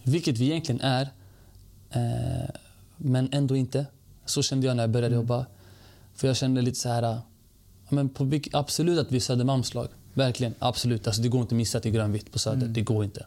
Vilket 0.03 0.39
vi 0.39 0.45
egentligen 0.45 0.81
är, 0.81 1.03
eh, 1.91 2.51
men 2.97 3.29
ändå 3.33 3.57
inte. 3.57 3.87
Så 4.27 4.43
kände 4.43 4.67
jag 4.67 4.77
när 4.77 4.83
jag 4.83 4.91
började 4.91 5.15
Mm. 5.15 5.23
jobba. 5.27 5.47
För 6.15 6.27
jag 6.29 6.37
kände 6.37 6.63
lite 6.63 6.79
så 6.79 6.89
här... 6.89 7.03
ja, 7.03 7.23
Men 7.89 8.09
på, 8.09 8.31
absolut 8.53 8.99
att 8.99 9.13
vi 9.13 9.17
är 9.17 9.21
Södermalmslag. 9.21 9.89
Verkligen, 10.15 10.55
absolut. 10.59 11.07
Alltså, 11.07 11.23
det 11.23 11.29
går 11.29 11.41
inte 11.41 11.55
att 11.55 11.57
missa 11.57 11.79
att 11.79 11.83
det 11.85 11.89
är 11.89 11.93
grönvitt 11.93 12.33
på 12.33 12.39
Söder. 12.39 12.57
Mm. 12.63 12.73
Det 12.73 12.81
går 12.81 13.05
inte. 13.05 13.27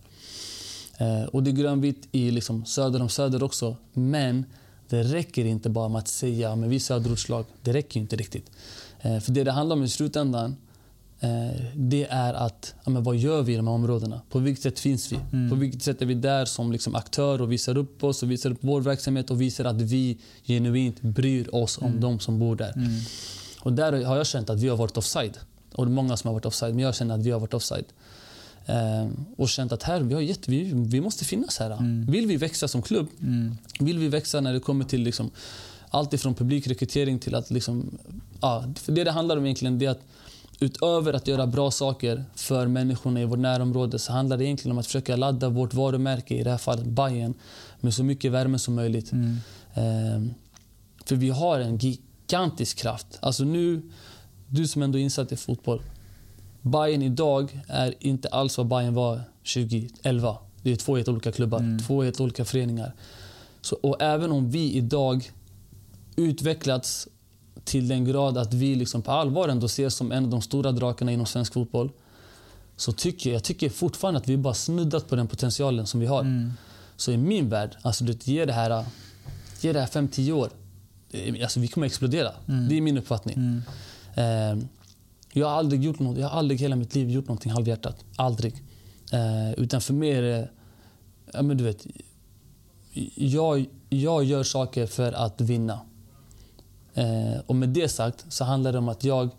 Eh, 0.97 1.23
och 1.23 1.43
det 1.43 1.49
är 1.49 1.53
grönvitt 1.53 2.07
i 2.11 2.31
liksom 2.31 2.65
söder 2.65 3.01
om 3.01 3.09
Söder 3.09 3.43
också. 3.43 3.75
Men 3.93 4.45
det 4.89 5.03
räcker 5.03 5.45
inte 5.45 5.69
bara 5.69 5.89
med 5.89 5.99
att 5.99 6.07
säga 6.07 6.55
men 6.55 6.69
vi 6.69 6.75
är 6.75 6.79
söderortslag. 6.79 7.45
Det 7.61 7.73
räcker 7.73 7.99
inte 7.99 8.15
riktigt. 8.15 8.51
Eh, 9.01 9.19
för 9.19 9.31
det 9.31 9.43
det 9.43 9.51
handlar 9.51 9.75
om 9.75 9.83
i 9.83 9.89
slutändan 9.89 10.55
eh, 11.19 11.61
det 11.75 12.05
är 12.09 12.33
att 12.33 12.73
ja, 12.83 12.91
men 12.91 13.03
vad 13.03 13.15
gör 13.15 13.41
vi 13.41 13.53
i 13.53 13.55
de 13.55 13.67
här 13.67 13.73
områdena? 13.73 14.21
På 14.29 14.39
vilket 14.39 14.63
sätt 14.63 14.79
finns 14.79 15.11
vi? 15.11 15.19
Mm. 15.33 15.49
På 15.49 15.55
vilket 15.55 15.81
sätt 15.83 16.01
är 16.01 16.05
vi 16.05 16.13
där 16.13 16.45
som 16.45 16.71
liksom 16.71 16.95
aktör 16.95 17.41
och 17.41 17.51
visar 17.51 17.77
upp 17.77 18.03
oss 18.03 18.23
och 18.23 18.31
visar 18.31 18.51
upp 18.51 18.57
vår 18.61 18.81
verksamhet 18.81 19.31
och 19.31 19.41
visar 19.41 19.65
att 19.65 19.81
vi 19.81 20.17
genuint 20.43 21.01
bryr 21.01 21.55
oss 21.55 21.77
om 21.77 21.87
Mm. 21.87 22.01
de 22.01 22.19
som 22.19 22.39
bor 22.39 22.55
där. 22.55 22.73
Mm. 22.75 22.89
Och 23.61 23.73
där 23.73 24.03
har 24.03 24.17
jag 24.17 24.27
känt 24.27 24.49
att 24.49 24.59
vi 24.59 24.67
har 24.67 24.77
varit 24.77 24.97
offside. 24.97 25.37
Och 25.75 25.85
det 25.85 25.91
är 25.91 25.93
många 25.93 26.17
som 26.17 26.27
har 26.27 26.33
varit 26.33 26.45
offside, 26.45 26.75
men 26.75 26.83
jag 26.83 26.95
känner 26.95 27.15
att 27.15 27.21
vi 27.21 27.31
har 27.31 27.39
varit 27.39 27.53
offside. 27.53 27.85
Eh, 28.65 29.07
och 29.37 29.49
känt 29.49 29.71
att 29.71 29.83
här, 29.83 30.01
vi, 30.01 30.13
har 30.13 30.21
gett, 30.21 30.47
vi, 30.47 30.71
vi 30.73 31.01
måste 31.01 31.25
finnas 31.25 31.59
här. 31.59 31.71
Mm. 31.71 32.05
Vill 32.05 32.27
vi 32.27 32.37
växa 32.37 32.67
som 32.67 32.81
klubb, 32.81 33.07
Mm. 33.21 33.57
vill 33.79 33.99
vi 33.99 34.07
växa 34.07 34.41
när 34.41 34.53
det 34.53 34.59
kommer 34.59 34.85
till 34.85 35.01
liksom, 35.01 35.31
allt 35.89 36.13
ifrån 36.13 36.35
publikrekrytering 36.35 37.19
till 37.19 37.35
att... 37.35 37.51
Liksom, 37.51 37.97
ja, 38.41 38.63
för 38.75 38.91
det 38.91 39.03
det 39.03 39.11
handlar 39.11 39.37
om 39.37 39.45
egentligen 39.45 39.79
det 39.79 39.85
är 39.85 39.89
att 39.89 40.01
utöver 40.59 41.13
att 41.13 41.27
göra 41.27 41.47
bra 41.47 41.71
saker 41.71 42.25
för 42.35 42.67
människorna 42.67 43.21
i 43.21 43.25
vårt 43.25 43.39
närområde 43.39 43.99
så 43.99 44.11
handlar 44.11 44.37
det 44.37 44.45
egentligen 44.45 44.71
om 44.71 44.77
att 44.77 44.85
försöka 44.85 45.15
ladda 45.15 45.49
vårt 45.49 45.73
varumärke, 45.73 46.35
i 46.35 46.43
det 46.43 46.49
här 46.49 46.57
fallet 46.57 46.85
Bayern 46.85 47.33
med 47.79 47.93
så 47.93 48.03
mycket 48.03 48.31
värme 48.31 48.59
som 48.59 48.75
möjligt. 48.75 49.11
Mm. 49.11 49.37
Eh, 49.73 50.33
för 51.05 51.15
vi 51.15 51.29
har 51.29 51.59
en 51.59 51.77
gigantisk 51.77 52.77
kraft. 52.77 53.07
Alltså 53.19 53.43
nu, 53.43 53.81
du 54.53 54.67
som 54.67 54.81
ändå 54.81 54.97
är 54.97 55.03
insatt 55.03 55.31
i 55.31 55.35
fotboll. 55.35 55.81
Bayern 56.61 57.01
idag 57.01 57.59
är 57.67 57.93
inte 57.99 58.27
alls 58.27 58.57
vad 58.57 58.67
Bayern 58.67 58.93
var 58.93 59.21
2011. 59.53 60.37
Det 60.61 60.71
är 60.71 60.75
två 60.75 60.95
helt 60.95 61.07
olika 61.07 61.31
klubbar, 61.31 61.59
Mm. 61.59 61.79
två 61.79 62.03
helt 62.03 62.19
olika 62.21 62.45
föreningar. 62.45 62.93
Så, 63.61 63.75
och 63.75 64.01
även 64.01 64.31
om 64.31 64.51
vi 64.51 64.73
idag 64.73 65.31
utvecklats 66.15 67.07
till 67.63 67.87
den 67.87 68.05
grad 68.05 68.37
att 68.37 68.53
vi 68.53 68.75
liksom 68.75 69.01
på 69.01 69.11
allvar 69.11 69.49
ändå 69.49 69.65
ses 69.65 69.95
som 69.95 70.11
en 70.11 70.23
av 70.23 70.29
de 70.29 70.41
stora 70.41 70.71
drakarna 70.71 71.11
inom 71.11 71.25
svensk 71.25 71.53
fotboll. 71.53 71.89
Så 72.75 72.91
tycker 72.91 73.29
jag, 73.29 73.35
jag 73.35 73.43
tycker 73.43 73.69
fortfarande 73.69 74.19
att 74.19 74.27
vi 74.27 74.37
bara 74.37 74.53
snuddat 74.53 75.09
på 75.09 75.15
den 75.15 75.27
potentialen 75.27 75.87
som 75.87 75.99
vi 75.99 76.05
har. 76.05 76.21
Mm. 76.21 76.53
Så 76.95 77.11
i 77.11 77.17
min 77.17 77.49
värld, 77.49 77.77
alltså 77.81 78.03
du 78.03 78.11
vet, 78.11 78.27
ge 78.27 78.45
det 78.45 78.53
här, 78.53 78.85
ge 79.61 79.73
det 79.73 79.79
här 79.79 79.87
5-10 79.87 80.31
år. 80.31 80.49
Alltså 81.43 81.59
vi 81.59 81.67
kommer 81.67 81.87
explodera. 81.87 82.31
Mm. 82.47 82.69
Det 82.69 82.77
är 82.77 82.81
min 82.81 82.97
uppfattning. 82.97 83.61
Eh, 84.15 84.57
jag 85.33 85.47
har 85.47 85.57
aldrig 85.57 85.83
gjort 85.83 85.99
något, 85.99 86.17
jag 86.17 86.29
har 86.29 86.39
aldrig 86.39 86.59
hela 86.59 86.75
mitt 86.75 86.95
liv 86.95 87.09
gjort 87.09 87.27
någonting 87.27 87.51
halvhjärtat. 87.51 88.05
Aldrig. 88.15 88.63
Eh, 89.11 89.53
utan 89.57 89.81
för 89.81 89.93
mig 89.93 90.11
är 90.11 90.21
det, 90.21 90.49
ja 91.33 91.41
men 91.41 91.57
du 91.57 91.63
vet, 91.63 91.87
jag, 93.15 93.65
jag 93.89 94.23
gör 94.23 94.43
saker 94.43 94.85
för 94.85 95.11
att 95.11 95.41
vinna. 95.41 95.79
Eh, 96.93 97.39
och 97.45 97.55
med 97.55 97.69
det 97.69 97.89
sagt 97.89 98.25
så 98.29 98.43
handlar 98.43 98.71
det 98.71 98.77
om 98.77 98.89
att 98.89 99.03
jag 99.03 99.29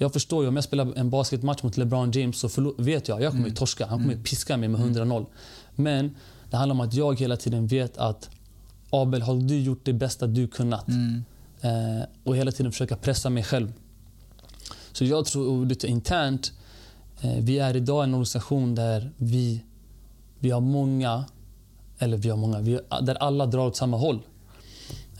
jag 0.00 0.12
förstår 0.12 0.42
ju, 0.42 0.48
om 0.48 0.54
jag 0.54 0.64
spelar 0.64 0.92
en 0.96 1.10
basketmatch 1.10 1.62
mot 1.62 1.76
LeBron 1.76 2.10
James 2.10 2.38
så 2.38 2.74
vet 2.78 3.08
jag 3.08 3.22
jag 3.22 3.30
kommer 3.30 3.44
mm. 3.44 3.54
torska. 3.54 3.86
Han 3.86 3.98
kommer 3.98 4.12
mm. 4.12 4.24
piska 4.24 4.56
mig 4.56 4.68
med 4.68 4.80
100-0. 4.80 5.16
Mm. 5.16 5.26
Men 5.74 6.14
det 6.50 6.56
handlar 6.56 6.74
om 6.74 6.80
att 6.80 6.94
jag 6.94 7.20
hela 7.20 7.36
tiden 7.36 7.66
vet 7.66 7.96
att 7.96 8.30
Abel, 8.90 9.22
har 9.22 9.34
du 9.34 9.60
gjort 9.60 9.80
det 9.84 9.92
bästa 9.92 10.26
du 10.26 10.48
kunnat? 10.48 10.88
Mm. 10.88 11.24
Eh, 11.60 12.04
och 12.24 12.36
hela 12.36 12.52
tiden 12.52 12.72
försöka 12.72 12.96
pressa 12.96 13.30
mig 13.30 13.42
själv. 13.42 13.72
Så 14.92 15.04
jag 15.04 15.26
tror 15.26 15.66
lite 15.66 15.86
internt, 15.86 16.52
eh, 17.20 17.38
vi 17.38 17.58
är 17.58 17.76
idag 17.76 18.04
en 18.04 18.14
organisation 18.14 18.74
där 18.74 19.10
vi, 19.16 19.64
vi 20.38 20.50
har 20.50 20.60
många, 20.60 21.24
eller 21.98 22.16
vi 22.16 22.28
har 22.28 22.36
många, 22.36 22.60
vi, 22.60 22.80
där 23.02 23.14
alla 23.14 23.46
drar 23.46 23.66
åt 23.66 23.76
samma 23.76 23.96
håll. 23.96 24.20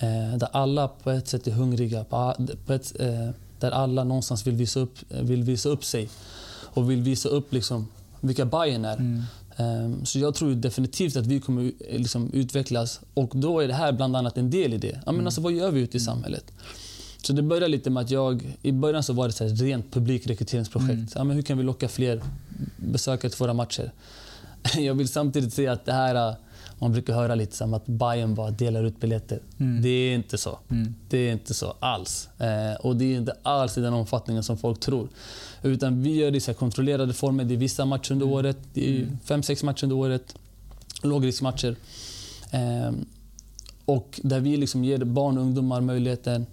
Eh, 0.00 0.36
där 0.36 0.48
alla 0.52 0.88
på 0.88 1.10
ett 1.10 1.28
sätt 1.28 1.46
är 1.46 1.50
hungriga. 1.50 2.04
På, 2.04 2.72
ett, 2.72 3.00
eh, 3.00 3.30
där 3.60 3.70
alla 3.70 4.04
någonstans 4.04 4.46
vill 4.46 4.54
visa 4.54 4.80
upp, 4.80 4.98
vill 5.08 5.42
visa 5.42 5.68
upp 5.68 5.84
sig 5.84 6.08
och 6.50 6.90
vill 6.90 7.02
visa 7.02 7.28
upp 7.28 7.52
liksom 7.52 7.88
vilka 8.20 8.44
Bayern 8.44 8.84
är. 8.84 8.96
Mm. 8.96 9.22
Um, 9.60 10.04
så 10.04 10.18
jag 10.18 10.34
tror 10.34 10.54
definitivt 10.54 11.16
att 11.16 11.26
vi 11.26 11.40
kommer 11.40 11.72
liksom 11.90 12.32
utvecklas 12.32 13.00
och 13.14 13.32
då 13.34 13.60
är 13.60 13.68
det 13.68 13.74
här 13.74 13.92
bland 13.92 14.16
annat 14.16 14.38
en 14.38 14.50
del 14.50 14.74
i 14.74 14.78
det. 14.78 14.88
Ja, 14.88 15.02
men 15.04 15.14
mm. 15.14 15.26
alltså, 15.26 15.40
vad 15.40 15.52
gör 15.52 15.70
vi 15.70 15.80
ute 15.80 15.96
i 15.96 16.00
samhället? 16.00 16.52
Så 17.22 17.32
det 17.32 17.42
började 17.42 17.68
lite 17.68 17.90
med 17.90 18.00
att 18.00 18.10
jag, 18.10 18.56
i 18.62 18.72
början 18.72 19.02
så 19.02 19.12
var 19.12 19.28
det 19.28 19.40
ett 19.40 19.60
rent 19.60 19.92
publikrekryteringsprojekt. 19.92 20.92
Mm. 20.92 21.08
Ja, 21.14 21.24
men 21.24 21.36
hur 21.36 21.42
kan 21.42 21.58
vi 21.58 21.64
locka 21.64 21.88
fler 21.88 22.22
besökare 22.76 23.30
till 23.30 23.38
våra 23.38 23.54
matcher? 23.54 23.92
Jag 24.78 24.94
vill 24.94 25.08
samtidigt 25.08 25.54
säga 25.54 25.72
att 25.72 25.86
det 25.86 25.92
här 25.92 26.36
man 26.78 26.92
brukar 26.92 27.14
höra 27.14 27.34
lite 27.34 27.56
som 27.56 27.74
att 27.74 27.86
Bayern 27.86 28.34
bara 28.34 28.50
delar 28.50 28.84
ut 28.84 29.00
biljetter. 29.00 29.40
Mm. 29.58 29.82
Det 29.82 29.88
är 29.88 30.14
inte 30.14 30.38
så. 30.38 30.58
Mm. 30.70 30.94
Det 31.08 31.18
är 31.18 31.32
inte 31.32 31.54
så 31.54 31.74
alls. 31.80 32.28
Eh, 32.38 32.74
och 32.80 32.96
det 32.96 33.04
är 33.04 33.18
inte 33.18 33.36
alls 33.42 33.78
i 33.78 33.80
den 33.80 33.92
omfattningen 33.92 34.42
som 34.42 34.58
folk 34.58 34.80
tror. 34.80 35.08
Utan 35.62 36.02
vi 36.02 36.14
gör 36.14 36.30
det 36.30 36.48
i 36.48 36.54
kontrollerade 36.54 37.12
former. 37.12 37.44
Det 37.44 37.54
är 37.54 37.58
vissa 37.58 37.84
matcher 37.84 38.12
under 38.12 38.26
mm. 38.26 38.38
året. 38.38 38.58
Det 38.72 38.88
är 38.88 39.02
mm. 39.02 39.18
fem, 39.24 39.42
sex 39.42 39.62
matcher 39.62 39.84
under 39.84 39.96
året. 39.96 40.34
Lågriskmatcher. 41.02 41.76
Eh, 42.50 42.92
och 43.84 44.20
där 44.22 44.40
vi 44.40 44.56
liksom 44.56 44.84
ger 44.84 44.98
barn 44.98 45.38
och 45.38 45.44
ungdomar 45.44 45.80
möjligheten 45.80 46.46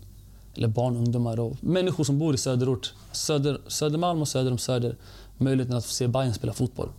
eller 0.58 0.68
barn, 0.68 0.98
ungdomar 0.98 1.40
och 1.40 1.64
människor 1.64 2.04
som 2.04 2.20
bor 2.20 2.36
i 2.36 2.38
söderort, 2.38 2.94
söder, 3.12 3.62
Södermalm 3.68 4.22
och 4.22 4.28
söder 4.28 4.52
om 4.52 4.58
Söder, 4.58 4.96
möjligheten 5.38 5.78
att 5.78 5.86
få 5.86 5.94
se 5.94 6.08
Bayern 6.08 6.34
spela 6.34 6.54
fotboll. 6.54 6.90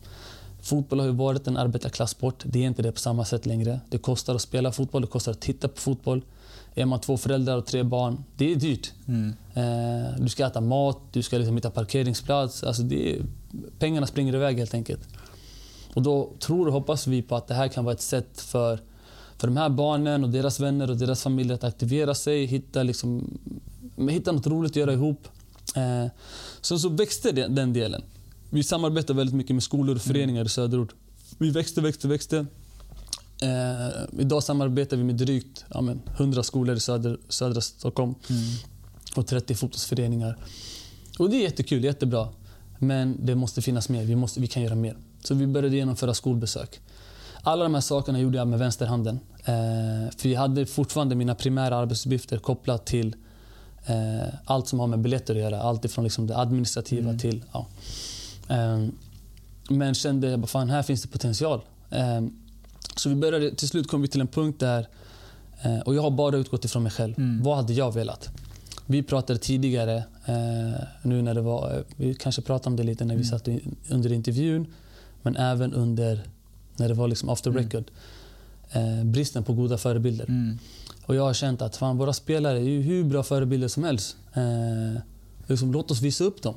Fotboll 0.61 1.01
har 1.01 1.07
ju 1.07 1.13
varit 1.13 1.47
en 1.47 1.57
arbetarklassport. 1.57 2.43
Det 2.45 2.59
är 2.59 2.67
inte 2.67 2.83
det 2.83 2.93
på 2.93 2.99
samma 2.99 3.25
sätt 3.25 3.47
längre. 3.47 3.81
Det 3.91 3.99
kostar 3.99 4.35
att 4.35 4.43
spela 4.43 4.73
fotboll, 4.73 5.03
det 5.03 5.09
kostar 5.09 5.33
att 5.33 5.41
titta 5.41 5.69
på 5.69 5.81
fotboll. 5.81 6.23
Är 6.75 6.87
man 6.87 7.01
två 7.01 7.17
föräldrar 7.17 7.57
och 7.57 7.67
tre 7.67 7.83
barn, 7.83 8.25
det 8.37 8.53
är 8.53 8.57
dyrt. 8.57 8.93
Mm. 9.09 9.35
Eh, 9.55 10.11
du 10.19 10.29
ska 10.29 10.47
äta 10.47 10.61
mat, 10.61 10.99
du 11.13 11.23
ska 11.23 11.39
liksom 11.39 11.57
hitta 11.57 11.71
parkeringsplats. 11.71 12.65
Alltså 12.65 12.83
det 12.83 13.17
är, 13.17 13.23
pengarna 13.79 14.07
springer 14.07 14.35
iväg 14.35 14.59
helt 14.59 14.75
enkelt. 14.75 15.09
Och 15.95 16.03
då 16.03 16.31
tror 16.39 16.67
och 16.67 16.73
hoppas 16.73 17.07
vi 17.07 17.23
på 17.23 17.37
att 17.37 17.47
det 17.47 17.55
här 17.55 17.69
kan 17.69 17.85
vara 17.85 17.95
ett 17.95 18.01
sätt 18.01 18.41
för, 18.41 18.81
för 19.39 19.47
de 19.47 19.57
här 19.57 19.69
barnen 19.69 20.25
och 20.25 20.31
deras 20.31 20.61
vänner 20.61 20.91
och 20.91 20.97
deras 20.97 21.23
familjer 21.23 21.55
att 21.55 21.65
aktivera 21.65 22.15
sig, 22.15 22.45
hitta, 22.45 22.83
liksom, 22.83 23.39
hitta 24.11 24.33
något 24.33 24.47
roligt 24.47 24.73
att 24.73 24.77
göra 24.77 24.93
ihop. 24.93 25.29
Eh, 25.77 26.11
sen 26.61 26.79
så 26.79 26.89
växte 26.89 27.33
den 27.33 27.73
delen. 27.73 28.03
Vi 28.51 28.63
samarbetar 28.63 29.15
väldigt 29.15 29.37
mycket 29.37 29.55
med 29.55 29.63
skolor 29.63 29.97
och 29.97 30.03
föreningar 30.03 30.45
i 30.45 30.49
söderort. 30.49 30.95
Vi 31.39 31.51
växte, 31.51 31.81
växte, 31.81 32.09
växte. 32.09 32.47
Eh, 33.43 34.21
idag 34.21 34.43
samarbetar 34.43 34.97
vi 34.97 35.05
med 35.05 35.15
drygt 35.15 35.65
ja, 35.69 35.81
men, 35.81 36.03
100 36.17 36.43
skolor 36.43 36.77
i 36.77 36.81
söder, 36.81 37.19
södra 37.29 37.61
Stockholm 37.61 38.15
mm. 38.31 38.43
och 39.17 39.27
30 39.27 39.55
fotbollsföreningar. 39.55 40.39
Och 41.19 41.31
det 41.31 41.37
är 41.37 41.43
jättekul, 41.43 41.85
jättebra. 41.85 42.29
Men 42.79 43.27
det 43.27 43.35
måste 43.35 43.63
finnas 43.63 43.89
mer. 43.89 44.05
Vi, 44.05 44.17
måste, 44.17 44.41
vi 44.41 44.47
kan 44.47 44.63
göra 44.63 44.75
mer. 44.75 44.97
Så 45.25 45.35
vi 45.35 45.47
började 45.47 45.77
genomföra 45.77 46.15
skolbesök. 46.15 46.81
Alla 47.47 47.63
de 47.63 47.75
här 47.75 47.81
sakerna 47.81 48.21
gjorde 48.21 48.39
jag 48.39 48.49
med 48.49 48.59
vänsterhanden. 48.59 49.21
Eh, 49.45 50.17
för 50.17 50.29
jag 50.29 50.41
hade 50.41 50.67
fortfarande 50.67 51.15
mina 51.15 51.35
primära 51.35 51.77
arbetsuppgifter 51.77 52.39
kopplat 52.39 52.87
till 52.87 53.17
eh, 53.87 54.29
allt 54.45 54.69
som 54.69 54.81
har 54.81 54.87
med 54.87 54.99
biljetter 54.99 55.35
att 55.35 55.41
göra. 55.41 55.61
Allt 55.61 55.85
ifrån 55.85 56.05
liksom 56.05 56.27
det 56.27 56.37
administrativa 56.37 57.09
mm. 57.09 57.19
till... 57.19 57.45
Ja. 57.53 57.67
Ehm, 58.49 58.93
men 59.69 59.95
kände 59.95 60.35
att 60.35 60.51
fan, 60.51 60.71
här 60.71 60.83
finns 60.83 61.03
det 61.03 61.09
potential. 61.09 61.61
Ehm, 61.91 62.33
så 62.97 63.09
vi 63.09 63.15
började, 63.15 63.55
till 63.55 63.69
slut 63.69 63.89
kom 63.89 64.03
vi 64.03 64.09
till 64.09 64.21
en 64.21 64.27
punkt 64.27 64.61
där, 64.61 64.89
eh, 65.63 65.79
och 65.79 65.95
jag 65.95 66.03
har 66.03 66.11
bara 66.11 66.37
utgått 66.37 66.65
ifrån 66.65 66.83
mig 66.83 66.93
själv. 66.93 67.19
Mm. 67.19 67.43
Vad 67.43 67.57
hade 67.57 67.73
jag 67.73 67.95
velat? 67.95 68.29
Vi 68.87 69.03
pratade 69.03 69.39
tidigare, 69.39 70.05
nu 71.03 71.23
när 71.23 71.35
det 71.35 71.41
var, 71.41 71.85
vi 71.97 72.15
kanske 72.15 72.43
pratade 72.43 72.71
om 72.71 72.77
det 72.77 72.83
lite 72.83 73.05
när 73.05 73.15
vi 73.17 73.29
mm. 73.29 73.39
satt 73.39 73.49
under 73.91 74.13
intervjun, 74.13 74.67
men 75.23 75.37
även 75.37 75.75
under 75.75 76.25
när 76.79 76.89
det 76.89 76.95
var 76.95 77.09
liksom 77.09 77.29
after 77.29 77.51
mm. 77.51 77.63
record. 77.63 77.85
Mm. 78.71 79.13
bristen 79.13 79.45
på 79.45 79.53
goda 79.53 79.79
förebilder. 79.79 80.25
Mm. 80.29 80.59
Och 81.07 81.15
jag 81.15 81.23
har 81.23 81.35
känt 81.35 81.63
att 81.63 81.77
fan, 81.77 81.99
våra 81.99 82.13
spelare 82.13 82.59
är 82.59 82.81
hur 82.81 83.05
bra 83.05 83.23
förebilder 83.23 83.69
som 83.69 83.85
helst. 83.85 84.17
Eh, 84.35 85.01
liksom, 85.47 85.73
låt 85.73 85.91
oss 85.91 86.01
visa 86.01 86.25
upp 86.25 86.43
dem. 86.43 86.55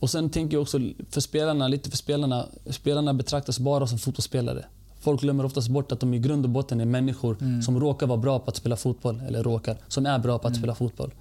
Och 0.00 0.10
sen 0.10 0.30
tänker 0.30 0.56
jag 0.56 0.62
också 0.62 0.80
för 1.10 1.20
spelarna, 1.20 1.68
lite 1.68 1.90
för 1.90 1.96
spelarna. 1.96 2.46
Spelarna 2.70 3.14
betraktas 3.14 3.58
bara 3.58 3.86
som 3.86 3.98
fotbollsspelare. 3.98 4.64
Folk 5.00 5.20
glömmer 5.20 5.44
oftast 5.44 5.68
bort 5.68 5.92
att 5.92 6.00
de 6.00 6.14
i 6.14 6.18
grund 6.18 6.44
och 6.44 6.50
botten 6.50 6.80
är 6.80 6.84
människor 6.84 7.36
mm. 7.40 7.62
som 7.62 7.80
råkar 7.80 8.06
vara 8.06 8.18
bra 8.18 8.38
på 8.38 8.50
att 8.50 8.56
spela 8.56 8.76
fotboll. 8.76 9.22
Eller 9.28 9.42
råkar, 9.42 9.76
som 9.88 10.06
är 10.06 10.18
bra 10.18 10.38
på 10.38 10.48
att 10.48 10.52
mm. 10.52 10.62
spela 10.62 10.74
fotboll. 10.74 11.14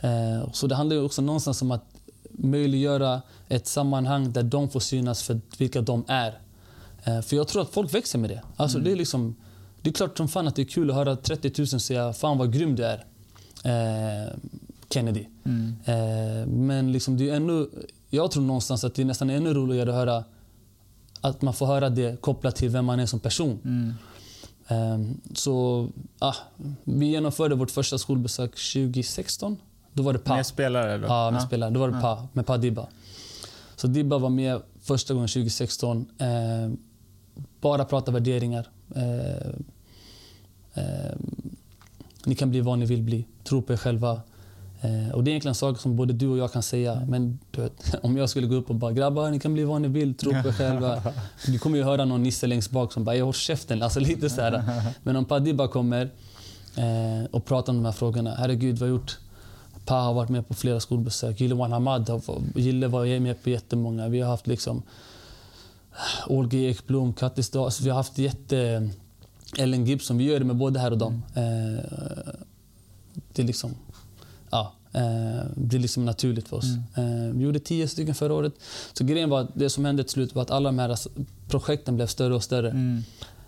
Eh, 0.00 0.52
så 0.52 0.66
det 0.66 0.74
handlar 0.74 1.04
också 1.04 1.22
någonstans 1.22 1.62
om 1.62 1.70
att 1.70 1.84
möjliggöra 2.30 3.22
ett 3.48 3.66
sammanhang 3.66 4.32
där 4.32 4.42
de 4.42 4.68
får 4.68 4.80
synas 4.80 5.22
för 5.22 5.40
vilka 5.58 5.80
de 5.80 6.04
är. 6.08 6.38
Eh, 7.04 7.20
för 7.20 7.36
jag 7.36 7.48
tror 7.48 7.62
att 7.62 7.70
folk 7.70 7.94
växer 7.94 8.18
med 8.18 8.30
det. 8.30 8.42
Alltså, 8.56 8.78
mm. 8.78 8.84
det, 8.84 8.92
är 8.92 8.96
liksom, 8.96 9.36
det 9.82 9.90
är 9.90 9.94
klart 9.94 10.16
som 10.16 10.28
fan 10.28 10.48
att 10.48 10.56
det 10.56 10.62
är 10.62 10.66
kul 10.66 10.90
att 10.90 10.96
höra 10.96 11.16
30 11.16 11.52
000 11.58 11.66
säga 11.66 12.12
“Fan 12.12 12.38
vad 12.38 12.52
grym 12.52 12.76
du 12.76 12.84
är”. 12.84 13.04
Eh, 13.64 14.32
Kennedy. 14.90 15.26
Mm. 15.44 15.74
Eh, 15.84 16.46
men 16.46 16.92
liksom 16.92 17.16
det 17.16 17.30
är 17.30 17.34
ännu, 17.34 17.68
jag 18.10 18.30
tror 18.30 18.42
någonstans 18.42 18.84
att 18.84 18.94
det 18.94 19.02
är 19.02 19.06
nästan 19.06 19.30
ännu 19.30 19.54
roligare 19.54 19.90
att 19.90 19.96
höra 19.96 20.24
att 21.20 21.42
man 21.42 21.54
får 21.54 21.66
höra 21.66 21.90
det 21.90 22.20
kopplat 22.20 22.56
till 22.56 22.68
vem 22.68 22.84
man 22.84 23.00
är 23.00 23.06
som 23.06 23.20
person. 23.20 23.58
Mm. 23.64 23.94
Eh, 24.68 25.14
så 25.34 25.88
ah, 26.18 26.34
Vi 26.84 27.06
genomförde 27.06 27.54
vårt 27.54 27.70
första 27.70 27.98
skolbesök 27.98 28.50
2016. 28.50 29.56
Då 29.92 30.02
var 30.02 30.12
det 30.12 30.18
PA. 30.18 30.36
Med 30.36 30.46
spelare? 30.46 30.98
Då? 30.98 31.06
Ja, 31.06 31.30
med 31.30 31.40
ja. 31.40 31.46
spelare. 31.46 31.70
Då 31.70 31.80
var 31.80 31.88
det. 31.88 32.00
PA, 32.00 32.28
med 32.32 32.46
PA 32.46 32.56
Dibba. 32.56 32.86
Så 33.76 33.86
Dibba 33.86 34.18
var 34.18 34.30
med 34.30 34.62
första 34.82 35.14
gången 35.14 35.28
2016. 35.28 36.06
Bara 37.60 37.84
prata 37.84 38.12
värderingar. 38.12 38.68
Eh, 38.96 39.48
eh, 40.74 41.12
ni 42.24 42.34
kan 42.34 42.50
bli 42.50 42.60
vad 42.60 42.78
ni 42.78 42.86
vill 42.86 43.02
bli. 43.02 43.26
Tro 43.44 43.62
på 43.62 43.72
er 43.72 43.76
själva. 43.76 44.20
Eh, 44.80 45.14
och 45.14 45.24
det 45.24 45.28
är 45.28 45.32
egentligen 45.32 45.54
saker 45.54 45.80
som 45.80 45.96
både 45.96 46.12
du 46.12 46.28
och 46.28 46.38
jag 46.38 46.52
kan 46.52 46.62
säga. 46.62 47.02
Men 47.08 47.38
vet, 47.56 47.94
om 48.02 48.16
jag 48.16 48.30
skulle 48.30 48.46
gå 48.46 48.54
upp 48.54 48.70
och 48.70 48.76
bara 48.76 48.92
“grabbar, 48.92 49.30
ni 49.30 49.40
kan 49.40 49.54
bli 49.54 49.64
vad 49.64 49.80
ni 49.80 49.88
vill, 49.88 50.14
tro 50.14 50.30
på 50.30 50.48
er 50.48 50.52
själva”. 50.52 51.02
Du 51.46 51.58
kommer 51.58 51.78
ju 51.78 51.84
höra 51.84 52.04
någon 52.04 52.22
nisse 52.22 52.46
längst 52.46 52.70
bak 52.70 52.92
som 52.92 53.04
bara 53.04 53.16
“jag 53.16 53.24
håll 53.24 53.34
käften”. 53.34 53.82
Alltså 53.82 54.00
lite 54.10 54.30
så 54.30 54.40
här. 54.40 54.64
Men 55.02 55.16
om 55.16 55.24
Padiba 55.24 55.68
kommer 55.68 56.10
eh, 56.76 57.24
och 57.30 57.44
pratar 57.44 57.72
om 57.72 57.76
de 57.76 57.84
här 57.84 57.92
frågorna. 57.92 58.34
Herregud, 58.38 58.78
vad 58.78 58.88
har 58.88 58.96
gjort? 58.96 59.18
Pa 59.84 59.94
har 59.94 60.14
varit 60.14 60.28
med 60.28 60.48
på 60.48 60.54
flera 60.54 60.80
skolbesök. 60.80 61.40
Gillewan 61.40 61.72
Hamad 61.72 62.22
Gille 62.54 62.88
var 62.88 63.20
med 63.20 63.42
på 63.42 63.50
jättemånga. 63.50 64.08
Vi 64.08 64.20
har 64.20 64.30
haft 64.30 64.46
liksom 64.46 64.82
Olga 66.26 66.58
Ekblom, 66.58 67.12
KattisDas. 67.12 67.80
Vi 67.80 67.88
har 67.88 67.96
haft 67.96 68.18
jätte... 68.18 68.90
Ellen 69.58 69.86
Gibson. 69.86 70.18
Vi 70.18 70.24
gör 70.24 70.38
det 70.38 70.44
med 70.44 70.56
både 70.56 70.80
här 70.80 70.90
och 70.90 70.98
dem. 70.98 71.22
Mm. 71.34 71.74
Eh, 71.74 71.84
det 73.32 73.42
är 73.42 73.46
liksom 73.46 73.74
ja, 74.50 74.72
eh, 74.92 75.46
blir 75.54 75.78
liksom 75.78 76.04
naturligt 76.04 76.48
för 76.48 76.56
oss. 76.56 76.66
Mm. 76.96 77.28
Eh, 77.28 77.34
vi 77.34 77.44
gjorde 77.44 77.60
tio 77.60 77.88
stycken 77.88 78.14
förra 78.14 78.34
året. 78.34 78.52
Så 78.92 79.04
grejen 79.04 79.30
var 79.30 79.40
att 79.40 79.50
det 79.54 79.70
som 79.70 79.84
hände 79.84 80.02
till 80.02 80.12
slut 80.12 80.34
var 80.34 80.42
att 80.42 80.50
alla 80.50 80.68
de 80.68 80.78
här 80.78 80.98
projekten 81.48 81.96
blev 81.96 82.06
större 82.06 82.34
och 82.34 82.44
större. 82.44 82.70
Mm. 82.70 83.02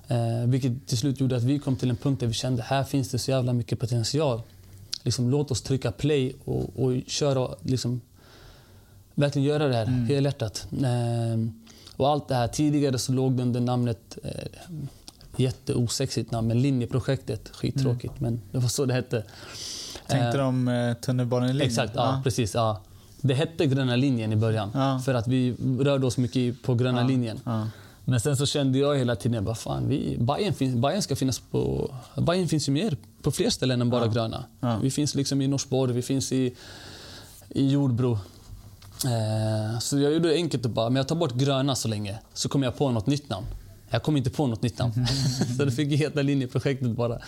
Eh, 0.08 0.48
vilket 0.48 0.86
till 0.86 0.98
slut 0.98 1.20
gjorde 1.20 1.36
att 1.36 1.42
vi 1.42 1.58
kom 1.58 1.76
till 1.76 1.90
en 1.90 1.96
punkt 1.96 2.20
där 2.20 2.26
vi 2.26 2.32
kände 2.32 2.62
här 2.62 2.84
finns 2.84 3.08
det 3.08 3.18
så 3.18 3.30
jävla 3.30 3.52
mycket 3.52 3.80
potential. 3.80 4.42
Liksom, 5.02 5.30
låt 5.30 5.50
oss 5.50 5.62
trycka 5.62 5.92
play 5.92 6.34
och, 6.44 6.84
och 6.84 6.92
köra, 7.06 7.54
liksom, 7.62 8.00
verkligen 9.14 9.48
göra 9.48 9.68
det 9.68 9.74
här 9.74 9.86
mm. 9.86 10.06
helhjärtat. 10.06 10.66
Eh, 10.72 11.63
och 11.96 12.08
allt 12.08 12.28
det 12.28 12.34
här, 12.34 12.48
tidigare 12.48 12.98
så 12.98 13.12
låg 13.12 13.32
det 13.32 13.42
under 13.42 13.60
namnet 13.60 14.18
eh, 14.22 14.30
jätteosexigt 15.36 16.30
namn, 16.30 16.48
men 16.48 16.62
Linjeprojektet. 16.62 17.48
Skittråkigt, 17.52 18.20
mm. 18.20 18.32
men 18.32 18.40
det 18.52 18.58
var 18.58 18.68
så 18.68 18.84
det 18.84 18.94
hette. 18.94 19.24
Tänkte 20.06 20.38
eh, 20.38 20.44
de 20.44 20.68
eh, 20.68 20.94
tunnelbanelinjen? 20.94 21.66
Exakt, 21.66 21.92
ja, 21.94 22.14
ja, 22.16 22.20
precis. 22.24 22.54
Ja. 22.54 22.80
Det 23.20 23.34
hette 23.34 23.66
Gröna 23.66 23.96
linjen 23.96 24.32
i 24.32 24.36
början. 24.36 24.70
Ja. 24.74 25.00
För 25.04 25.14
att 25.14 25.28
vi 25.28 25.54
rörde 25.80 26.06
oss 26.06 26.16
mycket 26.16 26.62
på 26.62 26.74
Gröna 26.74 27.02
linjen. 27.02 27.40
Men 28.04 28.20
sen 28.20 28.36
så 28.36 28.46
kände 28.46 28.78
jag 28.78 28.98
hela 28.98 29.16
tiden, 29.16 29.44
vad 29.44 29.58
fan, 29.58 29.88
vi, 29.88 30.16
Bayern, 30.20 30.54
fin, 30.54 30.80
Bayern 30.80 31.02
ska 31.02 31.16
finnas 31.16 31.38
på... 31.38 31.94
Bayern 32.16 32.48
finns 32.48 32.68
ju 32.68 32.72
mer 32.72 32.96
på 33.22 33.30
fler 33.30 33.50
ställen 33.50 33.80
än 33.80 33.90
bara 33.90 34.04
Ja. 34.04 34.10
Gröna. 34.12 34.44
Ja. 34.60 34.78
Vi 34.82 34.90
finns 34.90 35.14
liksom 35.14 35.42
i 35.42 35.46
Norsborg, 35.46 35.92
vi 35.92 36.02
finns 36.02 36.32
i, 36.32 36.54
i 37.48 37.70
Jordbro. 37.70 38.18
Eh, 39.04 39.78
så 39.78 39.98
jag 39.98 40.12
gjorde 40.12 40.28
det 40.28 40.34
enkelt 40.34 40.64
och 40.64 40.70
bara, 40.70 40.90
men 40.90 40.96
jag 40.96 41.08
tar 41.08 41.16
bort 41.16 41.34
Gröna 41.34 41.74
så 41.74 41.88
länge, 41.88 42.18
så 42.34 42.48
kommer 42.48 42.66
jag 42.66 42.76
på 42.76 42.90
något 42.90 43.06
nytt 43.06 43.28
namn. 43.28 43.46
Jag 43.90 44.02
kom 44.02 44.16
inte 44.16 44.30
på 44.30 44.46
något 44.46 44.62
nytt 44.62 44.78
namn. 44.78 44.92
så 45.56 45.64
det 45.64 45.72
fick 45.72 45.92
heta 45.92 46.22
linjeprojektet 46.22 46.90
bara. 46.90 47.18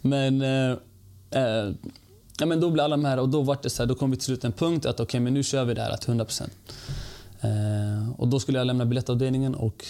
Men, 0.00 0.42
eh, 0.42 0.76
eh, 1.30 1.72
ja, 2.38 2.46
men 2.46 2.60
då 2.60 2.70
blev 2.70 2.84
alla 2.84 2.96
med 2.96 3.18
och 3.18 3.28
då 3.28 3.42
var 3.42 3.58
det 3.62 3.70
så 3.70 3.82
här, 3.82 3.88
då 3.88 3.94
kom 3.94 4.10
vi 4.10 4.16
till 4.16 4.26
slut 4.26 4.44
en 4.44 4.52
punkt 4.52 4.86
att 4.86 5.00
okej, 5.00 5.20
men 5.20 5.34
nu 5.34 5.42
kör 5.42 5.64
vi 5.64 5.74
det 5.74 5.82
här 5.82 5.96
till 5.96 6.10
100%. 6.10 6.50
Eh, 7.40 8.10
och 8.16 8.28
då 8.28 8.40
skulle 8.40 8.58
jag 8.58 8.66
lämna 8.66 8.84
biljettavdelningen 8.84 9.54
och 9.54 9.84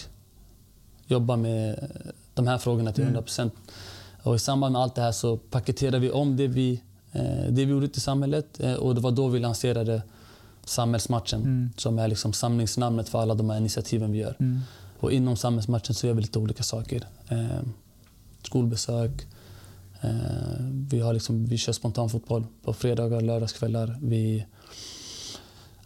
jobba 1.06 1.36
med 1.36 1.90
de 2.34 2.46
här 2.46 2.58
frågorna 2.58 2.92
till 2.92 3.04
100%. 3.04 3.50
Och 4.22 4.34
I 4.34 4.38
samband 4.38 4.72
med 4.72 4.82
allt 4.82 4.94
det 4.94 5.02
här 5.02 5.12
så 5.12 5.36
paketerade 5.36 5.98
vi 5.98 6.10
om 6.10 6.36
det 6.36 6.46
vi, 6.46 6.82
eh, 7.12 7.22
det 7.50 7.64
vi 7.64 7.70
gjorde 7.70 7.86
ute 7.86 7.98
i 7.98 8.00
samhället 8.00 8.60
eh, 8.60 8.74
och 8.74 8.94
det 8.94 9.00
var 9.00 9.10
då 9.10 9.28
vi 9.28 9.38
lanserade 9.38 10.02
Samhällsmatchen 10.68 11.40
Mm. 11.42 11.70
som 11.76 11.98
är 11.98 12.08
liksom 12.08 12.32
samlingsnamnet 12.32 13.08
för 13.08 13.22
alla 13.22 13.34
de 13.34 13.50
här 13.50 13.56
initiativen 13.58 14.12
vi 14.12 14.18
gör. 14.18 14.36
Mm. 14.40 14.60
Och 15.00 15.12
inom 15.12 15.36
Samhällsmatchen 15.36 15.94
så 15.94 16.06
gör 16.06 16.14
vi 16.14 16.20
lite 16.22 16.38
olika 16.38 16.62
saker. 16.62 17.06
Eh, 17.28 17.60
skolbesök, 18.42 19.26
eh, 20.00 20.10
vi, 20.90 21.00
har 21.00 21.12
liksom, 21.12 21.46
vi 21.46 21.58
kör 21.58 21.72
spontanfotboll 21.72 22.46
på 22.64 22.72
fredagar 22.72 23.16
och 23.16 23.22
lördagskvällar. 23.22 23.98
Vi 24.02 24.44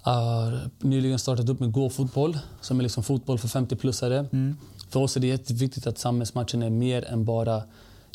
har 0.00 0.70
nyligen 0.78 1.18
startat 1.18 1.48
upp 1.48 1.60
med 1.60 1.72
gåfotboll 1.72 2.38
som 2.60 2.78
är 2.78 2.82
liksom 2.82 3.02
fotboll 3.02 3.38
för 3.38 3.48
50-plussare. 3.48 4.18
Mm. 4.32 4.56
För 4.90 5.00
oss 5.00 5.16
är 5.16 5.20
det 5.20 5.26
jätteviktigt 5.26 5.86
att 5.86 5.98
samhällsmatchen 5.98 6.62
är 6.62 6.70
mer 6.70 7.04
än 7.04 7.24
bara 7.24 7.62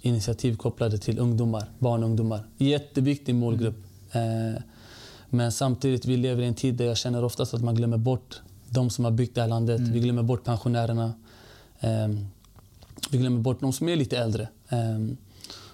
initiativ 0.02 0.56
kopplade 0.56 0.98
till 0.98 1.20
ungdomar, 1.20 1.70
barn 1.80 2.04
och 2.04 2.10
ungdomar. 2.10 2.48
Jätteviktig 2.58 3.36
målgrupp. 3.36 3.76
Eh, 4.12 4.62
men 5.30 5.52
samtidigt, 5.52 6.06
vi 6.06 6.18
lever 6.18 6.44
i 6.44 6.46
en 6.46 6.54
tid 6.56 6.76
där 6.76 6.86
jag 6.86 6.98
känner 6.98 7.24
oftast 7.24 7.54
att 7.54 7.62
man 7.64 7.76
glömmer 7.76 7.98
bort 7.98 8.42
de 8.70 8.90
som 8.90 9.04
har 9.06 9.12
byggt 9.12 9.36
det 9.36 9.42
här 9.42 9.48
landet. 9.48 9.82
Vi 9.82 10.00
glömmer 10.00 10.24
bort 10.24 10.44
pensionärerna. 10.44 11.14
Eh, 11.80 12.08
vi 13.12 13.18
glömmer 13.18 13.40
bort 13.40 13.62
de 13.62 13.74
som 13.74 13.90
är 13.90 13.96
lite 13.96 14.18
äldre. 14.18 14.48
Eh, 14.70 15.16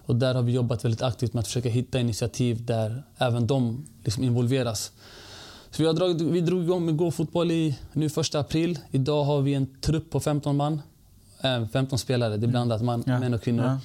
och 0.06 0.16
där 0.16 0.36
har 0.36 0.42
vi 0.42 0.52
jobbat 0.52 0.86
väldigt 0.86 1.02
aktivt 1.02 1.34
med 1.34 1.40
att 1.42 1.48
försöka 1.48 1.70
hitta 1.70 2.00
initiativ 2.00 2.66
där 2.66 3.04
även 3.18 3.48
de 3.48 3.86
liksom 4.04 4.24
involveras. 4.24 4.92
Så 5.72 5.82
vi, 5.82 5.88
har 5.88 5.94
dragit, 5.94 6.22
vi 6.22 6.42
drog 6.42 6.64
igång 6.64 6.86
med 6.86 6.98
gåfotboll 6.98 7.52
i 7.52 7.78
nu 7.94 8.10
första 8.10 8.40
april. 8.40 8.80
Idag 8.92 9.24
har 9.24 9.42
vi 9.42 9.54
en 9.54 9.68
trupp 9.82 10.10
på 10.10 10.20
15 10.20 10.56
man. 10.58 10.82
Eh, 11.42 11.68
15 11.68 12.00
spelare, 12.00 12.38
det 12.38 12.46
är 12.46 12.48
blandat 12.48 12.82
man, 12.82 13.04
Ja. 13.08 13.20
män 13.20 13.34
och 13.34 13.42
kvinnor. 13.44 13.66
Ja. 13.66 13.80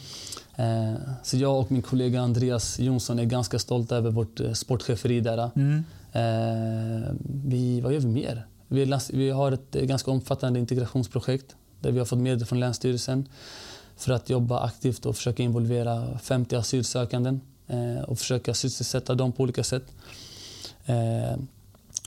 Eh, 0.59 0.95
Så 1.23 1.37
jag 1.37 1.61
och 1.61 1.73
min 1.73 1.83
kollega 1.83 2.21
Andreas 2.21 2.79
Jonsson 2.79 3.19
är 3.19 3.25
ganska 3.25 3.59
stolta 3.59 3.97
över 3.97 4.11
vårt 4.11 4.41
eh, 4.41 4.53
sportcheferi 4.53 5.21
där. 5.21 5.51
Mm. 5.57 5.85
Eh, 6.13 7.13
Vi, 7.45 7.81
vad 7.81 7.93
gör 7.93 8.01
vi 8.01 8.07
mer? 8.09 8.47
Vi, 9.13 9.31
har 9.31 9.53
ett 9.53 9.73
ganska 9.73 10.11
omfattande 10.11 10.59
integrationsprojekt 10.59 11.57
där 11.81 11.93
vi 11.93 11.99
har 11.99 12.07
fått 12.07 12.19
medel 12.19 12.47
från 12.47 12.61
Länsstyrelsen 12.61 13.29
för 13.97 14.13
att 14.13 14.31
jobba 14.31 14.61
aktivt 14.61 15.07
och 15.07 15.17
försöka 15.17 15.43
involvera 15.43 16.19
50 16.19 16.57
asylsökanden 16.57 17.41
och 18.07 18.19
försöka 18.19 18.55
sysselsätta 18.55 19.15
dem 19.15 19.33
på 19.33 19.43
olika 19.43 19.65
sätt. 19.65 19.85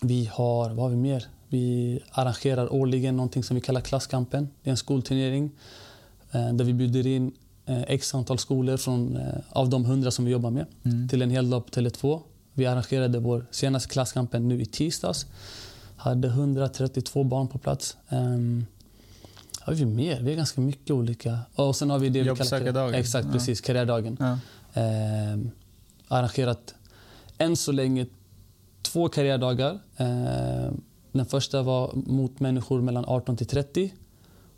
Vi 0.02 0.30
har, 0.34 0.70
vad 0.70 0.78
har 0.78 0.90
vi 0.90 0.96
mer? 0.96 1.26
Vi 1.50 2.00
arrangerar 2.12 2.74
årligen 2.74 3.16
någonting 3.18 3.44
som 3.44 3.56
vi 3.56 3.62
kallar 3.62 3.82
Klasskampen. 3.82 4.50
Det 4.64 4.70
är 4.70 4.72
en 4.72 4.78
skolturnering 4.78 5.52
där 6.32 6.64
vi 6.64 6.74
bjuder 6.74 7.08
in 7.08 7.32
x 7.66 8.16
antal 8.16 8.38
skolor 8.38 8.78
från, 8.78 9.18
eh, 9.18 9.34
av 9.50 9.70
de 9.70 9.86
100 9.86 10.12
som 10.12 10.26
vi 10.26 10.32
jobbar 10.32 10.52
med 10.52 10.66
Mm. 10.84 11.10
till 11.10 11.22
en 11.22 11.30
hel 11.30 11.50
dag 11.50 11.66
på 11.66 11.72
Tele2. 11.72 12.22
Vi 12.54 12.66
arrangerade 12.66 13.20
vår 13.20 13.46
senaste 13.52 13.90
klasskampen 13.90 14.48
nu 14.48 14.62
i 14.62 14.66
tisdags. 14.66 15.26
Hade 15.98 16.28
132 16.28 17.24
barn 17.24 17.48
på 17.48 17.58
plats. 17.58 17.98
Um, 18.10 18.66
har 19.60 19.74
vi 19.74 19.86
mer? 19.86 20.22
Vi 20.22 20.30
har 20.30 20.38
ganska 20.38 20.62
mycket 20.62 20.92
olika. 20.92 21.40
Och 21.56 21.76
sen 21.76 21.90
har 21.90 22.00
vi 22.00 22.10
det 22.10 22.20
vi 22.20 22.26
kallar. 22.26 22.94
Exakt, 22.94 23.26
Ja. 23.28 23.32
precis. 23.34 23.62
Karriärdagen. 23.62 24.18
Ja. 24.20 24.38
Ehm, 24.82 25.52
arrangerat 26.08 26.74
än 27.38 27.56
så 27.56 27.72
länge 27.72 28.06
två 28.82 29.10
karriärdagar. 29.10 29.80
Ehm, 29.98 30.82
den 31.12 31.26
första 31.26 31.62
var 31.64 31.92
mot 31.96 32.40
människor 32.40 32.82
mellan 32.82 33.06
18 33.08 33.38
till 33.38 33.48
30. 33.48 33.94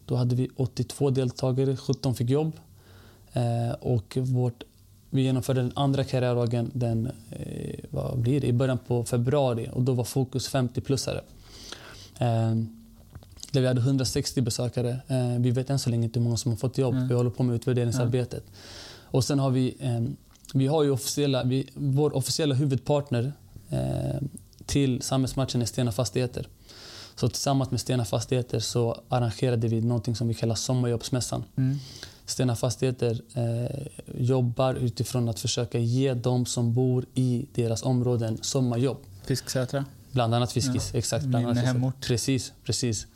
Då 0.05 0.15
hade 0.15 0.35
vi 0.35 0.49
82 0.55 1.09
deltagare, 1.09 1.75
17 1.77 2.15
fick 2.15 2.29
jobb. 2.29 2.51
Ehm, 3.33 3.75
och 3.79 4.17
vårt, 4.21 4.63
vi 5.09 5.21
genomförde 5.21 5.61
den 5.61 5.71
andra 5.75 6.03
karriärdagen 6.03 6.71
den, 6.73 7.11
eh, 7.29 7.79
vad 7.89 8.19
blir 8.19 8.41
det, 8.41 8.47
i 8.47 8.53
början 8.53 8.77
på 8.87 9.03
februari 9.03 9.69
och 9.73 9.81
då 9.81 9.93
var 9.93 10.03
fokus 10.03 10.49
50-plussare. 10.49 11.21
Ehm, 12.19 12.69
där 13.51 13.61
vi 13.61 13.67
hade 13.67 13.81
160 13.81 14.41
besökare. 14.41 14.99
Ehm, 15.07 15.43
vi 15.43 15.51
vet 15.51 15.69
än 15.69 15.79
så 15.79 15.89
länge 15.89 16.03
inte 16.03 16.19
hur 16.19 16.23
många 16.23 16.37
som 16.37 16.51
har 16.51 16.57
fått 16.57 16.77
jobb. 16.77 16.93
Mm. 16.93 17.07
Vi 17.07 17.13
håller 17.13 17.29
på 17.29 17.43
med 17.43 17.55
utvärderingsarbetet. 17.55 18.43
Och 19.13 19.23
sen 19.23 19.39
har 19.39 19.49
vi, 19.49 19.75
eh, 19.79 20.01
vi 20.53 20.67
har 20.67 20.83
ju 20.83 20.91
officiella, 20.91 21.43
vi, 21.43 21.69
vår 21.73 22.15
officiella 22.15 22.55
huvudpartner 22.55 23.33
eh, 23.69 24.21
till 24.65 25.01
samhällsmatchen 25.01 25.61
är 25.61 25.65
Stena 25.65 25.91
Fastigheter. 25.91 26.47
Så 27.15 27.29
tillsammans 27.29 27.71
med 27.71 27.79
Stena 27.79 28.05
Fastigheter 28.05 28.59
så 28.59 29.01
arrangerade 29.09 29.67
vi 29.67 29.81
någonting 29.81 30.15
som 30.15 30.27
vi 30.27 30.33
kallar 30.33 30.55
Sommarjobbsmässan. 30.55 31.43
Mm. 31.55 31.79
Stena 32.25 32.55
Fastigheter 32.55 33.21
eh, 33.33 33.87
jobbar 34.15 34.73
utifrån 34.73 35.29
att 35.29 35.39
försöka 35.39 35.79
ge 35.79 36.13
de 36.13 36.45
som 36.45 36.73
bor 36.73 37.05
i 37.13 37.45
deras 37.53 37.83
områden 37.83 38.37
sommarjobb. 38.41 38.97
Fisksätra. 39.25 39.85
Bland 40.11 40.35
annat 40.35 40.51
Fiskis. 40.51 40.95
Exakt, 40.95 41.25
bland 41.25 41.45
Min 41.45 41.57
annat 41.57 41.65
hemort. 41.65 42.07
Precis, 42.07 42.53
precis. 42.63 43.07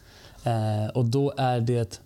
Eh, 0.44 0.88
och 0.94 1.06
då 1.06 1.34
är 1.38 1.62
det... 1.62 2.02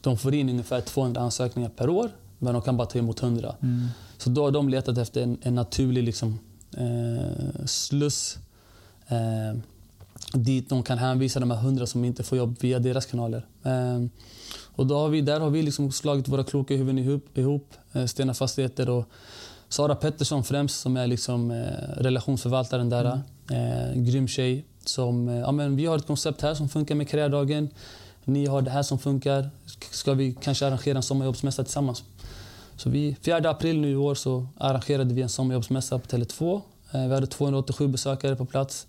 De 0.00 0.18
får 0.18 0.34
in 0.34 0.48
ungefär 0.48 0.80
200 0.80 1.20
ansökningar 1.20 1.68
per 1.68 1.88
år, 1.88 2.10
men 2.38 2.52
de 2.52 2.62
kan 2.62 2.76
bara 2.76 2.86
ta 2.86 2.98
emot 2.98 3.22
100. 3.22 3.54
Mm. 3.62 3.88
Så 4.18 4.30
då 4.30 4.44
har 4.44 4.50
de 4.50 4.68
letat 4.68 4.98
efter 4.98 5.22
en, 5.22 5.38
en 5.42 5.54
naturlig 5.54 6.02
liksom, 6.02 6.38
eh, 6.76 7.64
sluss 7.64 8.38
eh, 9.08 9.58
dit 10.32 10.68
de 10.68 10.82
kan 10.82 10.98
hänvisa 10.98 11.40
de 11.40 11.50
här 11.50 11.58
100 11.58 11.86
som 11.86 12.04
inte 12.04 12.22
får 12.22 12.38
jobb 12.38 12.56
via 12.60 12.78
deras 12.78 13.06
kanaler. 13.06 13.46
Eh, 13.62 14.06
och 14.74 14.86
då 14.86 14.98
har 14.98 15.08
vi, 15.08 15.20
där 15.20 15.40
har 15.40 15.50
vi 15.50 15.62
liksom 15.62 15.92
slagit 15.92 16.28
våra 16.28 16.44
kloka 16.44 16.74
huvuden 16.74 16.98
ihop, 16.98 17.38
ihop 17.38 17.74
eh, 17.92 18.06
Stena 18.06 18.34
Fastigheter 18.34 18.90
och 18.90 19.08
Sara 19.68 19.94
Pettersson 19.94 20.44
främst 20.44 20.80
som 20.80 20.96
är 20.96 21.06
liksom, 21.06 21.50
eh, 21.50 21.66
relationsförvaltaren 21.96 22.88
där. 22.88 23.04
Eh, 23.50 23.94
grym 23.94 24.28
tjej. 24.28 24.64
Som, 24.84 25.28
eh, 25.28 25.36
ja, 25.36 25.52
men 25.52 25.76
vi 25.76 25.86
har 25.86 25.96
ett 25.96 26.06
koncept 26.06 26.40
här 26.42 26.54
som 26.54 26.68
funkar 26.68 26.94
med 26.94 27.08
karriärdagen. 27.08 27.68
Ni 28.24 28.46
har 28.46 28.62
det 28.62 28.70
här 28.70 28.82
som 28.82 28.98
funkar. 28.98 29.50
Ska 29.90 30.14
vi 30.14 30.36
kanske 30.40 30.66
arrangera 30.66 30.96
en 30.96 31.02
sommarjobbsmässa 31.02 31.64
tillsammans? 31.64 32.04
Så 32.76 32.90
vi, 32.90 33.16
4 33.22 33.50
april 33.50 33.80
nu 33.80 33.90
i 33.90 33.96
år 33.96 34.14
så 34.14 34.46
arrangerade 34.58 35.14
vi 35.14 35.22
en 35.22 35.28
sommarjobbsmässa 35.28 35.98
på 35.98 36.06
Tele2. 36.06 36.60
Eh, 36.92 37.06
Vi 37.08 37.14
hade 37.14 37.26
287 37.26 37.88
besökare 37.88 38.36
på 38.36 38.44
plats 38.44 38.86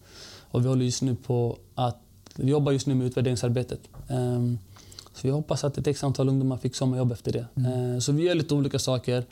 och 0.52 0.64
vi 0.64 0.68
håller 0.68 0.86
just 0.86 1.02
nu 1.02 1.16
på 1.16 1.58
att 1.76 1.98
vi 2.36 2.52
jobbar 2.52 2.72
just 2.72 2.88
nu 2.88 2.96
med 2.96 3.08
utvärderingsarbetet. 3.08 3.80
Ehm, 4.10 4.60
Så 5.14 5.28
vi 5.28 5.30
hoppas 5.34 5.64
att 5.64 5.78
ett 5.78 5.88
x 5.88 6.04
antal 6.04 6.30
ungdomar 6.30 6.58
fick 6.58 6.76
sommarjobb 6.76 7.12
efter 7.12 7.32
det. 7.32 7.46
Eh, 7.56 8.00
Så 8.00 8.12
vi 8.12 8.24
gör 8.24 8.36
lite 8.36 8.54
olika 8.54 8.80
saker. 8.80 9.26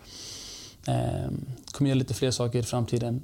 Ehm, 0.87 1.45
kommer 1.71 1.89
göra 1.89 1.99
lite 1.99 2.13
fler 2.13 2.31
saker 2.31 2.59
i 2.59 2.63
framtiden. 2.63 3.21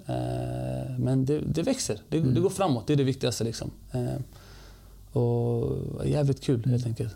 Men 0.99 1.25
det, 1.25 1.39
det 1.39 1.63
växer. 1.63 1.99
Det, 2.09 2.19
det 2.19 2.39
går 2.39 2.49
framåt. 2.49 2.87
Det 2.87 2.93
är 2.93 2.97
det 2.97 3.03
viktigaste. 3.03 3.43
Liksom. 3.43 3.71
Ehm, 3.91 4.23
Och 5.21 6.07
jävligt 6.07 6.41
kul 6.41 6.65
helt 6.65 6.85
enkelt. 6.85 7.15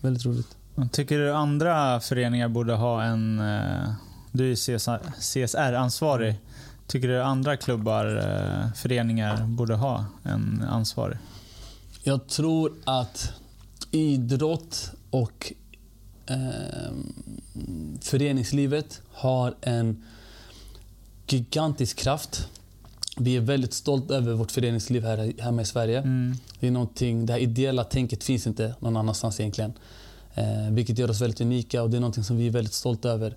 Väldigt 0.00 0.26
roligt. 0.26 0.56
Tycker 0.92 1.18
du 1.18 1.32
andra 1.32 2.00
föreningar 2.00 2.48
borde 2.48 2.72
ha 2.74 3.02
en... 3.02 3.38
eh, 3.38 3.92
Du 4.32 4.52
är 4.52 4.56
CSR-ansvarig. 5.20 6.34
Tycker 6.90 7.08
du 7.08 7.22
andra 7.22 7.56
klubbar, 7.56 8.16
eh, 8.16 8.72
föreningar, 8.72 9.46
borde 9.46 9.74
ha 9.74 10.04
en 10.22 10.64
ansvarig? 10.70 11.18
Jag 12.02 12.26
tror 12.26 12.72
att 12.84 13.32
idrott 13.90 14.92
och 15.10 15.52
eh, 16.26 16.36
föreningslivet 18.00 19.02
har 19.12 19.54
en 19.60 20.04
gigantisk 21.28 21.98
kraft. 21.98 22.48
Vi 23.16 23.36
är 23.36 23.40
väldigt 23.40 23.74
stolta 23.74 24.14
över 24.14 24.32
vårt 24.32 24.50
föreningsliv 24.50 25.04
här 25.04 25.32
hemma 25.42 25.62
i 25.62 25.64
Sverige. 25.64 25.98
Mm. 25.98 26.36
Det, 26.60 26.66
är 26.66 26.70
någonting, 26.70 27.26
det 27.26 27.32
här 27.32 27.40
ideella 27.40 27.84
tänket 27.84 28.24
finns 28.24 28.46
inte 28.46 28.74
någon 28.80 28.96
annanstans 28.96 29.40
egentligen. 29.40 29.72
Eh, 30.34 30.70
vilket 30.70 30.98
gör 30.98 31.10
oss 31.10 31.20
väldigt 31.20 31.40
unika 31.40 31.82
och 31.82 31.90
det 31.90 31.96
är 31.96 32.00
någonting 32.00 32.24
som 32.24 32.36
vi 32.36 32.46
är 32.46 32.50
väldigt 32.50 32.74
stolta 32.74 33.10
över. 33.10 33.36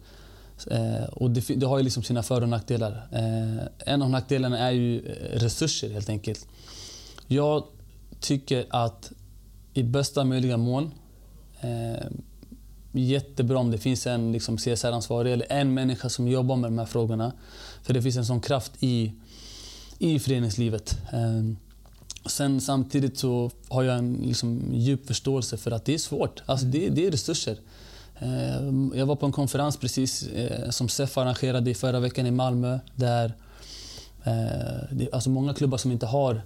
Eh, 0.72 1.03
och 1.03 1.32
det, 1.32 1.41
det 1.55 1.66
har 1.66 1.78
ju 1.78 1.84
liksom 1.84 2.03
sina 2.03 2.24
för 2.24 2.41
och 2.41 2.49
nackdelar. 2.49 3.07
Eh, 3.11 3.93
en 3.93 4.01
av 4.01 4.09
nackdelarna 4.09 4.59
är 4.59 4.72
ju 4.72 4.99
eh, 4.99 5.39
resurser 5.39 5.89
helt 5.89 6.09
enkelt. 6.09 6.47
Jag 7.28 7.64
tycker 8.20 8.66
att 8.70 9.11
i 9.74 9.84
bästa 9.84 10.24
möjliga 10.24 10.57
mån 10.57 10.91
Eh, 11.64 12.07
jättebra 12.91 13.57
om 13.57 13.72
det 13.72 13.78
finns 13.78 14.07
en 14.07 14.32
liksom, 14.32 14.57
CSR-ansvarig 14.57 15.34
eller 15.34 15.51
en 15.51 15.74
människa 15.74 16.09
som 16.09 16.28
jobbar 16.28 16.55
med 16.55 16.72
de 16.72 16.78
här 16.78 16.86
frågorna. 16.86 17.34
För 17.84 17.93
det 17.93 18.01
finns 18.01 18.18
en 18.18 18.26
sån 18.26 18.41
kraft 18.41 18.72
i, 18.80 19.14
i 19.99 20.20
föreningslivet. 20.20 20.97
Eh, 21.14 21.55
sen 22.26 22.61
samtidigt 22.61 23.18
så 23.18 23.51
har 23.68 23.84
jag 23.84 23.97
en 23.97 24.14
liksom, 24.14 24.72
djup 24.74 25.07
förståelse 25.07 25.57
för 25.57 25.72
att 25.72 25.86
det 25.86 25.93
är 25.93 25.97
svårt. 25.97 26.43
Alltså, 26.45 26.66
det, 26.66 26.89
det 26.89 27.07
är 27.07 27.11
resurser. 27.11 27.57
Eh, 28.20 28.97
jag 28.99 29.05
var 29.05 29.16
på 29.16 29.26
en 29.26 29.32
konferens 29.32 29.78
precis 29.78 30.28
eh, 30.28 30.70
som 30.70 30.89
SEF 30.89 31.18
arrangerade 31.18 31.72
i 31.72 31.74
förra 31.74 31.99
veckan 31.99 32.26
i 32.26 32.32
Malmö 32.32 32.80
där 32.95 33.26
eh, 34.24 34.34
det 34.91 35.03
är 35.03 35.16
alltså 35.16 35.30
många 35.30 35.53
klubbar 35.53 35.78
som 35.78 35.91
inte 35.91 36.05
har 36.05 36.41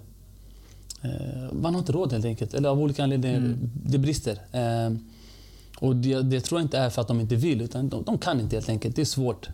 man 1.52 1.74
har 1.74 1.78
inte 1.78 1.92
råd 1.92 2.12
helt 2.12 2.24
enkelt. 2.24 2.54
Eller 2.54 2.68
av 2.68 2.80
olika 2.80 3.02
anledningar. 3.02 3.36
Mm. 3.36 3.70
Det 3.84 3.98
brister. 3.98 4.38
Och 5.78 5.96
det, 5.96 6.22
det, 6.22 6.40
tror 6.40 6.60
jag 6.60 6.64
inte 6.64 6.78
är 6.78 6.90
för 6.90 7.02
att 7.02 7.08
de 7.08 7.20
inte 7.20 7.36
vill, 7.36 7.60
utan 7.60 7.88
de, 7.88 8.02
de 8.02 8.18
kan 8.18 8.40
inte 8.40 8.56
helt 8.56 8.68
enkelt. 8.68 8.96
Det 8.96 9.02
är 9.02 9.06
svårt. 9.06 9.48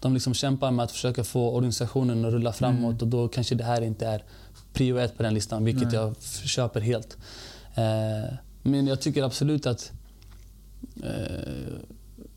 De 0.00 0.14
liksom 0.14 0.34
kämpar 0.34 0.70
med 0.70 0.84
att 0.84 0.92
försöka 0.92 1.24
få 1.24 1.50
organisationen 1.50 2.24
att 2.24 2.32
rulla 2.32 2.52
framåt 2.52 2.92
mm. 2.92 3.00
och 3.00 3.06
då 3.06 3.28
kanske 3.28 3.54
det 3.54 3.64
här 3.64 3.82
inte 3.82 4.06
är 4.06 4.24
prio 4.72 4.98
ett 4.98 5.16
på 5.16 5.22
den 5.22 5.34
listan, 5.34 5.64
vilket 5.64 5.92
Nej. 5.92 5.94
jag 5.94 6.14
köper 6.44 6.80
helt. 6.80 7.16
Men 8.62 8.86
jag 8.86 9.00
tycker 9.00 9.22
absolut 9.22 9.66
att 9.66 9.92
eh, 11.02 11.80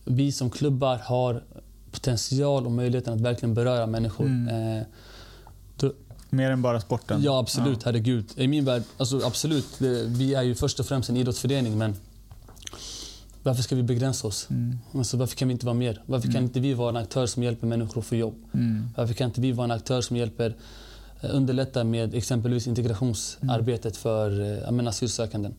vi 0.05 0.31
som 0.31 0.49
klubbar 0.49 0.97
har 0.97 1.43
potential 1.91 2.65
och 2.65 2.71
möjligheten 2.71 3.13
att 3.13 3.21
verkligen 3.21 3.53
beröra 3.53 3.87
människor. 3.87 4.25
Mm. 4.25 4.77
Eh, 4.77 4.83
då, 5.77 5.93
Mer 6.29 6.51
än 6.51 6.61
bara 6.61 6.81
sporten? 6.81 7.21
Ja, 7.23 7.39
absolut. 7.39 7.79
Ja. 7.81 7.85
Herregud. 7.85 8.25
I 8.35 8.47
min 8.47 8.65
värld, 8.65 8.83
alltså, 8.97 9.21
absolut. 9.25 9.67
Det, 9.79 10.03
vi 10.07 10.33
är 10.33 10.43
ju 10.43 10.55
först 10.55 10.79
och 10.79 10.85
främst 10.85 11.09
en 11.09 11.17
idrottsförening, 11.17 11.77
men 11.77 11.95
varför 13.43 13.63
ska 13.63 13.75
vi 13.75 13.83
begränsa 13.83 14.27
oss? 14.27 14.47
Mm. 14.49 14.77
Alltså, 14.93 15.17
varför 15.17 15.35
kan 15.35 15.47
vi 15.47 15.51
inte 15.51 15.65
vara 15.65 15.73
mer? 15.73 16.01
Varför 16.05 16.27
kan 16.27 16.35
mm. 16.35 16.43
inte 16.43 16.59
vi 16.59 16.73
vara 16.73 16.89
en 16.89 16.97
aktör 16.97 17.25
som 17.25 17.43
hjälper 17.43 17.67
människor 17.67 17.99
att 18.01 18.05
få 18.05 18.15
jobb? 18.15 18.35
Mm. 18.53 18.89
Varför 18.95 19.13
kan 19.13 19.27
inte 19.27 19.41
vi 19.41 19.51
vara 19.51 19.65
en 19.65 19.71
aktör 19.71 20.01
som 20.01 20.17
hjälper 20.17 20.55
eh, 21.21 21.35
underlätta 21.35 21.83
med 21.83 22.15
exempelvis 22.15 22.67
integrationsarbetet 22.67 23.97
för 23.97 24.41
äh, 24.79 24.87
asylsökande? 24.87 25.49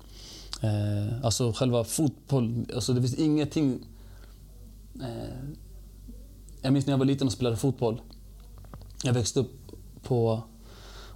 Eh, 0.65 1.25
alltså 1.25 1.53
själva 1.53 1.85
fotboll, 1.85 2.67
alltså 2.75 2.93
det 2.93 3.01
finns 3.01 3.15
ingenting... 3.15 3.87
Eh, 5.01 5.49
jag 6.63 6.73
minns 6.73 6.87
när 6.87 6.93
jag 6.93 6.99
var 6.99 7.07
liten 7.07 7.27
och 7.27 7.33
spelade 7.33 7.57
fotboll. 7.57 8.01
Jag 9.03 9.13
växte 9.13 9.41
upp 9.41 9.53
på 10.03 10.43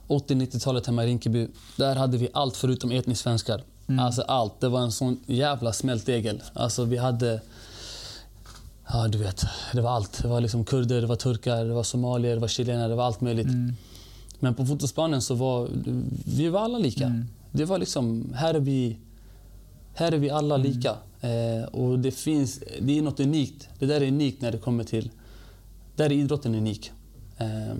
80-90-talet 0.08 0.86
hemma 0.86 1.04
i 1.04 1.06
Rinkeby. 1.06 1.48
Där 1.76 1.96
hade 1.96 2.18
vi 2.18 2.28
allt 2.32 2.56
förutom 2.56 2.90
etnisk 2.90 3.22
svenskar. 3.22 3.62
Mm. 3.86 4.04
Alltså 4.04 4.22
allt. 4.22 4.60
Det 4.60 4.68
var 4.68 4.80
en 4.80 4.92
sån 4.92 5.20
jävla 5.26 5.72
smältdegel. 5.72 6.42
Alltså 6.52 6.84
vi 6.84 6.96
hade... 6.96 7.40
Ja, 8.88 9.08
du 9.08 9.18
vet. 9.18 9.44
Det 9.72 9.80
var 9.80 9.90
allt. 9.90 10.22
Det 10.22 10.28
var 10.28 10.40
liksom 10.40 10.64
kurder, 10.64 11.00
det 11.00 11.06
var 11.06 11.16
turkar, 11.16 11.64
det 11.64 11.72
var 11.72 11.82
somalier, 11.82 12.34
det 12.34 12.40
var 12.40 12.48
chilenare, 12.48 12.88
det 12.88 12.94
var 12.94 13.04
allt 13.04 13.20
möjligt. 13.20 13.46
Mm. 13.46 13.74
Men 14.40 14.54
på 14.54 14.66
fotbollsplanen 14.66 15.22
så 15.22 15.34
var 15.34 15.68
vi 16.24 16.48
var 16.48 16.60
alla 16.60 16.78
lika. 16.78 17.04
Mm. 17.04 17.26
Det 17.52 17.64
var 17.64 17.78
liksom, 17.78 18.32
här 18.34 18.54
är 18.54 18.60
vi 18.60 18.98
här 19.98 20.12
är 20.12 20.18
vi 20.18 20.30
alla 20.30 20.54
mm. 20.54 20.66
lika. 20.66 20.96
Eh, 21.20 21.64
och 21.64 21.98
det, 21.98 22.10
finns, 22.10 22.60
det 22.80 22.98
är 22.98 23.02
något 23.02 23.20
unikt. 23.20 23.68
Det 23.78 23.86
där 23.86 24.00
är 24.00 24.08
unikt 24.08 24.42
när 24.42 24.52
det 24.52 24.58
kommer 24.58 24.84
till... 24.84 25.10
Där 25.96 26.04
är 26.04 26.12
idrotten 26.12 26.54
unik. 26.54 26.92
Eh, 27.38 27.74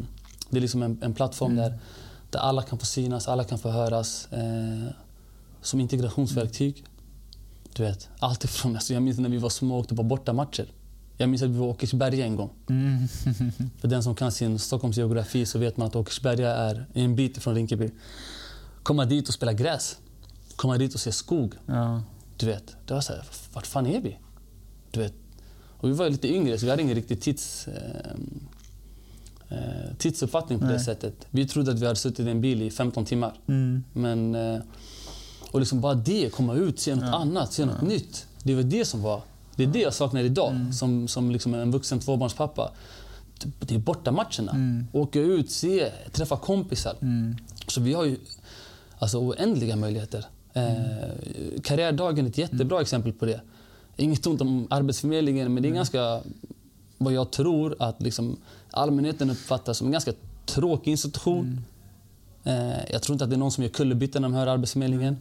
det 0.51 0.57
är 0.57 0.61
liksom 0.61 0.83
en, 0.83 0.99
en 1.03 1.15
plattform 1.15 1.53
mm. 1.53 1.65
där, 1.65 1.79
där 2.31 2.39
alla 2.39 2.63
kan 2.63 2.79
få 2.79 2.87
synas, 2.87 3.29
alla 3.29 3.45
kan 3.45 3.59
få 3.59 3.71
höras. 3.71 4.29
Eh, 4.33 4.93
som 5.63 5.81
integrationsverktyg. 5.81 6.85
Du 7.73 7.83
vet, 7.83 8.09
allt 8.19 8.45
ifrån... 8.45 8.75
Alltså 8.75 8.95
jag 8.95 9.03
minns 9.03 9.19
när 9.19 9.29
vi 9.29 9.39
var 9.39 9.49
små 9.49 9.75
och 9.75 9.81
åkte 9.81 9.95
på 9.95 10.03
bortamatcher. 10.03 10.67
Jag 11.17 11.29
minns 11.29 11.43
att 11.43 11.49
vi 11.49 11.59
var 11.59 11.67
i 11.67 11.71
Åkersberga 11.71 12.25
en 12.25 12.37
gång. 12.37 12.51
Mm. 12.69 13.09
För 13.81 13.89
den 13.89 14.03
som 14.03 14.15
kan 14.15 14.33
sin 14.33 14.59
Stockholms 14.59 14.97
geografi 14.97 15.47
så 15.47 15.59
vet 15.59 15.77
man 15.77 15.87
att 15.87 15.97
Åkersberga 15.97 16.55
är 16.55 16.87
en 16.93 17.17
bit 17.17 17.37
ifrån 17.37 17.55
Rinkeby. 17.55 17.91
Komma 18.83 19.05
dit 19.05 19.29
och 19.29 19.35
spela 19.35 19.53
gräs 19.53 19.97
komma 20.59 20.79
dit 20.79 20.95
och 20.95 21.01
se 21.01 21.13
skog. 21.13 21.55
Ja. 21.67 22.03
Du 22.37 22.47
vet, 22.47 22.77
det 22.87 22.95
var 22.95 23.01
så 23.01 23.13
här, 23.13 23.25
vart 23.53 23.67
fan 23.67 23.87
är 23.87 24.01
vi? 24.01 24.19
Du 24.91 25.01
vet, 25.01 25.15
och 25.81 25.89
vi 25.89 25.93
var 25.93 26.11
lite 26.11 26.29
yngre 26.29 26.59
så 26.59 26.67
vi 26.67 26.71
hade 26.71 26.83
ingen 26.83 26.95
riktig 26.95 27.21
tids, 27.21 27.69
eh, 27.69 28.13
eh, 29.49 29.95
tidsuppfattning 29.99 30.59
på 30.59 30.65
Nej. 30.65 30.75
det 30.75 30.81
sättet. 30.81 31.27
Vi 31.31 31.49
trodde 31.49 31.73
att 31.73 31.79
vi 31.79 31.87
hade 31.87 31.99
suttit 31.99 32.27
i 32.27 32.31
en 32.31 32.41
bil 32.41 32.63
i 32.63 32.71
15 32.71 33.05
timmar. 33.05 33.35
Mm. 33.47 33.85
Men, 33.93 34.35
eh, 34.35 34.61
och 35.51 35.61
liksom 35.61 35.81
bara 35.81 35.95
det, 35.95 36.33
komma 36.33 36.55
ut, 36.55 36.81
se 36.81 36.95
något 36.95 37.05
ja. 37.05 37.15
annat, 37.15 37.53
se 37.53 37.67
något 37.67 37.77
ja. 37.81 37.89
nytt. 37.89 38.27
Det 38.43 38.55
var 38.55 38.63
det 38.63 38.85
som 38.85 39.03
var... 39.03 39.23
Det 39.57 39.63
är 39.63 39.67
det 39.67 39.81
jag 39.81 39.95
saknar 39.95 40.21
idag 40.21 40.51
mm. 40.51 40.73
som, 40.73 41.09
som 41.09 41.31
liksom 41.31 41.55
en 41.55 41.71
vuxen 41.71 42.01
tvåbarnspappa. 42.01 42.73
Det 43.59 43.75
är 43.75 43.79
bortamatcherna. 43.79 44.53
Mm. 44.53 44.87
Åka 44.93 45.21
ut, 45.21 45.51
se, 45.51 45.93
träffa 46.13 46.37
kompisar. 46.37 46.97
Mm. 47.01 47.37
Så 47.67 47.81
vi 47.81 47.95
har 47.95 48.05
ju 48.05 48.17
alltså, 48.99 49.19
oändliga 49.19 49.77
möjligheter. 49.77 50.27
Eh, 50.59 51.61
karriärdagen 51.63 52.25
är 52.25 52.31
ett 52.31 52.39
jättebra 52.39 52.77
mm. 52.77 52.83
exempel 52.83 53.13
på 53.13 53.27
det. 53.27 53.41
Inget 53.97 54.27
ont 54.27 54.41
om 54.41 54.67
Arbetsförmedlingen, 54.71 55.55
men 55.55 55.63
det 55.63 55.69
är 55.69 55.73
ganska 55.73 56.21
vad 56.99 57.13
jag 57.13 57.31
tror 57.31 57.77
att 57.79 58.03
liksom, 58.03 58.37
allmänheten 58.71 59.31
uppfattar 59.31 59.73
som 59.73 59.87
en 59.87 59.93
ganska 59.93 60.13
tråkig 60.47 60.91
institution. 60.91 61.65
Mm. 62.45 62.71
Eh, 62.73 62.79
jag 62.91 63.03
tror 63.03 63.15
inte 63.15 63.25
att 63.25 63.31
det 63.31 63.37
är 63.37 63.39
någon 63.39 63.53
som 63.53 63.65
gör 63.65 63.71
kullerbyttor 63.71 64.21
när 64.21 64.29
de 64.29 64.35
hör 64.35 64.47
Arbetsförmedlingen. 64.47 65.17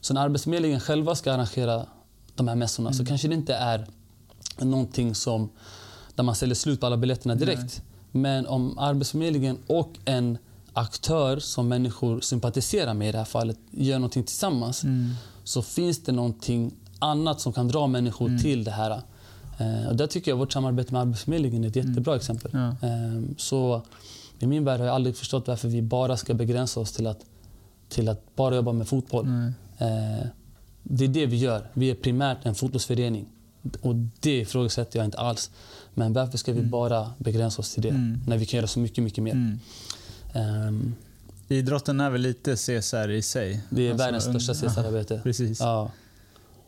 Så 0.00 0.14
när 0.14 0.20
Arbetsförmedlingen 0.20 0.80
själva 0.80 1.14
ska 1.14 1.32
arrangera 1.32 1.86
de 2.34 2.48
här 2.48 2.54
mässorna 2.54 2.88
mm. 2.88 2.98
så 2.98 3.06
kanske 3.06 3.28
det 3.28 3.34
inte 3.34 3.54
är 3.54 3.86
någonting 4.58 5.14
som, 5.14 5.50
där 6.14 6.24
man 6.24 6.34
säljer 6.34 6.54
slut 6.54 6.80
på 6.80 6.86
alla 6.86 6.96
biljetterna 6.96 7.34
direkt. 7.34 7.82
Nej. 8.12 8.22
Men 8.22 8.46
om 8.46 8.78
Arbetsförmedlingen 8.78 9.58
och 9.66 9.90
en 10.04 10.38
aktör 10.76 11.38
som 11.38 11.68
människor 11.68 12.20
sympatiserar 12.20 12.94
med 12.94 13.08
i 13.08 13.12
det 13.12 13.18
här 13.18 13.24
fallet 13.24 13.58
gör 13.70 13.98
någonting 13.98 14.22
tillsammans 14.22 14.84
mm. 14.84 15.14
så 15.44 15.62
finns 15.62 16.02
det 16.02 16.12
någonting 16.12 16.74
annat 16.98 17.40
som 17.40 17.52
kan 17.52 17.68
dra 17.68 17.86
människor 17.86 18.28
mm. 18.28 18.42
till 18.42 18.64
det 18.64 18.70
här. 18.70 19.02
Eh, 19.58 19.88
och 19.88 19.96
där 19.96 20.06
tycker 20.06 20.30
jag 20.30 20.38
vårt 20.38 20.52
samarbete 20.52 20.92
med 20.92 21.02
Arbetsförmedlingen 21.02 21.64
är 21.64 21.68
ett 21.68 21.76
mm. 21.76 21.88
jättebra 21.88 22.16
exempel. 22.16 22.50
Ja. 22.54 22.68
Eh, 22.68 23.22
så 23.36 23.82
i 24.38 24.46
min 24.46 24.64
värld 24.64 24.80
har 24.80 24.86
jag 24.86 24.94
aldrig 24.94 25.16
förstått 25.16 25.48
varför 25.48 25.68
vi 25.68 25.82
bara 25.82 26.16
ska 26.16 26.34
begränsa 26.34 26.80
oss 26.80 26.92
till 26.92 27.06
att, 27.06 27.20
till 27.88 28.08
att 28.08 28.36
bara 28.36 28.56
jobba 28.56 28.72
med 28.72 28.88
fotboll. 28.88 29.26
Eh, 29.78 30.26
det 30.82 31.04
är 31.04 31.08
det 31.08 31.26
vi 31.26 31.36
gör. 31.36 31.70
Vi 31.72 31.90
är 31.90 31.94
primärt 31.94 32.38
en 32.42 32.54
fotbollsförening. 32.54 33.26
Och 33.80 33.94
det 34.20 34.40
ifrågasätter 34.40 34.98
jag 34.98 35.04
inte 35.04 35.18
alls. 35.18 35.50
Men 35.94 36.12
varför 36.12 36.38
ska 36.38 36.52
vi 36.52 36.58
mm. 36.58 36.70
bara 36.70 37.10
begränsa 37.18 37.62
oss 37.62 37.74
till 37.74 37.82
det 37.82 37.88
mm. 37.88 38.20
när 38.26 38.38
vi 38.38 38.46
kan 38.46 38.58
göra 38.58 38.66
så 38.66 38.78
mycket, 38.78 39.04
mycket 39.04 39.24
mer? 39.24 39.58
Mm. 40.36 40.68
Um, 40.68 40.94
Idrotten 41.48 42.00
är 42.00 42.10
väl 42.10 42.20
lite 42.20 42.56
CSR 42.56 43.10
i 43.10 43.22
sig? 43.22 43.60
Det 43.70 43.82
är 43.82 43.90
alltså, 43.90 44.04
världens 44.04 44.24
största 44.24 44.54
CSR-arbete. 44.54 45.20
Precis. 45.24 45.60
Ja. 45.60 45.90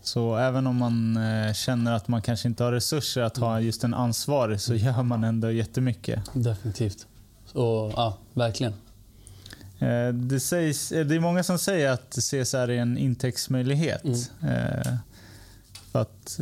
Så 0.03 0.37
även 0.37 0.67
om 0.67 0.77
man 0.77 1.17
eh, 1.17 1.53
känner 1.53 1.93
att 1.93 2.09
man 2.09 2.23
kanske 2.23 2.49
inte 2.49 2.65
har 2.65 2.73
resurser 2.73 3.23
att 3.23 3.37
ha 3.37 3.53
mm. 3.53 3.65
just 3.67 3.85
en 3.85 3.95
ansvarig 3.95 4.61
så 4.61 4.75
gör 4.75 5.03
man 5.03 5.25
ändå 5.25 5.51
jättemycket. 5.51 6.21
Definitivt. 6.33 7.07
Så, 7.47 7.93
ja, 7.97 8.17
verkligen. 8.35 8.73
Eh, 9.79 10.09
det, 10.09 10.41
sägs, 10.41 10.93
eh, 10.93 11.07
det 11.07 11.15
är 11.15 11.21
många 11.21 11.43
som 11.43 11.59
säger 11.59 11.91
att 11.91 12.11
CSR 12.11 12.57
är 12.57 12.69
en 12.69 12.99
intäktsmöjlighet. 12.99 14.05
Mm. 14.05 14.97
För 15.93 16.01
att 16.01 16.41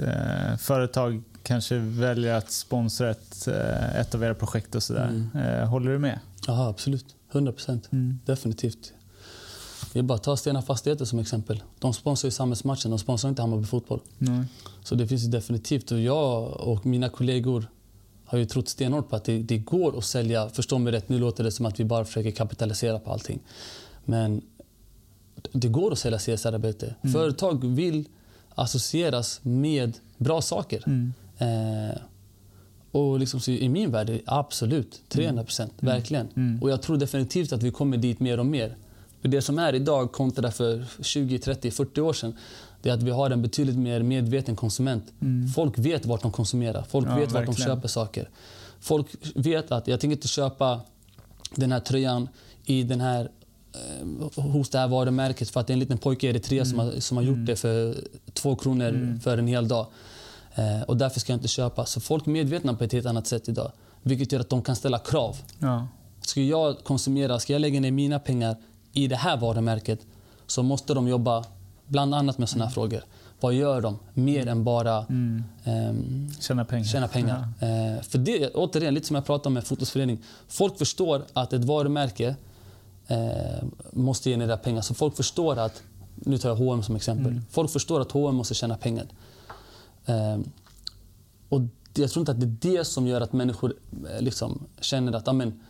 företag 0.61 1.22
kanske 1.43 1.79
väljer 1.79 2.35
att 2.35 2.51
sponsra 2.51 3.11
ett, 3.11 3.49
ett 3.97 4.14
av 4.14 4.24
era 4.24 4.35
projekt 4.35 4.74
och 4.74 4.83
sådär. 4.83 5.24
Mm. 5.35 5.68
Håller 5.68 5.93
du 5.93 5.99
med? 5.99 6.20
Ja, 6.47 6.68
absolut. 6.68 7.16
100 7.33 7.53
procent. 7.53 7.89
Mm. 7.93 8.18
Definitivt. 8.24 8.93
Är 9.95 10.03
bara 10.03 10.14
att 10.14 10.22
ta 10.22 10.37
Stena 10.37 10.62
Fastigheter 10.62 11.05
som 11.05 11.18
exempel. 11.18 11.62
De 11.79 11.93
sponsrar 11.95 12.29
ju 12.29 12.33
samhällsmatchen, 12.33 12.91
de 12.91 12.99
sponsrar 12.99 13.29
inte 13.31 13.43
Hammarby 13.43 13.66
Fotboll. 13.66 14.01
Nej. 14.18 14.45
Så 14.85 14.95
det 14.95 15.07
finns 15.07 15.24
definitivt. 15.24 15.91
Och 15.93 16.01
jag 16.01 16.61
och 16.61 16.87
mina 16.87 17.09
kollegor 17.09 17.66
har 18.24 18.39
ju 18.39 18.45
trott 18.45 18.68
stenhårt 18.68 19.09
på 19.09 19.16
att 19.16 19.24
det, 19.24 19.39
det, 19.39 19.59
går 19.59 19.99
att 19.99 20.05
sälja. 20.05 20.49
Förstå 20.49 20.79
mig 20.79 20.93
rätt, 20.93 21.09
nu 21.09 21.18
låter 21.18 21.45
det 21.45 21.53
som 21.53 21.66
att 21.66 21.81
vi 21.81 21.85
bara 21.85 22.05
försöker 22.05 22.31
kapitalisera 22.31 22.99
på 22.99 23.12
allting. 23.12 23.41
Men 24.05 24.43
det 25.53 25.68
går 25.68 25.93
att 25.93 25.99
sälja 25.99 26.18
CSR-arbete. 26.18 26.95
Mm. 27.03 27.12
Företag 27.12 27.64
vill 27.64 28.09
associeras 28.55 29.41
med 29.43 29.99
bra 30.16 30.43
saker. 30.43 30.83
Mm. 30.87 31.12
Eh, 31.39 31.99
och 32.97 33.21
liksom, 33.21 33.41
I 33.47 33.69
min 33.69 33.91
värld, 33.91 34.21
absolut. 34.27 35.01
300 35.09 35.45
procent. 35.45 35.83
Mm. 35.83 35.95
Verkligen. 35.95 36.29
Mm. 36.37 36.63
Och 36.63 36.71
jag 36.71 36.83
tror 36.83 36.97
definitivt 36.97 37.53
att 37.53 37.63
vi 37.63 37.71
kommer 37.71 37.97
dit 37.97 38.21
mer 38.21 38.41
och 38.41 38.47
mer. 38.47 38.77
För 39.21 39.29
Det 39.29 39.43
som 39.43 39.59
är 39.59 39.75
idag 39.75 40.13
kontra 40.13 40.51
för 40.51 40.85
20, 41.03 41.39
30, 41.39 41.71
40 41.71 42.01
år 42.01 42.13
sedan 42.13 42.35
det 42.83 42.91
är 42.91 42.95
att 42.95 43.03
vi 43.03 43.11
har 43.11 43.31
en 43.31 43.43
betydligt 43.43 43.77
mer 43.77 44.03
medveten 44.03 44.57
konsument. 44.57 45.05
Mm. 45.21 45.49
Folk 45.49 45.79
vet 45.79 46.07
vart 46.07 46.23
de 46.23 46.33
konsumerar. 46.33 46.83
Folk 46.89 47.09
ja, 47.09 47.17
vet 47.17 47.33
vart 47.33 47.47
de 47.47 47.55
köper 47.55 47.89
saker. 47.89 48.29
Folk 48.81 49.07
vet 49.35 49.73
att 49.73 49.89
jag 49.89 50.01
tänker 50.01 50.17
inte 50.17 50.29
köpa 50.29 50.81
den 51.55 51.73
här 51.73 51.81
tröjan 51.81 52.29
i 52.65 52.83
den 52.83 53.01
här 53.01 53.31
eh, 53.73 54.43
hos 54.43 54.71
det 54.71 54.79
här 54.79 54.89
varumärket 54.89 55.51
för 55.51 55.61
att 55.61 55.67
det 55.67 55.71
är 55.71 55.75
en 55.75 55.81
liten 55.81 55.99
pojke 55.99 56.27
i 56.27 56.31
Eritrea 56.31 56.65
som, 56.65 56.79
har, 56.79 57.01
som 57.01 57.17
har 57.17 57.25
gjort 57.25 57.47
det 57.47 57.57
för 57.57 57.97
två 58.33 58.57
kronor 58.57 59.19
för 59.23 59.39
en 59.39 59.47
hel 59.47 59.69
dag. 59.69 59.87
Eh, 60.57 60.83
och 60.83 60.97
därför 60.97 61.21
ska 61.21 61.33
jag 61.33 61.37
inte 61.37 61.49
köpa. 61.49 61.87
Så 61.87 62.01
folk 62.01 62.27
är 62.27 62.31
medvetna 62.31 62.75
på 62.75 62.85
ett 62.85 62.93
helt 62.93 63.07
annat 63.07 63.27
sätt 63.27 63.49
idag. 63.49 63.73
Vilket 64.03 64.33
gör 64.33 64.41
att 64.41 64.51
de 64.51 64.63
kan 64.63 64.77
ställa 64.77 64.99
krav. 64.99 65.37
Ja. 65.59 65.87
Ska 66.21 66.41
jag 66.41 66.85
konsumera, 66.85 67.39
ska 67.39 67.53
jag 67.53 67.61
lägga 67.61 67.81
ner 67.81 67.91
mina 67.91 68.19
pengar 68.19 68.57
i 68.93 69.09
det 69.09 69.17
här 69.17 69.37
varumärket 69.37 70.01
så 70.47 70.63
måste 70.63 70.95
de 70.95 71.09
jobba 71.09 71.45
bland 71.87 72.15
annat 72.15 72.39
med 72.39 72.49
såna 72.49 72.65
här 72.65 72.73
frågor. 72.73 73.01
Vad 73.41 73.55
gör 73.55 73.81
de 73.81 73.99
mer 74.15 74.47
än 74.49 74.65
bara 74.65 75.07
ehm, 75.65 76.31
Tjäna 76.41 76.65
pengar. 76.65 76.85
tjäna 76.85 77.09
pengar? 77.09 77.49
Eh, 77.61 78.03
för 78.03 78.19
det, 78.19 78.49
återigen, 78.55 78.95
lite 78.95 79.07
som 79.07 79.17
jag 79.17 79.27
pratade 79.27 79.47
om 79.47 79.55
med 79.55 79.65
fotbollsförening. 79.65 80.19
Folk 80.49 80.79
förstår 80.79 81.25
att 81.33 81.53
ett 81.53 81.65
varumärke 81.65 82.37
eh, 83.07 83.17
måste 83.93 84.31
generera 84.31 84.57
pengar. 84.57 84.81
Så 84.81 84.95
folk 84.95 85.17
förstår 85.17 85.59
att, 85.59 85.83
nu 86.15 86.39
tar 86.39 86.49
jag 86.49 86.57
H&M 86.57 86.83
som 86.83 86.97
exempel. 86.97 87.41
Folk 87.51 87.71
förstår 87.71 88.01
att 88.01 88.13
H&M 88.13 88.35
måste 88.35 88.55
tjäna 88.55 88.77
pengar. 88.77 89.07
Eh, 90.07 90.39
och 91.49 91.61
jag 91.95 92.11
tror 92.11 92.21
inte 92.21 92.33
att 92.33 92.41
det 92.41 92.47
är 92.47 92.77
det 92.79 92.85
som 92.85 93.07
gör 93.07 93.21
att 93.21 93.33
människor 93.33 93.75
eh, 94.11 94.23
liksom 94.23 94.67
känner 94.81 95.13
att 95.13 95.29
amen, 95.29 95.61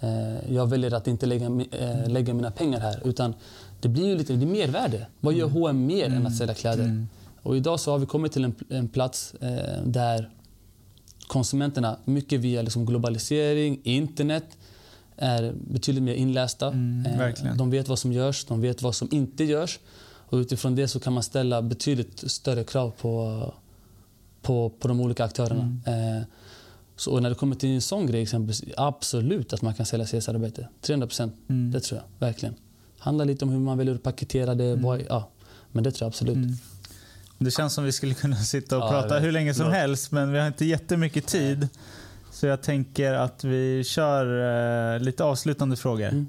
eh, 0.00 0.52
jag 0.54 0.66
väljer 0.66 0.94
att 0.94 1.06
inte 1.06 1.26
lägga, 1.26 1.46
eh, 1.70 2.08
lägga 2.08 2.34
mina 2.34 2.50
pengar 2.50 2.80
här. 2.80 3.00
Utan 3.04 3.34
det 3.80 3.88
blir 3.88 4.06
ju 4.06 4.16
lite 4.16 4.32
det 4.32 4.44
är 4.44 4.46
mervärde. 4.46 5.06
Vad 5.20 5.34
gör 5.34 5.48
H&M 5.48 5.86
mer 5.86 6.06
än 6.06 6.26
att 6.26 6.36
sälja 6.36 6.54
kläder? 6.54 7.06
Och 7.42 7.56
idag 7.56 7.80
så 7.80 7.90
har 7.90 7.98
vi 7.98 8.06
kommit 8.06 8.32
till 8.32 8.44
en, 8.44 8.54
en 8.68 8.88
plats 8.88 9.34
eh, 9.34 9.82
där 9.84 10.30
konsumenterna, 11.26 11.96
mycket 12.04 12.40
via 12.40 12.62
liksom 12.62 12.86
globalisering, 12.86 13.80
internet, 13.82 14.44
är 15.16 15.54
betydligt 15.70 16.02
mer 16.02 16.14
inlästa. 16.14 16.66
Mm, 16.66 17.06
Eh, 17.50 17.56
de 17.56 17.70
vet 17.70 17.88
vad 17.88 17.98
som 17.98 18.12
görs, 18.12 18.44
de 18.44 18.60
vet 18.60 18.82
vad 18.82 18.94
som 18.94 19.08
inte 19.10 19.44
görs. 19.44 19.78
Och 20.28 20.36
utifrån 20.36 20.74
det 20.74 20.88
så 20.88 21.00
kan 21.00 21.12
man 21.12 21.22
ställa 21.22 21.62
betydligt 21.62 22.30
större 22.30 22.64
krav 22.64 22.92
på, 23.00 23.54
på, 24.44 24.70
på 24.70 24.88
de 24.88 25.00
olika 25.00 25.24
aktörerna. 25.24 25.78
Mm. 25.86 26.16
Eh, 26.18 26.22
så 26.96 27.20
när 27.20 27.28
det 27.28 27.34
kommer 27.34 27.56
till 27.56 27.74
en 27.74 27.80
sån 27.80 28.06
grej, 28.06 28.22
exempelvis, 28.22 28.64
absolut 28.76 29.52
att 29.52 29.62
man 29.62 29.74
kan 29.74 29.86
sälja 29.86 30.06
CSR-arbete. 30.06 30.68
300 30.80 31.06
procent. 31.06 31.34
Mm. 31.48 31.70
Det 31.72 31.80
tror 31.80 32.00
jag 32.00 32.26
verkligen. 32.26 32.54
handlar 32.98 33.24
lite 33.24 33.44
om 33.44 33.50
hur 33.50 33.58
man 33.58 33.78
väljer 33.78 33.94
att 33.94 34.02
paketera 34.02 34.54
det. 34.54 34.76
Vad, 34.76 35.02
ja, 35.08 35.30
men 35.72 35.84
det 35.84 35.90
tror 35.90 36.06
jag 36.06 36.08
absolut. 36.08 36.36
Mm. 36.36 36.56
Det 37.38 37.50
känns 37.50 37.74
som 37.74 37.84
vi 37.84 37.92
skulle 37.92 38.14
kunna 38.14 38.36
sitta 38.36 38.76
och 38.76 38.82
Ja, 38.84 38.90
prata 38.90 39.18
hur 39.18 39.32
länge 39.32 39.54
som 39.54 39.72
helst, 39.72 40.12
men 40.12 40.32
vi 40.32 40.38
har 40.38 40.46
inte 40.46 40.64
jättemycket 40.64 41.26
tid. 41.26 41.68
Så 42.32 42.46
jag 42.46 42.62
tänker 42.62 43.12
att 43.12 43.44
vi 43.44 43.84
kör 43.84 44.94
eh, 44.94 45.00
lite 45.00 45.24
avslutande 45.24 45.76
frågor. 45.76 46.08
Mm. 46.08 46.26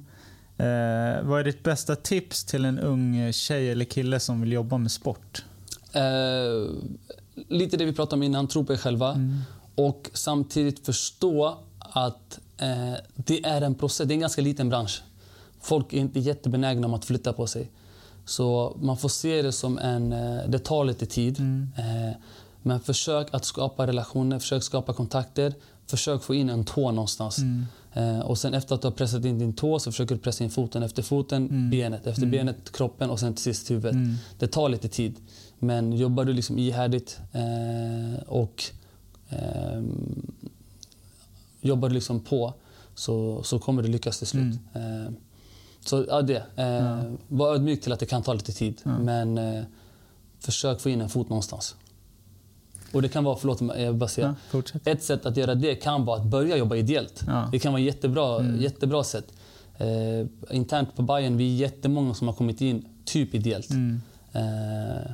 Eh, 0.57 1.23
vad 1.23 1.39
är 1.39 1.43
ditt 1.43 1.63
bästa 1.63 1.95
tips 1.95 2.43
till 2.43 2.65
en 2.65 2.79
ung 2.79 3.33
tjej 3.33 3.71
eller 3.71 3.85
kille 3.85 4.19
som 4.19 4.41
vill 4.41 4.51
jobba 4.51 4.77
med 4.77 4.91
sport? 4.91 5.43
Eh, 5.93 6.01
lite 7.49 7.77
det 7.77 7.85
vi 7.85 7.93
pratade 7.93 8.15
om 8.15 8.23
innan, 8.23 8.47
tro 8.47 8.65
på 8.65 8.73
er 8.73 8.77
själva. 8.77 9.11
Mm. 9.13 9.41
Och 9.75 10.09
samtidigt 10.13 10.85
förstå 10.85 11.57
att 11.79 12.39
eh, 12.57 12.93
det 13.15 13.45
är 13.45 13.61
en 13.61 13.75
process. 13.75 14.07
Det 14.07 14.11
är 14.13 14.15
en 14.15 14.19
ganska 14.21 14.41
liten 14.41 14.69
bransch. 14.69 15.01
Folk 15.61 15.93
är 15.93 15.97
inte 15.97 16.19
jättebenägna 16.19 16.87
om 16.87 16.93
att 16.93 17.05
flytta 17.05 17.33
på 17.33 17.47
sig. 17.47 17.71
Så 18.25 18.77
man 18.81 18.97
får 18.97 19.09
se 19.09 19.41
det 19.41 19.51
som 19.51 19.77
en... 19.77 20.13
Eh, 20.13 20.39
det 20.49 20.59
tar 20.59 20.85
lite 20.85 21.05
tid. 21.05 21.39
Mm. 21.39 21.69
Eh, 21.77 22.15
men 22.61 22.79
försök 22.79 23.27
att 23.33 23.45
skapa 23.45 23.87
relationer, 23.87 24.39
försök 24.39 24.63
skapa 24.63 24.93
kontakter. 24.93 25.53
Försök 25.87 26.23
få 26.23 26.35
in 26.35 26.49
en 26.49 26.65
tå 26.65 26.91
någonstans. 26.91 27.37
Mm. 27.37 27.65
Eh, 27.93 28.19
och 28.19 28.37
sen 28.37 28.53
efter 28.53 28.75
att 28.75 28.81
du 28.81 28.87
har 28.87 28.91
pressat 28.93 29.25
in 29.25 29.39
din 29.39 29.53
tå 29.53 29.79
så 29.79 29.91
försöker 29.91 30.15
du 30.15 30.21
pressa 30.21 30.43
in 30.43 30.49
foten. 30.49 30.83
Efter 30.83 31.03
foten, 31.03 31.49
Mm. 31.49 31.69
benet. 31.69 32.07
Efter 32.07 32.21
Mm. 32.23 32.31
benet, 32.31 32.71
kroppen 32.71 33.09
och 33.09 33.19
sen 33.19 33.33
till 33.33 33.43
sist 33.43 33.71
huvudet. 33.71 33.91
Mm. 33.93 34.15
Det 34.39 34.47
tar 34.47 34.69
lite 34.69 34.87
tid. 34.87 35.15
Men 35.65 35.93
jobbar 35.93 36.25
du 36.25 36.33
liksom 36.33 36.57
ihärdigt 36.59 37.19
eh, 37.33 38.23
och 38.27 38.63
ehm, 39.29 40.31
jobbar 41.61 41.89
du 41.89 41.93
liksom 41.95 42.19
på 42.19 42.53
så, 42.95 43.43
så 43.43 43.59
kommer 43.59 43.81
du 43.83 43.87
lyckas 43.89 44.17
till 44.17 44.27
slut. 44.27 44.55
Eh, 44.73 45.13
så 45.85 46.05
ja, 46.09 46.21
det. 46.21 46.43
Eh, 46.55 46.65
Ja. 46.65 47.03
Var 47.27 47.53
ödmjuk 47.55 47.81
till 47.81 47.91
att 47.93 47.99
det 47.99 48.05
kan 48.05 48.23
ta 48.23 48.33
lite 48.33 48.51
tid. 48.51 48.81
Ja. 48.83 48.99
Men 48.99 49.37
eh, 49.37 49.63
försök 50.39 50.79
få 50.81 50.89
in 50.89 51.01
en 51.01 51.09
fot 51.09 51.29
någonstans. 51.29 51.75
Och 52.93 53.01
det 53.01 53.09
kan 53.09 53.23
vara, 53.23 53.35
förlåt 53.37 53.61
jag 53.77 53.95
bara 53.95 54.07
säga. 54.09 54.35
Ja. 54.51 54.61
Ett 54.85 55.03
sätt 55.03 55.25
att 55.25 55.37
göra 55.37 55.55
det 55.55 55.75
kan 55.75 56.05
vara 56.05 56.19
att 56.21 56.25
börja 56.27 56.57
jobba 56.57 56.75
ideellt. 56.75 57.23
Ja. 57.27 57.49
Det 57.51 57.59
kan 57.59 57.73
vara 57.73 57.81
ett 57.81 57.85
jättebra, 57.85 58.39
Mm. 58.39 58.61
jättebra 58.61 59.03
sätt. 59.03 59.33
Eh, 59.77 60.27
internt 60.55 60.95
på 60.95 61.01
Bayern, 61.01 61.37
vi 61.37 61.53
är 61.53 61.57
jättemånga 61.57 62.13
som 62.13 62.27
har 62.27 62.35
kommit 62.35 62.61
in 62.61 62.85
typ 63.05 63.35
ideellt. 63.35 63.69
Mm. 63.69 64.01
Eh, 64.33 65.11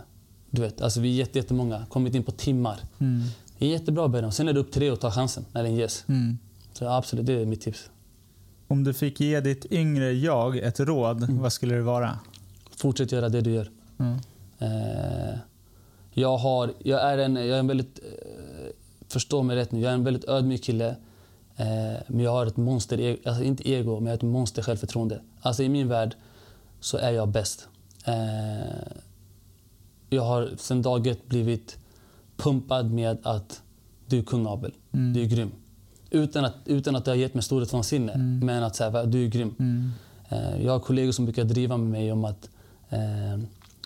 du 0.52 0.62
vet, 0.62 0.82
alltså 0.82 0.99
vi 1.02 1.10
är 1.14 1.14
jätte, 1.18 1.39
jättemånga. 1.39 1.86
Kommit 1.89 2.16
in 2.16 2.24
på 2.24 2.32
timmar. 2.32 2.80
Mm. 2.99 3.22
Det 3.58 3.66
är 3.66 3.70
jättebra 3.70 4.08
början. 4.08 4.32
Sen 4.32 4.47
är 4.47 4.54
det 4.54 4.60
upp 4.60 4.72
till 4.72 4.82
dig 4.82 4.89
att 4.89 4.99
ta 5.02 5.12
chansen 5.12 5.45
när 5.52 5.64
den 5.64 5.76
ges. 5.76 6.06
Mm. 6.08 6.38
Så 6.74 6.88
absolut, 6.88 7.26
det 7.26 7.34
är 7.34 7.45
mitt 7.45 7.62
tips. 7.62 7.89
Om 8.68 8.84
du 8.84 8.93
fick 8.93 9.20
ge 9.20 9.39
ditt 9.39 9.66
yngre 9.72 10.12
jag 10.14 10.58
ett 10.58 10.80
råd, 10.80 11.24
Mm. 11.24 11.39
vad 11.41 11.54
skulle 11.54 11.76
det 11.76 11.82
vara? 11.82 12.20
Fortsätt 12.78 13.12
göra 13.12 13.30
det 13.30 13.41
du 13.41 13.52
gör. 13.52 13.70
Mm. 13.99 14.18
Eh, 14.60 15.38
jag, 16.14 16.38
har, 16.38 16.74
jag 16.80 17.02
är 17.02 17.18
en, 17.18 17.36
jag 17.36 17.47
är 17.47 17.60
en 17.60 17.68
väldigt, 17.68 17.99
eh, 17.99 18.68
förstå 19.08 19.43
mig 19.43 19.56
rätt 19.56 19.72
nu, 19.72 19.80
jag 19.82 19.89
är 19.89 19.93
en 19.95 20.04
väldigt 20.04 20.26
ödmjuk 20.26 20.64
kille. 20.64 20.88
Eh, 21.56 21.66
men 22.08 22.20
jag 22.20 22.32
har 22.32 22.45
ett 22.45 22.58
monster, 22.58 22.99
ego, 22.99 23.30
alltså 23.30 23.43
inte 23.43 23.70
ego, 23.70 23.95
men 23.95 24.06
jag 24.06 24.12
har 24.12 24.18
ett 24.18 24.22
monster 24.22 24.62
självförtroende. 24.62 25.22
Alltså 25.41 25.64
i 25.64 25.70
min 25.70 25.88
värld 25.88 26.16
så 26.80 26.97
är 26.97 27.12
jag 27.12 27.28
bäst. 27.30 27.68
Eh, 28.06 28.14
jag 30.14 30.24
har 30.24 30.49
sedan 30.57 30.82
dag 30.82 31.07
ett 31.07 31.28
blivit 31.28 31.78
pumpad 32.38 32.91
med 32.91 33.18
att 33.24 33.62
du 34.07 34.20
är 34.20 34.24
kung 34.24 34.45
Abel, 34.47 34.72
Mm. 34.93 35.14
du 35.14 35.22
är 35.22 35.26
grym. 35.26 35.51
Utan 36.09 36.45
att, 36.45 36.53
utan 36.66 36.95
att 36.95 37.05
det 37.05 37.12
har 37.12 37.16
gett 37.16 37.34
mig 37.34 37.43
storhetsvansinne, 37.43 38.14
Mm. 38.14 38.39
men 38.45 38.64
att 38.64 38.76
säga 38.76 39.05
du 39.05 39.24
är 39.26 39.28
grym. 39.28 39.55
Mm. 39.59 39.91
Eh, 40.30 40.66
Jag 40.66 40.72
har 40.72 40.80
kollegor 40.80 41.12
som 41.12 41.26
brukar 41.26 41.43
driva 41.43 41.78
med 41.78 41.89
mig 41.89 42.12
om 42.12 42.26
att 42.26 42.49
eh, 42.89 42.99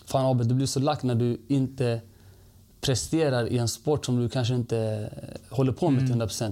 Fan 0.06 0.26
Abel, 0.26 0.48
du 0.48 0.56
blir 0.56 0.66
så 0.68 0.80
lack 0.80 1.04
när 1.04 1.16
du 1.16 1.42
inte 1.48 2.02
presterar 2.82 3.48
i 3.48 3.58
en 3.58 3.68
sport 3.68 4.06
som 4.06 4.16
du 4.20 4.30
kanske 4.30 4.56
inte 4.56 4.78
eh, 4.78 5.56
håller 5.56 5.72
på 5.72 5.90
med 5.90 6.08
till 6.08 6.16
100%. 6.16 6.52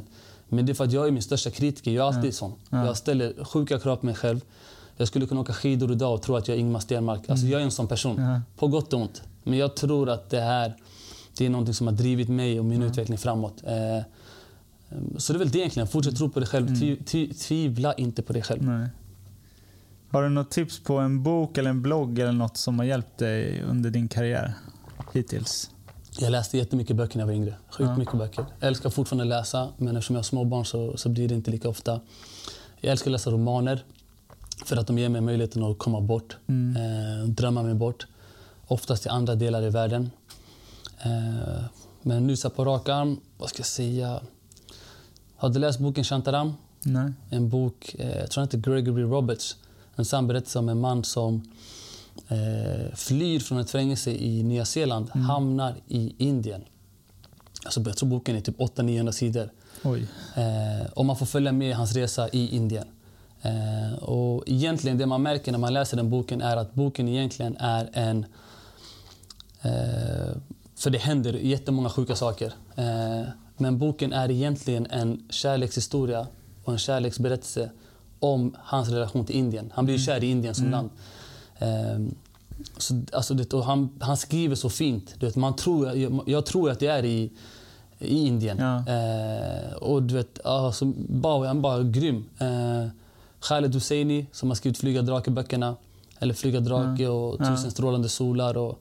Men 0.49 0.65
det 0.65 0.71
är 0.71 0.73
för 0.73 0.83
att 0.83 0.91
jag 0.91 1.07
är 1.07 1.11
min 1.11 1.21
största 1.23 1.49
kritiker. 1.49 1.91
Jag 1.91 2.03
är 2.13 2.17
alltid 2.17 2.33
sån. 2.35 2.53
Ja. 2.69 2.85
Jag 2.85 2.97
ställer 2.97 3.43
sjuka 3.43 3.79
krav 3.79 3.95
på 3.95 4.05
mig 4.05 4.15
själv. 4.15 4.39
Jag 4.97 5.07
skulle 5.07 5.25
kunna 5.25 5.41
åka 5.41 5.53
skidor 5.53 5.91
idag 5.91 6.13
och 6.13 6.21
tro 6.21 6.35
att 6.35 6.47
jag 6.47 6.55
är 6.55 6.59
Ingmar 6.61 6.79
Stenmark. 6.79 7.29
Alltså 7.29 7.45
jag 7.45 7.61
är 7.61 7.65
en 7.65 7.71
sån 7.71 7.87
person. 7.87 8.21
Ja. 8.21 8.41
På 8.57 8.67
gott 8.67 8.93
och 8.93 9.01
ont. 9.01 9.21
Men 9.43 9.57
jag 9.59 9.75
tror 9.75 10.09
att 10.09 10.29
det 10.29 10.41
här 10.41 10.73
det 11.37 11.45
är 11.45 11.49
någonting 11.49 11.73
som 11.73 11.87
har 11.87 11.93
drivit 11.93 12.29
mig 12.29 12.59
och 12.59 12.65
min 12.65 12.81
utveckling 12.81 13.17
framåt. 13.17 13.63
Eh, 13.63 13.99
så 15.17 15.33
det 15.33 15.37
är 15.37 15.39
väl 15.39 15.49
det 15.49 15.57
egentligen. 15.59 15.87
Fortsätt 15.87 16.17
tro 16.17 16.29
på 16.29 16.39
dig 16.39 16.49
själv. 16.49 16.75
Tvi, 17.05 17.27
tvivla 17.33 17.93
inte 17.93 18.21
på 18.21 18.33
dig 18.33 18.41
själv. 18.41 18.63
Nej. 18.63 18.87
Har 20.11 20.23
du 20.23 20.29
något 20.29 20.51
tips 20.51 20.79
på 20.83 20.97
en 20.97 21.23
bok 21.23 21.57
eller 21.57 21.69
en 21.69 21.81
blogg 21.81 22.19
eller 22.19 22.31
något 22.31 22.57
som 22.57 22.79
har 22.79 22.85
hjälpt 22.85 23.17
dig 23.17 23.61
under 23.61 23.89
din 23.89 24.07
karriär 24.07 24.53
hittills? 25.13 25.69
Jag 26.19 26.31
läste 26.31 26.57
jättemycket 26.57 26.95
böcker 26.95 27.17
när 27.17 27.21
jag 27.21 27.27
var 27.27 27.33
yngre. 27.33 27.53
Sjukt 27.69 27.89
Ja. 27.89 27.97
mycket 27.97 28.17
böcker. 28.17 28.45
Jag 28.59 28.67
älskar 28.67 28.89
fortfarande 28.89 29.23
läsa, 29.25 29.69
men 29.77 29.95
eftersom 29.97 30.15
jag 30.15 30.17
har 30.19 30.23
småbarn 30.23 30.65
så, 30.65 30.97
så 30.97 31.09
blir 31.09 31.27
det 31.27 31.35
inte 31.35 31.51
lika 31.51 31.69
ofta. 31.69 31.99
Jag 32.81 32.91
älskar 32.91 33.09
att 33.09 33.11
läsa 33.11 33.31
romaner 33.31 33.83
för 34.65 34.77
att 34.77 34.87
de 34.87 34.97
ger 34.97 35.09
mig 35.09 35.21
möjligheten 35.21 35.63
att 35.63 35.77
komma 35.77 36.01
bort, 36.01 36.37
Mm. 36.47 36.75
eh, 36.75 37.27
drömma 37.27 37.63
mig 37.63 37.73
bort. 37.73 38.07
Oftast 38.67 39.01
till 39.01 39.11
andra 39.11 39.35
delar 39.35 39.63
i 39.63 39.69
världen. 39.69 40.11
Eh, 40.99 41.63
men 42.01 42.27
nu 42.27 42.37
så 42.37 42.49
på 42.49 42.65
rak 42.65 42.89
arm, 42.89 43.19
vad 43.37 43.49
ska 43.49 43.59
jag 43.59 43.67
säga? 43.67 44.21
Har 45.35 45.49
du 45.49 45.59
läst 45.59 45.79
boken 45.79 46.03
Shantaram? 46.03 46.53
Nej. 46.83 47.11
En 47.29 47.49
bok, 47.49 47.95
eh, 47.99 48.17
jag 48.17 48.31
tror 48.31 48.43
heter 48.43 48.57
Gregory 48.57 49.03
Roberts. 49.03 49.55
En 49.95 50.05
sann 50.05 50.27
berättelse 50.27 50.59
om 50.59 50.69
en 50.69 50.79
man 50.79 51.03
som 51.03 51.41
eh, 52.27 52.95
flyr 52.95 53.39
från 53.39 53.57
ett 53.57 53.69
fängelse 53.69 54.11
i 54.11 54.43
Nya 54.43 54.65
Zeeland, 54.65 55.09
hamnar 55.09 55.75
i 55.87 56.15
Indien. 56.17 56.63
Alltså, 57.65 57.81
jag 57.81 57.97
tror 57.97 58.09
boken 58.09 58.35
är 58.35 58.41
typ 58.41 58.57
800-900 58.57 59.11
sidor. 59.11 59.49
Oj. 59.83 60.07
Och 60.93 61.05
man 61.05 61.17
får 61.17 61.25
följa 61.25 61.51
med 61.51 61.69
i 61.69 61.71
hans 61.71 61.95
resa 61.95 62.29
i 62.29 62.55
Indien. 62.55 62.87
Och 64.01 64.43
egentligen 64.47 64.97
det 64.97 65.05
man 65.05 65.21
märker 65.21 65.51
när 65.51 65.59
man 65.59 65.73
läser 65.73 65.97
den 65.97 66.09
boken 66.09 66.41
är 66.41 66.57
att 66.57 66.73
boken 66.73 67.07
egentligen 67.07 67.57
är 67.59 67.89
en... 67.93 68.25
Eh, 69.63 70.35
för 70.75 70.89
det 70.89 70.97
händer 70.97 71.33
jättemånga 71.33 71.89
sjuka 71.89 72.15
saker. 72.15 72.53
Eh, 72.75 73.27
men 73.57 73.77
boken 73.77 74.13
är 74.13 74.31
egentligen 74.31 74.85
en 74.85 75.23
kärlekshistoria 75.29 76.27
och 76.63 76.73
en 76.73 76.79
kärleksberättelse 76.79 77.69
om 78.19 78.55
hans 78.59 78.89
relation 78.89 79.25
till 79.25 79.35
Indien. 79.35 79.71
Han 79.75 79.85
blir 79.85 79.95
ju 79.95 80.01
kär 80.01 80.23
i 80.23 80.31
Indien 80.31 80.55
som 80.55 80.69
land. 80.69 80.89
Eh, 81.59 81.99
så, 82.77 83.01
alltså, 83.11 83.33
det, 83.33 83.63
han, 83.63 83.89
han 83.99 84.17
skriver 84.17 84.55
så 84.55 84.69
fint. 84.69 85.15
Du 85.19 85.25
vet, 85.25 85.35
man 85.35 85.55
tror, 85.55 85.95
jag, 85.95 86.23
jag 86.25 86.45
tror 86.45 86.71
att 86.71 86.81
jag 86.81 86.95
är 86.95 87.05
i, 87.05 87.31
i 87.99 88.27
Indien. 88.27 88.57
Ja. 88.57 88.93
Eh, 88.93 89.73
och 89.73 90.03
du 90.03 90.13
vet, 90.13 90.45
alltså, 90.45 90.85
bara, 91.09 91.47
han 91.47 91.57
är 91.57 91.61
bara 91.61 91.83
grym. 91.83 92.25
Eh, 92.39 92.87
Khaled 93.39 93.73
Hosseini 93.73 94.27
som 94.31 94.49
har 94.49 94.55
skrivit 94.55 94.77
Flyga 94.77 95.01
drake-böckerna. 95.01 95.75
Eller 96.19 96.33
Flyga 96.33 96.59
drake 96.59 97.07
och 97.07 97.37
Tusen 97.37 97.71
strålande 97.71 98.09
solar. 98.09 98.57
Och, 98.57 98.79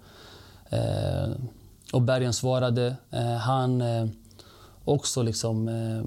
och 1.93 2.03
Bergen 2.03 2.33
svarade. 2.33 2.97
Eh, 3.11 3.35
han 3.37 3.81
eh, 3.81 4.07
också 4.85 5.23
liksom... 5.23 5.68
Eh, 5.68 6.05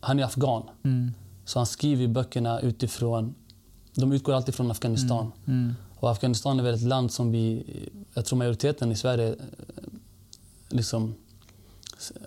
han 0.00 0.18
är 0.18 0.24
afghan. 0.24 0.62
Mm. 0.84 1.12
Så 1.44 1.58
han 1.58 1.66
skriver 1.66 2.06
böckerna 2.06 2.60
utifrån... 2.60 3.34
De 3.94 4.12
utgår 4.12 4.32
alltid 4.32 4.54
från 4.54 4.70
Afghanistan. 4.70 5.32
Mm. 5.46 5.74
Och 5.98 6.10
Afghanistan 6.10 6.58
är 6.58 6.62
väl 6.62 6.74
ett 6.74 6.82
land 6.82 7.12
som 7.12 7.32
vi... 7.32 7.64
Jag 8.14 8.24
tror 8.24 8.38
majoriteten 8.38 8.92
i 8.92 8.96
Sverige 8.96 9.28
eh, 9.28 9.34
liksom 10.68 11.14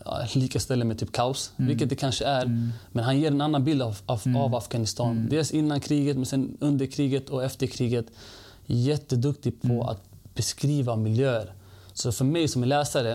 ja, 0.06 0.28
likaställer 0.34 0.86
med 0.86 1.00
typ 1.00 1.12
kaos, 1.12 1.52
vilket 1.56 1.90
det 1.90 1.96
kanske 1.96 2.26
är. 2.26 2.72
Men 2.92 3.04
han 3.04 3.20
ger 3.20 3.32
en 3.32 3.42
annan 3.42 3.64
bild 3.64 3.82
av, 3.82 3.98
av, 4.06 4.22
av 4.38 4.56
Afghanistan. 4.56 5.28
Dels 5.30 5.52
innan 5.52 5.80
kriget, 5.80 6.18
men 6.18 6.26
sen 6.26 6.58
under 6.60 6.86
kriget 6.86 7.30
och 7.30 7.44
efter 7.44 7.68
kriget. 7.68 8.06
Jätteduktig 8.66 9.62
på 9.62 9.84
att 9.84 10.13
beskriva 10.36 10.96
miljöer. 10.96 11.54
Så 11.94 12.12
för 12.12 12.26
mig 12.26 12.48
som 12.48 12.64
läsare, 12.64 13.14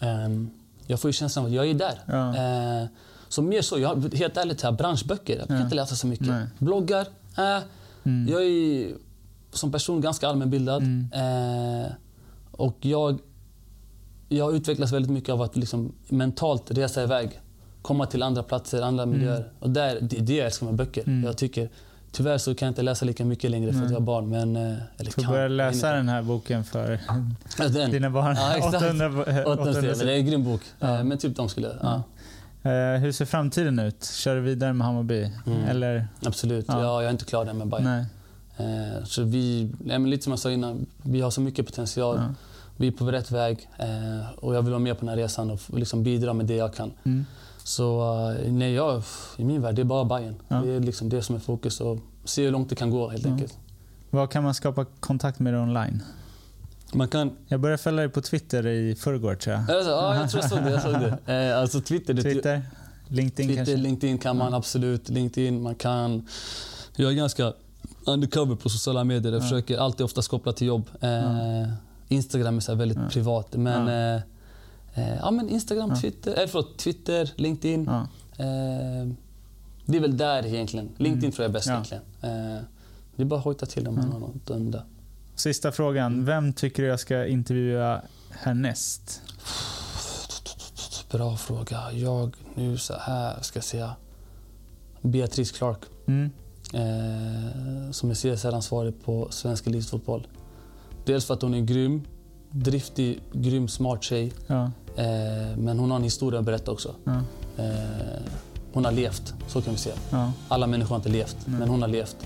ehm, 0.00 0.50
jag 0.86 1.00
får 1.00 1.08
ju 1.08 1.12
känslan 1.12 1.44
av 1.44 1.50
att 1.50 1.54
jag 1.54 1.70
är 1.70 1.74
där. 1.74 1.98
Ja. 2.06 2.36
Eh, 2.36 2.88
så 3.28 3.42
mer 3.42 3.62
så, 3.62 3.78
jag, 3.78 4.14
helt 4.14 4.36
ärligt, 4.36 4.62
här, 4.62 4.72
branschböcker, 4.72 5.38
jag 5.38 5.48
brukar 5.48 5.64
inte 5.64 5.76
läsa 5.76 5.94
så 5.94 6.06
mycket. 6.06 6.26
Nej. 6.26 6.46
Bloggar, 6.58 7.06
eh, 7.38 7.62
jag 8.28 8.44
är 8.44 8.94
som 9.52 9.72
person 9.72 10.00
ganska 10.00 10.28
allmänbildad. 10.28 10.82
Eh, 11.12 11.92
och 12.50 12.76
jag, 12.80 13.18
jag 14.28 14.56
utvecklas 14.56 14.92
väldigt 14.92 15.10
mycket 15.10 15.30
av 15.30 15.42
att 15.42 15.56
liksom 15.56 15.92
mentalt 16.08 16.70
resa 16.70 17.02
iväg. 17.02 17.40
Komma 17.82 18.06
till 18.06 18.22
andra 18.22 18.42
platser, 18.42 18.82
andra 18.82 19.06
miljöer. 19.06 19.52
Och 19.58 19.70
där, 19.70 19.98
det 20.00 20.18
är 20.18 20.20
det 20.20 20.34
jag 20.34 20.46
älskar 20.46 20.66
med 20.66 20.74
böcker. 20.74 21.22
Jag 21.24 21.36
tycker, 21.36 21.70
tyvärr 22.12 22.38
så 22.38 22.54
kan 22.54 22.66
jag 22.66 22.70
inte 22.70 22.82
läsa 22.82 23.04
lika 23.04 23.24
mycket 23.24 23.50
längre 23.50 23.72
för 23.72 23.82
att 23.82 23.90
jag 23.90 23.96
har 23.96 24.00
barn. 24.06 24.28
Men, 24.28 24.56
eh, 24.56 24.76
eller 24.98 25.10
Får 25.10 25.22
kan. 25.22 25.30
börja 25.32 25.48
läsa 25.48 25.92
den 25.92 26.08
här 26.08 26.22
boken 26.22 26.64
för 26.64 26.98
den. 27.56 27.90
dina 27.90 28.10
barn. 28.10 28.36
Ja, 28.38 28.54
exakt. 28.56 28.74
800, 28.76 29.06
800 29.20 29.44
800 29.46 29.74
sidor. 29.74 30.04
Det 30.06 30.12
är 30.12 30.16
en 30.16 30.26
grym 30.26 30.44
bok. 30.44 30.60
Ja. 30.78 30.98
Eh, 30.98 31.04
Men 31.04 31.18
typ 31.18 31.36
de 31.36 31.48
skulle... 31.48 31.76
Ja. 31.82 32.02
Eh, 32.70 33.00
hur 33.00 33.12
ser 33.12 33.24
framtiden 33.24 33.78
ut? 33.78 34.04
Kör 34.04 34.34
du 34.34 34.40
vidare 34.40 34.72
med 34.72 34.86
Hammarby? 34.86 35.32
Mm. 35.46 35.64
Eller? 35.64 36.06
Absolut. 36.26 36.64
Ja. 36.68 36.80
Ja. 36.82 37.02
jag 37.02 37.04
är 37.04 37.10
inte 37.10 37.24
klar 37.24 37.44
där 37.44 37.52
med 37.52 37.66
Bayern. 37.68 37.84
Nej. 37.84 38.04
Så 39.04 39.22
vi, 39.22 39.72
lite 39.98 40.24
som 40.24 40.30
jag 40.32 40.38
sa 40.38 40.50
innan, 40.50 40.86
vi 41.02 41.20
har 41.20 41.30
så 41.30 41.40
mycket 41.40 41.66
potential. 41.66 42.16
Ja. 42.16 42.34
Vi 42.76 42.86
är 42.86 42.92
på 42.92 43.04
rätt 43.12 43.30
väg 43.30 43.68
och 44.36 44.54
jag 44.54 44.62
vill 44.62 44.70
vara 44.70 44.78
med 44.78 44.94
på 44.94 45.00
den 45.00 45.08
här 45.08 45.16
resan 45.16 45.50
och 45.50 45.60
liksom 45.68 46.02
bidra 46.02 46.32
med 46.32 46.46
det 46.46 46.54
jag 46.54 46.74
kan. 46.74 46.92
Mm. 47.04 47.26
Så 47.64 48.00
eh, 48.44 48.52
nej, 48.52 48.72
jag, 48.72 49.02
i 49.36 49.44
min 49.44 49.62
värld, 49.62 49.74
det 49.74 49.82
är 49.82 49.84
bara 49.84 50.04
Bayern. 50.04 50.34
Ja. 50.48 50.56
Det 50.56 50.72
är 50.72 50.80
liksom 50.80 51.08
det 51.08 51.22
som 51.22 51.34
är 51.34 51.38
fokus 51.40 51.80
och 51.80 51.98
se 52.24 52.44
hur 52.44 52.50
långt 52.50 52.68
det 52.68 52.74
kan 52.74 52.90
gå 52.90 53.08
helt 53.08 53.24
Ja. 53.26 53.30
enkelt. 53.32 53.58
Var 54.10 54.26
kan 54.26 54.42
man 54.44 54.54
skapa 54.54 54.84
kontakt 55.00 55.38
med 55.38 55.52
dig 55.54 55.60
online? 55.62 56.02
Man 56.92 57.08
kan... 57.08 57.30
Jag 57.48 57.60
började 57.60 57.82
följa 57.82 58.00
dig 58.02 58.08
på 58.10 58.20
Twitter 58.20 58.66
i 58.66 58.94
förrgår 58.94 59.34
tror 59.34 59.56
jag. 59.56 59.70
Alltså, 59.76 59.90
ja, 59.90 60.14
jag 60.20 60.30
tror 60.30 60.42
jag 60.42 60.50
såg 60.50 60.62
det. 60.62 60.70
Jag 60.70 60.82
såg 60.82 60.92
det. 60.92 61.18
Eh, 61.50 61.58
alltså 61.60 61.80
Twitter, 61.80 62.14
det, 62.14 62.22
Twitter? 62.22 62.62
LinkedIn 63.08 63.48
Twitter, 63.48 63.64
kanske? 63.64 63.76
LinkedIn 63.76 64.18
kan 64.18 64.36
man 64.36 64.54
absolut. 64.54 65.08
LinkedIn, 65.08 65.62
man 65.62 65.74
kan... 65.74 66.26
Jag 66.96 67.10
är 67.10 67.14
ganska 67.16 67.52
undercover 68.06 68.56
på 68.56 68.68
sociala 68.68 69.04
medier. 69.04 69.32
Jag 69.32 69.38
Ja. 69.38 69.42
försöker 69.42 69.78
alltid 69.78 70.04
oftast 70.04 70.28
koppla 70.28 70.52
till 70.52 70.66
jobb. 70.66 70.90
Eh, 71.00 71.68
Instagram 72.08 72.56
är 72.56 72.60
så 72.60 72.74
väldigt 72.74 73.10
privat. 73.10 73.48
Men. 73.56 74.20
Eh, 74.94 75.14
ja, 75.16 75.30
men 75.30 75.48
Instagram, 75.48 75.90
Ja. 75.90 76.00
Twitter, 76.00 76.40
eh, 76.42 76.46
förlåt, 76.46 76.78
Twitter, 76.78 77.30
LinkedIn. 77.36 77.84
Ja. 77.84 78.00
Eh, 78.44 79.08
det 79.86 79.96
är 79.96 80.00
väl 80.00 80.16
där 80.16 80.46
egentligen. 80.46 80.88
LinkedIn 80.96 81.18
Mm. 81.24 81.32
tror 81.32 81.44
jag 81.44 81.48
är 81.48 81.52
bäst 81.52 81.66
Ja. 81.66 81.72
egentligen. 81.72 82.02
Eh, 82.20 82.62
det 83.16 83.22
är 83.22 83.26
bara 83.26 83.38
att 83.38 83.44
hojta 83.44 83.66
till 83.66 83.88
om 83.88 83.94
man 83.94 84.04
Ja. 84.06 84.12
har 84.12 84.20
något 84.20 84.50
unda. 84.50 84.82
Sista 85.34 85.72
frågan. 85.72 86.24
Vem 86.24 86.52
tycker 86.52 86.82
du 86.82 86.88
jag 86.88 87.00
ska 87.00 87.26
intervjua 87.26 88.02
härnäst? 88.30 89.22
Bra 91.10 91.36
fråga. 91.36 91.92
Jag 91.92 92.36
nu 92.54 92.78
så 92.78 92.94
här 92.94 93.42
ska 93.42 93.56
jag 93.56 93.64
säga 93.64 93.96
Beatrice 95.02 95.52
Clark. 95.52 95.78
Mm. 96.06 96.30
eh, 96.74 97.90
som 97.90 98.10
är 98.10 98.14
CSR-ansvarig 98.14 99.04
på 99.04 99.28
Svensk 99.30 99.66
Elitfotboll. 99.66 100.26
Dels 101.04 101.24
för 101.26 101.34
att 101.34 101.42
hon 101.42 101.54
är 101.54 101.60
grym, 101.60 102.02
driftig, 102.50 103.20
grym, 103.32 103.68
smart 103.68 104.02
tjej. 104.04 104.32
Ja. 104.46 104.70
Eh, 104.96 105.56
men 105.56 105.78
hon 105.78 105.90
har 105.90 105.96
en 105.96 106.04
historia 106.04 106.38
att 106.40 106.46
berätta 106.46 106.70
också. 106.70 106.94
Ja. 107.04 107.22
Eh, 107.64 108.20
hon 108.72 108.84
har 108.84 108.92
levt, 108.92 109.34
så 109.48 109.62
kan 109.62 109.72
vi 109.72 109.78
säga. 109.78 109.94
Ja. 110.10 110.32
Alla 110.48 110.66
människor 110.66 110.88
har 110.88 110.96
inte 110.96 111.08
levt, 111.08 111.36
Nej. 111.44 111.58
men 111.58 111.68
hon 111.68 111.82
har 111.82 111.88
levt. 111.88 112.16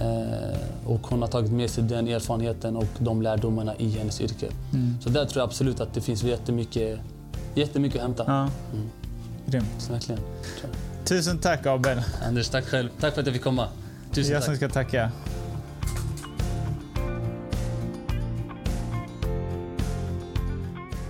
Eh, 0.00 0.58
och 0.86 1.06
hon 1.06 1.20
har 1.20 1.28
tagit 1.28 1.52
med 1.52 1.70
sig 1.70 1.84
den 1.84 2.08
erfarenheten 2.08 2.76
och 2.76 2.86
de 2.98 3.22
lärdomarna 3.22 3.76
i 3.76 3.90
hennes 3.90 4.20
yrke. 4.20 4.48
Mm. 4.72 4.94
Så 5.00 5.08
där 5.08 5.24
tror 5.24 5.40
jag 5.40 5.46
absolut 5.46 5.80
att 5.80 5.94
det 5.94 6.00
finns 6.00 6.22
jättemycket, 6.22 6.98
jättemycket 7.54 7.96
att 7.96 8.02
hämta. 8.02 8.24
ja. 8.26 8.40
Mm. 8.72 8.88
Grymt. 9.46 9.90
Verkligen. 9.90 10.20
Tusen 11.04 11.38
tack 11.38 11.66
Abel. 11.66 12.02
Anders, 12.26 12.48
tack 12.48 12.64
själv. 12.64 12.88
Tack 13.00 13.14
för 13.14 13.20
att 13.20 13.26
jag 13.26 13.34
fick 13.34 13.44
komma. 13.44 13.68
Tusen 14.12 14.32
jag 14.32 14.42
tack. 14.42 14.46
som 14.46 14.56
ska 14.56 14.68
tacka. 14.68 15.10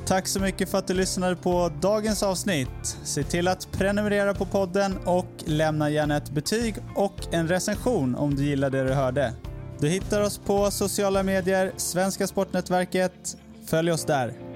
Tack 0.08 0.26
så 0.26 0.40
mycket 0.40 0.68
för 0.68 0.78
att 0.78 0.86
du 0.86 0.94
lyssnade 0.94 1.36
på 1.36 1.72
dagens 1.80 2.22
avsnitt. 2.22 2.98
Se 3.04 3.22
till 3.22 3.48
att 3.48 3.68
prenumerera 3.72 4.34
på 4.34 4.44
podden 4.44 4.98
och 5.04 5.26
lämna 5.44 5.90
gärna 5.90 6.16
ett 6.16 6.30
betyg 6.30 6.74
och 6.94 7.34
en 7.34 7.48
recension 7.48 8.14
om 8.14 8.34
du 8.34 8.44
gillar 8.44 8.70
det 8.70 8.84
du 8.84 8.92
hörde. 8.92 9.32
Du 9.80 9.88
hittar 9.88 10.22
oss 10.22 10.38
på 10.38 10.70
sociala 10.70 11.22
medier, 11.22 11.72
Svenska 11.76 12.26
Sportnätverket. 12.26 13.36
Följ 13.66 13.92
oss 13.92 14.04
där. 14.04 14.47